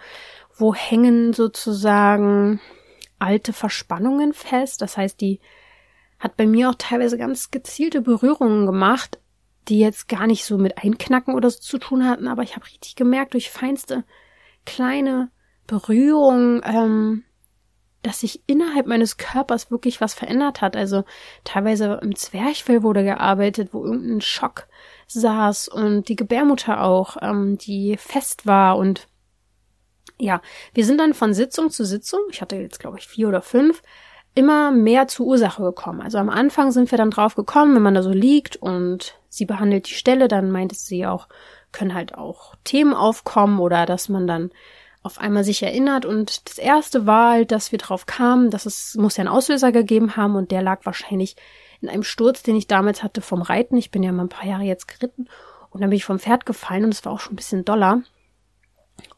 wo 0.54 0.72
hängen 0.74 1.32
sozusagen 1.32 2.60
alte 3.18 3.52
Verspannungen 3.52 4.32
fest. 4.34 4.82
Das 4.82 4.96
heißt, 4.96 5.20
die 5.20 5.40
hat 6.20 6.36
bei 6.36 6.46
mir 6.46 6.70
auch 6.70 6.74
teilweise 6.76 7.18
ganz 7.18 7.50
gezielte 7.50 8.02
Berührungen 8.02 8.66
gemacht, 8.66 9.18
die 9.68 9.78
jetzt 9.78 10.08
gar 10.08 10.26
nicht 10.26 10.44
so 10.44 10.58
mit 10.58 10.78
Einknacken 10.78 11.34
oder 11.34 11.50
so 11.50 11.60
zu 11.60 11.78
tun 11.78 12.08
hatten, 12.08 12.28
aber 12.28 12.42
ich 12.42 12.56
habe 12.56 12.66
richtig 12.66 12.96
gemerkt, 12.96 13.34
durch 13.34 13.50
feinste 13.50 14.04
kleine 14.64 15.30
Berührungen, 15.66 16.62
ähm, 16.64 17.24
dass 18.02 18.20
sich 18.20 18.42
innerhalb 18.46 18.86
meines 18.86 19.16
Körpers 19.16 19.70
wirklich 19.70 20.00
was 20.00 20.14
verändert 20.14 20.60
hat. 20.60 20.76
Also 20.76 21.04
teilweise 21.44 21.98
im 22.02 22.14
Zwerchfell 22.14 22.82
wurde 22.82 23.02
gearbeitet, 23.02 23.70
wo 23.72 23.84
irgendein 23.84 24.20
Schock 24.20 24.68
saß 25.08 25.68
und 25.68 26.08
die 26.08 26.16
Gebärmutter 26.16 26.82
auch, 26.82 27.16
ähm, 27.20 27.58
die 27.58 27.96
fest 27.96 28.46
war 28.46 28.78
und 28.78 29.08
ja, 30.20 30.40
wir 30.74 30.84
sind 30.84 30.98
dann 30.98 31.14
von 31.14 31.32
Sitzung 31.32 31.70
zu 31.70 31.84
Sitzung, 31.84 32.20
ich 32.30 32.40
hatte 32.40 32.56
jetzt 32.56 32.80
glaube 32.80 32.98
ich 32.98 33.06
vier 33.06 33.28
oder 33.28 33.42
fünf, 33.42 33.82
immer 34.34 34.70
mehr 34.70 35.08
zur 35.08 35.26
Ursache 35.26 35.62
gekommen. 35.62 36.00
Also 36.00 36.18
am 36.18 36.28
Anfang 36.28 36.70
sind 36.70 36.90
wir 36.90 36.98
dann 36.98 37.10
drauf 37.10 37.34
gekommen, 37.34 37.74
wenn 37.74 37.82
man 37.82 37.94
da 37.94 38.02
so 38.02 38.10
liegt 38.10 38.56
und 38.56 39.17
sie 39.28 39.44
behandelt 39.44 39.88
die 39.88 39.94
Stelle, 39.94 40.28
dann 40.28 40.50
meinte 40.50 40.74
sie 40.74 41.06
auch, 41.06 41.28
können 41.72 41.94
halt 41.94 42.14
auch 42.14 42.54
Themen 42.64 42.94
aufkommen 42.94 43.58
oder 43.60 43.86
dass 43.86 44.08
man 44.08 44.26
dann 44.26 44.50
auf 45.02 45.18
einmal 45.18 45.44
sich 45.44 45.62
erinnert. 45.62 46.04
Und 46.04 46.48
das 46.48 46.58
erste 46.58 47.06
war 47.06 47.32
halt, 47.32 47.50
dass 47.52 47.72
wir 47.72 47.78
drauf 47.78 48.06
kamen, 48.06 48.50
dass 48.50 48.66
es 48.66 48.94
muss 48.94 49.16
ja 49.16 49.22
einen 49.22 49.28
Auslöser 49.28 49.72
gegeben 49.72 50.16
haben 50.16 50.36
und 50.36 50.50
der 50.50 50.62
lag 50.62 50.84
wahrscheinlich 50.84 51.36
in 51.80 51.88
einem 51.88 52.02
Sturz, 52.02 52.42
den 52.42 52.56
ich 52.56 52.66
damals 52.66 53.02
hatte 53.02 53.20
vom 53.20 53.42
Reiten. 53.42 53.76
Ich 53.76 53.90
bin 53.90 54.02
ja 54.02 54.12
mal 54.12 54.24
ein 54.24 54.28
paar 54.28 54.48
Jahre 54.48 54.64
jetzt 54.64 54.88
geritten 54.88 55.28
und 55.70 55.80
dann 55.80 55.90
bin 55.90 55.96
ich 55.96 56.04
vom 56.04 56.18
Pferd 56.18 56.46
gefallen 56.46 56.84
und 56.84 56.94
es 56.94 57.04
war 57.04 57.12
auch 57.12 57.20
schon 57.20 57.34
ein 57.34 57.36
bisschen 57.36 57.64
doller. 57.64 58.02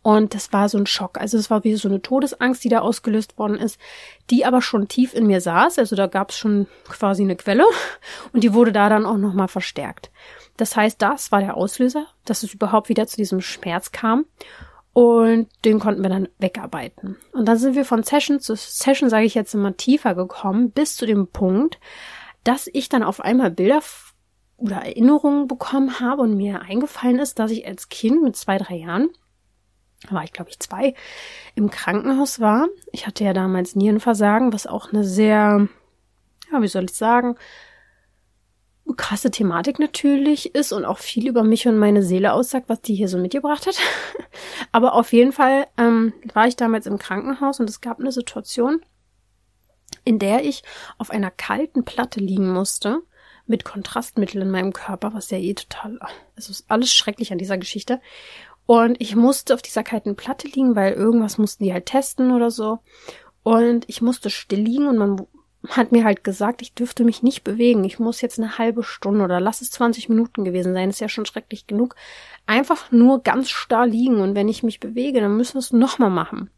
Und 0.03 0.35
das 0.35 0.53
war 0.53 0.69
so 0.69 0.79
ein 0.79 0.87
Schock. 0.87 1.21
Also 1.21 1.37
es 1.37 1.51
war 1.51 1.65
wie 1.65 1.75
so 1.75 1.89
eine 1.89 2.01
Todesangst, 2.01 2.65
die 2.65 2.69
da 2.69 2.81
ausgelöst 2.81 3.39
worden 3.39 3.57
ist, 3.57 3.79
die 4.31 4.47
aber 4.47 4.63
schon 4.63 4.89
tief 4.89 5.15
in 5.15 5.27
mir 5.27 5.41
saß. 5.41 5.79
Also 5.79 5.95
da 5.95 6.07
gab 6.07 6.31
es 6.31 6.39
schon 6.39 6.67
quasi 6.89 7.23
eine 7.23 7.37
Quelle 7.37 7.65
und 8.33 8.43
die 8.43 8.55
wurde 8.55 8.73
da 8.73 8.89
dann 8.89 9.05
auch 9.05 9.19
nochmal 9.19 9.49
verstärkt. 9.49 10.11
Das 10.57 10.77
heißt, 10.77 11.01
das 11.01 11.33
war 11.33 11.41
der 11.41 11.57
Auslöser, 11.57 12.07
dass 12.25 12.43
es 12.43 12.55
überhaupt 12.55 12.89
wieder 12.89 13.07
zu 13.07 13.17
diesem 13.17 13.41
Schmerz 13.41 13.93
kam. 13.93 14.27
Und 14.93 15.49
den 15.65 15.79
konnten 15.79 16.03
wir 16.03 16.11
dann 16.11 16.29
wegarbeiten. 16.39 17.17
Und 17.33 17.47
dann 17.47 17.57
sind 17.57 17.77
wir 17.77 17.85
von 17.85 18.03
Session 18.03 18.41
zu 18.41 18.57
Session, 18.57 19.09
sage 19.09 19.25
ich 19.25 19.35
jetzt 19.35 19.55
immer, 19.55 19.77
tiefer 19.77 20.15
gekommen, 20.15 20.73
bis 20.73 20.97
zu 20.97 21.07
dem 21.07 21.29
Punkt, 21.29 21.79
dass 22.43 22.69
ich 22.73 22.89
dann 22.89 23.05
auf 23.05 23.21
einmal 23.21 23.51
Bilder 23.51 23.81
oder 24.57 24.77
Erinnerungen 24.77 25.47
bekommen 25.47 26.01
habe 26.01 26.23
und 26.23 26.37
mir 26.37 26.63
eingefallen 26.63 27.19
ist, 27.19 27.39
dass 27.39 27.51
ich 27.51 27.67
als 27.67 27.89
Kind 27.89 28.23
mit 28.23 28.37
zwei, 28.37 28.59
drei 28.59 28.77
Jahren 28.77 29.11
war 30.09 30.25
ich 30.25 30.33
glaube 30.33 30.51
ich 30.51 30.59
zwei, 30.59 30.95
im 31.55 31.71
Krankenhaus 31.71 32.41
war. 32.41 32.69
Ich 32.93 33.07
hatte 33.07 33.25
ja 33.25 33.33
damals 33.33 33.77
Nierenversagen, 33.77 34.53
was 34.53 34.67
auch 34.67 34.93
eine 34.93 35.05
sehr, 35.05 35.69
ja, 36.51 36.63
wie 36.63 36.69
soll 36.69 36.85
ich 36.85 36.95
sagen, 36.95 37.37
krasse 38.97 39.31
Thematik 39.31 39.79
natürlich 39.79 40.55
ist 40.55 40.73
und 40.73 40.85
auch 40.85 40.99
viel 40.99 41.29
über 41.29 41.43
mich 41.43 41.67
und 41.67 41.79
meine 41.79 42.03
Seele 42.03 42.33
aussagt, 42.33 42.69
was 42.69 42.81
die 42.81 42.95
hier 42.95 43.09
so 43.09 43.19
mitgebracht 43.19 43.67
hat. 43.67 43.77
Aber 44.73 44.95
auf 44.95 45.13
jeden 45.13 45.33
Fall 45.33 45.67
ähm, 45.77 46.13
war 46.33 46.47
ich 46.47 46.57
damals 46.57 46.87
im 46.87 46.99
Krankenhaus 46.99 47.61
und 47.61 47.69
es 47.69 47.81
gab 47.81 47.99
eine 47.99 48.13
Situation, 48.13 48.81
in 50.05 50.19
der 50.19 50.45
ich 50.45 50.63
auf 50.99 51.11
einer 51.11 51.31
kalten 51.31 51.85
Platte 51.85 52.21
liegen 52.21 52.53
musste 52.53 53.01
mit 53.47 53.65
Kontrastmittel 53.65 54.43
in 54.43 54.51
meinem 54.51 54.73
Körper, 54.73 55.13
was 55.13 55.31
ja 55.31 55.39
eh 55.39 55.55
total, 55.55 55.99
es 56.37 56.49
ist 56.49 56.71
alles 56.71 56.93
schrecklich 56.93 57.33
an 57.33 57.39
dieser 57.39 57.59
Geschichte. 57.59 58.01
Und 58.71 59.01
ich 59.01 59.17
musste 59.17 59.53
auf 59.53 59.63
dieser 59.63 59.83
kalten 59.83 60.15
Platte 60.15 60.47
liegen, 60.47 60.77
weil 60.77 60.93
irgendwas 60.93 61.39
mussten 61.39 61.65
die 61.65 61.73
halt 61.73 61.87
testen 61.87 62.31
oder 62.31 62.53
so. 62.53 62.79
Und 63.43 63.85
ich 63.89 64.01
musste 64.01 64.31
still 64.31 64.61
liegen 64.61 64.87
und 64.87 64.97
man 64.97 65.27
hat 65.71 65.91
mir 65.91 66.05
halt 66.05 66.23
gesagt, 66.23 66.63
ich 66.63 66.73
dürfte 66.73 67.03
mich 67.03 67.21
nicht 67.25 67.43
bewegen. 67.43 67.83
Ich 67.83 67.99
muss 67.99 68.21
jetzt 68.21 68.39
eine 68.39 68.59
halbe 68.59 68.85
Stunde 68.85 69.25
oder 69.25 69.41
lass 69.41 69.61
es 69.61 69.73
20 69.73 70.09
Minuten 70.09 70.45
gewesen 70.45 70.73
sein, 70.73 70.89
ist 70.89 71.01
ja 71.01 71.09
schon 71.09 71.27
schrecklich 71.27 71.67
genug. 71.67 71.97
Einfach 72.47 72.93
nur 72.93 73.25
ganz 73.25 73.51
starr 73.51 73.89
liegen 73.89 74.21
und 74.21 74.37
wenn 74.37 74.49
ich 74.49 74.63
mich 74.63 74.79
bewege, 74.79 75.21
dann 75.21 75.37
müssen 75.37 75.55
wir 75.55 75.59
es 75.59 75.73
nochmal 75.73 76.11
machen. 76.11 76.49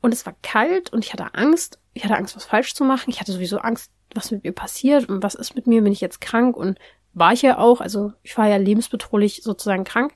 Und 0.00 0.12
es 0.12 0.26
war 0.26 0.34
kalt 0.42 0.92
und 0.92 1.04
ich 1.04 1.12
hatte 1.12 1.32
Angst. 1.34 1.78
Ich 1.94 2.02
hatte 2.02 2.16
Angst, 2.16 2.34
was 2.34 2.44
falsch 2.44 2.74
zu 2.74 2.82
machen. 2.82 3.08
Ich 3.10 3.20
hatte 3.20 3.30
sowieso 3.30 3.58
Angst, 3.58 3.92
was 4.16 4.32
mit 4.32 4.42
mir 4.42 4.52
passiert 4.52 5.08
und 5.08 5.22
was 5.22 5.36
ist 5.36 5.54
mit 5.54 5.68
mir, 5.68 5.82
bin 5.82 5.92
ich 5.92 6.00
jetzt 6.00 6.20
krank 6.20 6.56
und 6.56 6.76
war 7.12 7.32
ich 7.32 7.42
ja 7.42 7.58
auch. 7.58 7.80
Also 7.80 8.14
ich 8.24 8.36
war 8.36 8.48
ja 8.48 8.56
lebensbedrohlich 8.56 9.44
sozusagen 9.44 9.84
krank. 9.84 10.12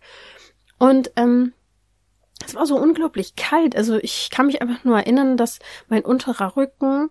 Und 0.80 1.12
ähm, 1.16 1.52
es 2.44 2.54
war 2.54 2.64
so 2.64 2.76
unglaublich 2.76 3.36
kalt. 3.36 3.76
Also 3.76 3.98
ich 3.98 4.30
kann 4.30 4.46
mich 4.46 4.62
einfach 4.62 4.82
nur 4.82 4.96
erinnern, 4.96 5.36
dass 5.36 5.58
mein 5.88 6.02
unterer 6.02 6.56
Rücken 6.56 7.10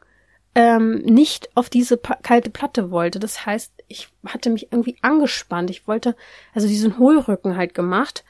ähm, 0.56 1.04
nicht 1.04 1.56
auf 1.56 1.70
diese 1.70 1.98
kalte 1.98 2.50
Platte 2.50 2.90
wollte. 2.90 3.20
Das 3.20 3.46
heißt, 3.46 3.72
ich 3.88 4.10
hatte 4.26 4.50
mich 4.50 4.72
irgendwie 4.72 4.98
angespannt. 5.04 5.70
Ich 5.70 5.88
wollte 5.88 6.16
also 6.56 6.68
diesen 6.68 6.98
Hohlrücken 6.98 7.56
halt 7.56 7.76
gemacht. 7.76 8.26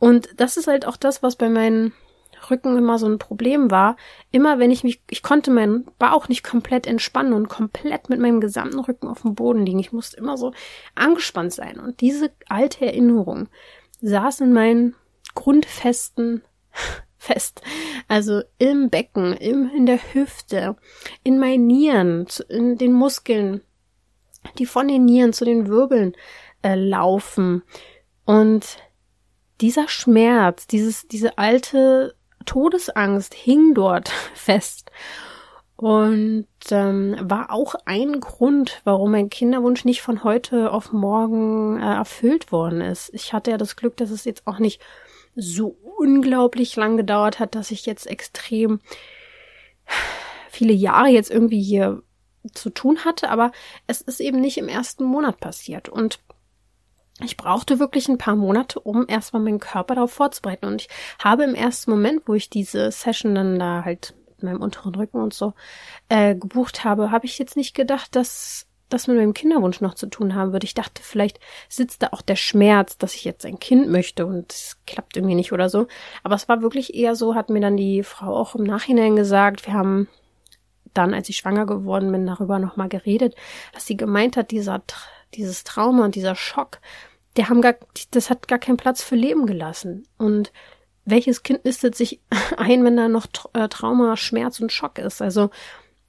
Und 0.00 0.28
das 0.36 0.56
ist 0.56 0.66
halt 0.66 0.86
auch 0.86 0.96
das, 0.96 1.22
was 1.22 1.36
bei 1.36 1.48
meinen 1.48 1.92
Rücken 2.50 2.76
immer 2.76 2.98
so 2.98 3.06
ein 3.06 3.18
Problem 3.18 3.70
war. 3.70 3.96
Immer 4.32 4.58
wenn 4.58 4.72
ich 4.72 4.82
mich, 4.82 5.00
ich 5.08 5.22
konnte 5.22 5.52
meinen 5.52 5.86
Bauch 6.00 6.26
nicht 6.26 6.42
komplett 6.42 6.88
entspannen 6.88 7.32
und 7.32 7.48
komplett 7.48 8.08
mit 8.08 8.18
meinem 8.18 8.40
gesamten 8.40 8.80
Rücken 8.80 9.06
auf 9.06 9.22
dem 9.22 9.36
Boden 9.36 9.64
liegen. 9.64 9.78
Ich 9.78 9.92
musste 9.92 10.16
immer 10.16 10.36
so 10.36 10.52
angespannt 10.96 11.52
sein. 11.52 11.78
Und 11.78 12.00
diese 12.00 12.32
alte 12.48 12.84
Erinnerung, 12.84 13.48
saß 14.00 14.40
in 14.40 14.52
meinen 14.52 14.94
Grundfesten 15.34 16.42
fest. 17.16 17.62
Also 18.08 18.42
im 18.58 18.90
Becken, 18.90 19.34
im, 19.34 19.70
in 19.74 19.86
der 19.86 19.98
Hüfte, 20.12 20.76
in 21.22 21.38
meinen 21.38 21.66
Nieren, 21.66 22.26
in 22.48 22.78
den 22.78 22.92
Muskeln, 22.92 23.62
die 24.58 24.66
von 24.66 24.88
den 24.88 25.04
Nieren 25.04 25.32
zu 25.32 25.44
den 25.44 25.68
Wirbeln 25.68 26.16
äh, 26.62 26.74
laufen. 26.74 27.62
Und 28.24 28.78
dieser 29.60 29.88
Schmerz, 29.88 30.66
dieses, 30.66 31.06
diese 31.08 31.38
alte 31.38 32.14
Todesangst 32.46 33.34
hing 33.34 33.74
dort 33.74 34.08
fest. 34.34 34.90
Und 35.80 36.46
ähm, 36.72 37.16
war 37.22 37.50
auch 37.50 37.74
ein 37.86 38.20
Grund, 38.20 38.82
warum 38.84 39.12
mein 39.12 39.30
Kinderwunsch 39.30 39.86
nicht 39.86 40.02
von 40.02 40.24
heute 40.24 40.72
auf 40.72 40.92
morgen 40.92 41.80
äh, 41.80 41.94
erfüllt 41.94 42.52
worden 42.52 42.82
ist. 42.82 43.08
Ich 43.14 43.32
hatte 43.32 43.50
ja 43.50 43.56
das 43.56 43.76
Glück, 43.76 43.96
dass 43.96 44.10
es 44.10 44.26
jetzt 44.26 44.46
auch 44.46 44.58
nicht 44.58 44.82
so 45.34 45.78
unglaublich 45.96 46.76
lang 46.76 46.98
gedauert 46.98 47.38
hat, 47.38 47.54
dass 47.54 47.70
ich 47.70 47.86
jetzt 47.86 48.06
extrem 48.06 48.80
viele 50.50 50.74
Jahre 50.74 51.08
jetzt 51.08 51.30
irgendwie 51.30 51.62
hier 51.62 52.02
zu 52.52 52.68
tun 52.68 53.06
hatte, 53.06 53.30
aber 53.30 53.50
es 53.86 54.02
ist 54.02 54.20
eben 54.20 54.38
nicht 54.38 54.58
im 54.58 54.68
ersten 54.68 55.04
Monat 55.04 55.40
passiert. 55.40 55.88
Und 55.88 56.20
ich 57.24 57.38
brauchte 57.38 57.78
wirklich 57.78 58.06
ein 58.06 58.18
paar 58.18 58.36
Monate, 58.36 58.80
um 58.80 59.06
erstmal 59.08 59.40
meinen 59.40 59.60
Körper 59.60 59.94
darauf 59.94 60.12
vorzubereiten. 60.12 60.66
Und 60.66 60.82
ich 60.82 60.88
habe 61.24 61.44
im 61.44 61.54
ersten 61.54 61.90
Moment, 61.90 62.24
wo 62.26 62.34
ich 62.34 62.50
diese 62.50 62.90
Session 62.90 63.34
dann 63.34 63.58
da 63.58 63.82
halt 63.82 64.14
mit 64.42 64.52
meinem 64.52 64.62
unteren 64.62 64.94
Rücken 64.94 65.20
und 65.20 65.34
so 65.34 65.54
äh, 66.08 66.34
gebucht 66.34 66.84
habe, 66.84 67.10
habe 67.10 67.26
ich 67.26 67.38
jetzt 67.38 67.56
nicht 67.56 67.74
gedacht, 67.74 68.14
dass 68.16 68.66
das 68.90 69.06
mit 69.06 69.16
meinem 69.16 69.34
Kinderwunsch 69.34 69.80
noch 69.80 69.94
zu 69.94 70.06
tun 70.06 70.34
haben 70.34 70.52
würde. 70.52 70.64
Ich 70.64 70.74
dachte, 70.74 71.00
vielleicht 71.02 71.38
sitzt 71.68 72.02
da 72.02 72.08
auch 72.10 72.22
der 72.22 72.36
Schmerz, 72.36 72.98
dass 72.98 73.14
ich 73.14 73.24
jetzt 73.24 73.46
ein 73.46 73.60
Kind 73.60 73.88
möchte 73.88 74.26
und 74.26 74.52
es 74.52 74.76
klappt 74.86 75.16
irgendwie 75.16 75.36
nicht 75.36 75.52
oder 75.52 75.68
so. 75.68 75.86
Aber 76.22 76.34
es 76.34 76.48
war 76.48 76.60
wirklich 76.60 76.94
eher 76.94 77.14
so, 77.14 77.34
hat 77.34 77.50
mir 77.50 77.60
dann 77.60 77.76
die 77.76 78.02
Frau 78.02 78.34
auch 78.36 78.54
im 78.54 78.64
Nachhinein 78.64 79.16
gesagt. 79.16 79.66
Wir 79.66 79.74
haben 79.74 80.08
dann, 80.92 81.14
als 81.14 81.28
ich 81.28 81.36
schwanger 81.36 81.66
geworden 81.66 82.10
bin, 82.10 82.26
darüber 82.26 82.58
nochmal 82.58 82.88
geredet, 82.88 83.36
dass 83.72 83.86
sie 83.86 83.96
gemeint 83.96 84.36
hat, 84.36 84.50
dieser, 84.50 84.82
dieses 85.34 85.62
Trauma 85.62 86.04
und 86.04 86.16
dieser 86.16 86.34
Schock, 86.34 86.80
der 87.36 87.48
haben 87.48 87.62
gar, 87.62 87.76
das 88.10 88.28
hat 88.28 88.48
gar 88.48 88.58
keinen 88.58 88.76
Platz 88.76 89.02
für 89.02 89.14
Leben 89.14 89.46
gelassen. 89.46 90.08
Und 90.18 90.52
welches 91.04 91.42
Kind 91.42 91.64
nistet 91.64 91.94
sich 91.94 92.20
ein, 92.56 92.84
wenn 92.84 92.96
da 92.96 93.08
noch 93.08 93.26
äh, 93.52 93.68
Trauma, 93.68 94.16
Schmerz 94.16 94.60
und 94.60 94.72
Schock 94.72 94.98
ist? 94.98 95.22
Also 95.22 95.50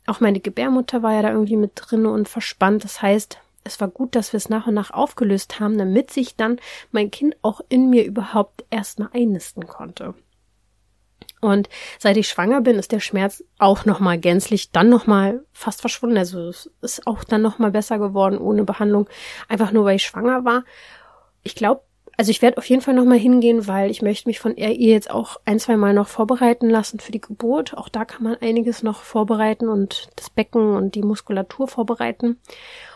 auch 0.08 0.20
meine 0.20 0.40
Gebärmutter 0.40 1.04
war 1.04 1.14
ja 1.14 1.22
da 1.22 1.32
irgendwie 1.32 1.58
mit 1.58 1.72
drin 1.76 2.06
und 2.06 2.28
verspannt. 2.28 2.84
Das 2.84 3.02
heißt, 3.02 3.40
es 3.64 3.80
war 3.80 3.88
gut, 3.88 4.16
dass 4.16 4.34
wir 4.34 4.38
es 4.38 4.50
nach 4.50 4.68
und 4.68 4.74
nach 4.74 4.92
aufgelöst 4.92 5.60
haben, 5.60 5.78
damit 5.78 6.12
sich 6.12 6.36
dann 6.36 6.60
mein 6.92 7.12
Kind 7.12 7.36
auch 7.42 7.62
in 7.70 7.90
mir 7.90 8.06
überhaupt 8.06 8.66
erstmal 8.72 9.10
einnisten 9.14 9.68
konnte. 9.68 10.16
Und 11.42 11.70
seit 11.98 12.18
ich 12.18 12.28
schwanger 12.28 12.62
bin, 12.62 12.78
ist 12.78 12.92
der 12.92 13.00
Schmerz 13.00 13.44
auch 13.58 13.86
nochmal 13.86 14.20
gänzlich 14.20 14.72
dann 14.72 14.90
nochmal 14.90 15.44
fast 15.52 15.82
verschwunden. 15.82 16.18
Also 16.18 16.50
es 16.50 16.70
ist 16.82 17.08
auch 17.08 17.24
dann 17.24 17.42
nochmal 17.42 17.72
besser 17.72 17.98
geworden 17.98 18.38
ohne 18.38 18.64
Behandlung, 18.64 19.10
einfach 19.48 19.72
nur 19.72 19.86
weil 19.86 19.96
ich 19.96 20.06
schwanger 20.06 20.46
war. 20.46 20.64
Ich 21.42 21.56
glaube, 21.56 21.82
also 22.22 22.30
ich 22.30 22.44
werde 22.44 22.60
auf 22.60 22.70
jeden 22.70 22.84
Fall 22.84 22.94
nochmal 22.94 23.18
hingehen, 23.18 23.66
weil 23.66 23.90
ich 23.90 24.04
möchte 24.04 24.30
mich 24.30 24.40
von 24.40 24.56
ihr 24.56 24.72
jetzt 24.72 25.10
auch 25.10 25.38
ein, 25.46 25.58
zwei 25.58 25.76
Mal 25.76 25.96
noch 25.96 26.08
vorbereiten 26.08 26.70
lassen 26.70 27.00
für 27.00 27.12
die 27.12 27.20
Geburt. 27.20 27.76
Auch 27.76 27.90
da 27.90 28.06
kann 28.06 28.22
man 28.22 28.36
einiges 28.36 28.84
noch 28.84 29.02
vorbereiten 29.02 29.68
und 29.68 30.08
das 30.18 30.30
Becken 30.30 30.76
und 30.76 30.94
die 30.94 31.02
Muskulatur 31.02 31.68
vorbereiten. 31.68 32.38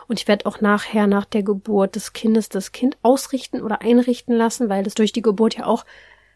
Und 0.06 0.20
ich 0.20 0.28
werde 0.28 0.46
auch 0.46 0.60
nachher 0.60 1.08
nach 1.08 1.24
der 1.24 1.42
Geburt 1.42 1.96
des 1.96 2.12
Kindes 2.12 2.50
das 2.50 2.70
Kind 2.70 2.98
ausrichten 3.02 3.62
oder 3.62 3.82
einrichten 3.82 4.32
lassen, 4.32 4.68
weil 4.68 4.84
das 4.84 4.94
durch 4.94 5.10
die 5.10 5.22
Geburt 5.22 5.56
ja 5.56 5.66
auch 5.66 5.84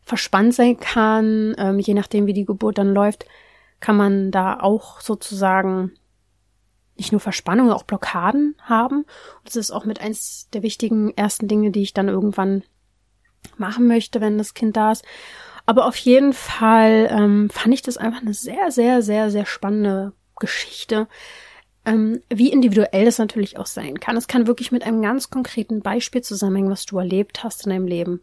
verspannt 0.03 0.55
sein 0.55 0.77
kann. 0.77 1.55
Ähm, 1.59 1.79
je 1.79 1.95
nachdem, 1.95 2.27
wie 2.27 2.33
die 2.33 2.45
Geburt 2.45 2.79
dann 2.79 2.93
läuft, 2.93 3.25
kann 3.79 3.97
man 3.97 4.33
da 4.33 4.59
auch 4.59 5.01
sozusagen 5.01 5.93
nicht 6.97 7.13
nur 7.13 7.21
Verspannungen, 7.21 7.73
auch 7.73 7.85
Blockaden 7.85 8.57
haben. 8.61 9.03
Und 9.03 9.45
das 9.45 9.55
ist 9.55 9.71
auch 9.71 9.85
mit 9.85 10.01
eins 10.01 10.49
der 10.53 10.65
wichtigen 10.65 11.17
ersten 11.17 11.47
Dinge, 11.47 11.71
die 11.71 11.83
ich 11.83 11.95
dann 11.95 12.09
irgendwann 12.09 12.65
machen 13.57 13.87
möchte, 13.87 14.21
wenn 14.21 14.39
das 14.39 14.55
Kind 14.55 14.77
da 14.77 14.93
ist. 14.93 15.05
Aber 15.67 15.87
auf 15.87 15.97
jeden 15.97 16.33
Fall 16.33 17.09
ähm, 17.11 17.51
fand 17.51 17.75
ich 17.75 17.83
das 17.83 17.97
einfach 17.97 18.23
eine 18.23 18.35
sehr, 18.35 18.71
sehr, 18.71 19.03
sehr, 19.03 19.31
sehr 19.31 19.47
spannende 19.47 20.13
Geschichte. 20.39 21.07
Ähm, 21.85 22.21
wie 22.29 22.53
individuell 22.53 23.05
das 23.05 23.19
natürlich 23.19 23.57
auch 23.57 23.67
sein 23.67 24.01
kann. 24.01 24.17
Es 24.17 24.27
kann 24.27 24.47
wirklich 24.47 24.73
mit 24.73 24.83
einem 24.83 25.01
ganz 25.01 25.31
konkreten 25.31 25.81
Beispiel 25.81 26.23
zusammenhängen, 26.23 26.71
was 26.71 26.87
du 26.87 26.99
erlebt 26.99 27.43
hast 27.43 27.65
in 27.65 27.71
deinem 27.71 27.87
Leben. 27.87 28.21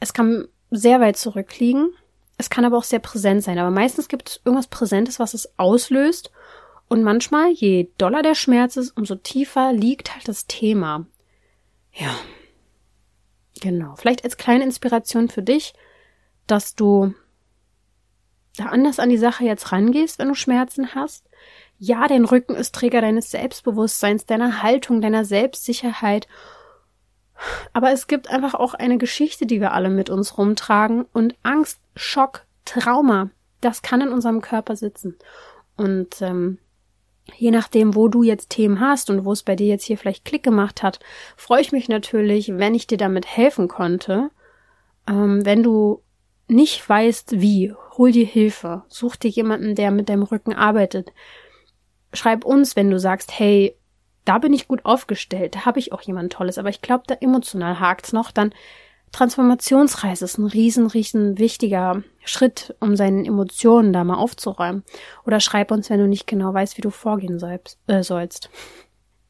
Es 0.00 0.12
kann 0.12 0.48
sehr 0.70 1.00
weit 1.00 1.16
zurückliegen. 1.16 1.90
Es 2.38 2.50
kann 2.50 2.64
aber 2.64 2.78
auch 2.78 2.84
sehr 2.84 2.98
präsent 2.98 3.44
sein. 3.44 3.58
Aber 3.58 3.70
meistens 3.70 4.08
gibt 4.08 4.30
es 4.30 4.40
irgendwas 4.44 4.66
Präsentes, 4.66 5.20
was 5.20 5.34
es 5.34 5.58
auslöst. 5.58 6.32
Und 6.88 7.04
manchmal, 7.04 7.52
je 7.52 7.90
doller 7.98 8.22
der 8.22 8.34
Schmerz 8.34 8.76
ist, 8.76 8.96
umso 8.96 9.14
tiefer 9.14 9.72
liegt 9.72 10.14
halt 10.14 10.26
das 10.26 10.46
Thema. 10.46 11.06
Ja, 11.92 12.14
Genau. 13.62 13.94
Vielleicht 13.94 14.24
als 14.24 14.36
kleine 14.36 14.64
Inspiration 14.64 15.28
für 15.28 15.42
dich, 15.42 15.72
dass 16.48 16.74
du 16.74 17.14
da 18.56 18.66
anders 18.66 18.98
an 18.98 19.08
die 19.08 19.18
Sache 19.18 19.44
jetzt 19.44 19.70
rangehst, 19.70 20.18
wenn 20.18 20.26
du 20.26 20.34
Schmerzen 20.34 20.96
hast. 20.96 21.24
Ja, 21.78 22.08
dein 22.08 22.24
Rücken 22.24 22.56
ist 22.56 22.74
Träger 22.74 23.00
deines 23.00 23.30
Selbstbewusstseins, 23.30 24.26
deiner 24.26 24.64
Haltung, 24.64 25.00
deiner 25.00 25.24
Selbstsicherheit. 25.24 26.26
Aber 27.72 27.92
es 27.92 28.08
gibt 28.08 28.28
einfach 28.30 28.54
auch 28.54 28.74
eine 28.74 28.98
Geschichte, 28.98 29.46
die 29.46 29.60
wir 29.60 29.72
alle 29.72 29.90
mit 29.90 30.10
uns 30.10 30.38
rumtragen 30.38 31.06
und 31.12 31.36
Angst, 31.44 31.78
Schock, 31.94 32.44
Trauma, 32.64 33.30
das 33.60 33.82
kann 33.82 34.00
in 34.00 34.08
unserem 34.08 34.40
Körper 34.40 34.74
sitzen. 34.74 35.16
Und 35.76 36.20
ähm, 36.20 36.58
je 37.36 37.50
nachdem, 37.50 37.94
wo 37.94 38.08
du 38.08 38.22
jetzt 38.22 38.50
Themen 38.50 38.80
hast 38.80 39.10
und 39.10 39.24
wo 39.24 39.32
es 39.32 39.42
bei 39.42 39.56
dir 39.56 39.66
jetzt 39.66 39.84
hier 39.84 39.98
vielleicht 39.98 40.24
Klick 40.24 40.42
gemacht 40.42 40.82
hat, 40.82 41.00
freue 41.36 41.60
ich 41.60 41.72
mich 41.72 41.88
natürlich, 41.88 42.58
wenn 42.58 42.74
ich 42.74 42.86
dir 42.86 42.98
damit 42.98 43.26
helfen 43.26 43.68
konnte. 43.68 44.30
Ähm, 45.06 45.44
wenn 45.44 45.62
du 45.62 46.02
nicht 46.48 46.86
weißt, 46.88 47.40
wie, 47.40 47.74
hol 47.96 48.12
dir 48.12 48.26
Hilfe. 48.26 48.82
Such 48.88 49.16
dir 49.16 49.30
jemanden, 49.30 49.74
der 49.74 49.90
mit 49.90 50.08
deinem 50.08 50.22
Rücken 50.22 50.52
arbeitet. 50.52 51.12
Schreib 52.12 52.44
uns, 52.44 52.76
wenn 52.76 52.90
du 52.90 52.98
sagst, 52.98 53.38
hey, 53.38 53.76
da 54.24 54.38
bin 54.38 54.52
ich 54.52 54.68
gut 54.68 54.84
aufgestellt, 54.84 55.54
da 55.54 55.64
habe 55.64 55.78
ich 55.78 55.92
auch 55.92 56.02
jemand 56.02 56.32
Tolles, 56.32 56.58
aber 56.58 56.68
ich 56.68 56.80
glaube, 56.80 57.04
da 57.06 57.14
emotional 57.14 57.80
hakt's 57.80 58.12
noch, 58.12 58.30
dann 58.30 58.54
Transformationsreise 59.12 60.24
ist 60.24 60.38
ein 60.38 60.46
riesen, 60.46 60.86
riesen 60.86 61.38
wichtiger 61.38 62.02
Schritt, 62.24 62.74
um 62.80 62.96
seinen 62.96 63.24
Emotionen 63.24 63.92
da 63.92 64.04
mal 64.04 64.16
aufzuräumen. 64.16 64.84
Oder 65.26 65.38
schreib 65.38 65.70
uns, 65.70 65.90
wenn 65.90 66.00
du 66.00 66.08
nicht 66.08 66.26
genau 66.26 66.52
weißt, 66.52 66.78
wie 66.78 66.82
du 66.82 66.90
vorgehen 66.90 67.38
sollst. 67.38 67.78
Äh, 67.86 68.02
sollst. 68.02 68.48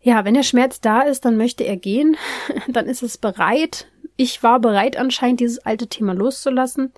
Ja, 0.01 0.25
wenn 0.25 0.35
der 0.35 0.45
Schmerz 0.45 0.81
da 0.81 1.03
ist, 1.03 1.25
dann 1.25 1.37
möchte 1.37 1.65
er 1.65 1.77
gehen, 1.77 2.17
dann 2.69 2.87
ist 2.87 3.03
es 3.03 3.19
bereit. 3.19 3.89
Ich 4.17 4.43
war 4.43 4.61
bereit 4.61 4.97
anscheinend, 4.97 5.41
dieses 5.41 5.59
alte 5.59 5.89
Thema 5.89 6.15
loszulassen. 6.15 6.93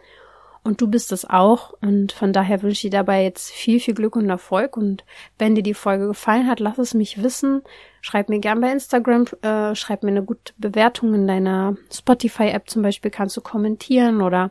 Und 0.65 0.81
du 0.81 0.89
bist 0.89 1.13
es 1.13 1.29
auch. 1.29 1.75
Und 1.83 2.13
von 2.13 2.33
daher 2.33 2.63
wünsche 2.63 2.87
ich 2.87 2.91
dir 2.91 2.99
dabei 2.99 3.23
jetzt 3.23 3.51
viel, 3.51 3.79
viel 3.81 3.95
Glück 3.95 4.17
und 4.17 4.31
Erfolg. 4.31 4.79
Und 4.79 5.05
wenn 5.39 5.55
dir 5.55 5.63
die 5.63 5.75
Folge 5.75 6.07
gefallen 6.07 6.49
hat, 6.49 6.59
lass 6.59 6.79
es 6.79 6.95
mich 6.95 7.23
wissen. 7.23 7.63
Schreib 8.01 8.31
mir 8.31 8.41
gern 8.41 8.63
bei 8.63 8.73
Instagram, 8.73 9.27
äh, 9.43 9.75
schreib 9.75 10.03
mir 10.03 10.11
eine 10.11 10.25
gute 10.25 10.55
Bewertung 10.57 11.15
in 11.15 11.27
deiner 11.27 11.77
Spotify-App 11.93 12.69
zum 12.69 12.83
Beispiel, 12.83 13.11
kannst 13.11 13.37
du 13.37 13.43
kommentieren 13.43 14.23
oder 14.23 14.51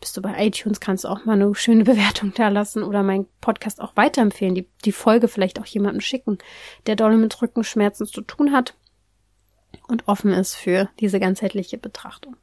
bist 0.00 0.16
du 0.16 0.22
bei 0.22 0.46
iTunes, 0.46 0.80
kannst 0.80 1.04
du 1.04 1.08
auch 1.08 1.24
mal 1.24 1.32
eine 1.32 1.54
schöne 1.54 1.84
Bewertung 1.84 2.32
da 2.34 2.48
lassen 2.48 2.82
oder 2.82 3.02
meinen 3.02 3.26
Podcast 3.40 3.80
auch 3.80 3.96
weiterempfehlen, 3.96 4.54
die, 4.54 4.68
die 4.84 4.92
Folge 4.92 5.28
vielleicht 5.28 5.60
auch 5.60 5.66
jemandem 5.66 6.00
schicken, 6.00 6.38
der 6.86 6.94
doll 6.94 7.16
mit 7.16 7.40
Rückenschmerzen 7.40 8.06
zu 8.06 8.20
tun 8.20 8.52
hat 8.52 8.76
und 9.88 10.06
offen 10.06 10.32
ist 10.32 10.54
für 10.54 10.90
diese 11.00 11.20
ganzheitliche 11.20 11.78
Betrachtung. 11.78 12.36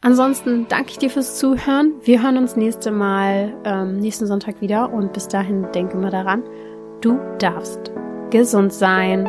Ansonsten 0.00 0.66
danke 0.68 0.90
ich 0.90 0.98
dir 0.98 1.10
fürs 1.10 1.38
Zuhören. 1.38 1.94
Wir 2.02 2.22
hören 2.22 2.36
uns 2.36 2.56
nächste 2.56 2.90
Mal, 2.90 3.54
ähm, 3.64 3.98
nächsten 3.98 4.26
Sonntag 4.26 4.60
wieder 4.60 4.92
und 4.92 5.12
bis 5.12 5.28
dahin 5.28 5.66
denke 5.72 5.96
mal 5.96 6.10
daran, 6.10 6.42
du 7.00 7.18
darfst 7.38 7.92
gesund 8.30 8.72
sein. 8.72 9.26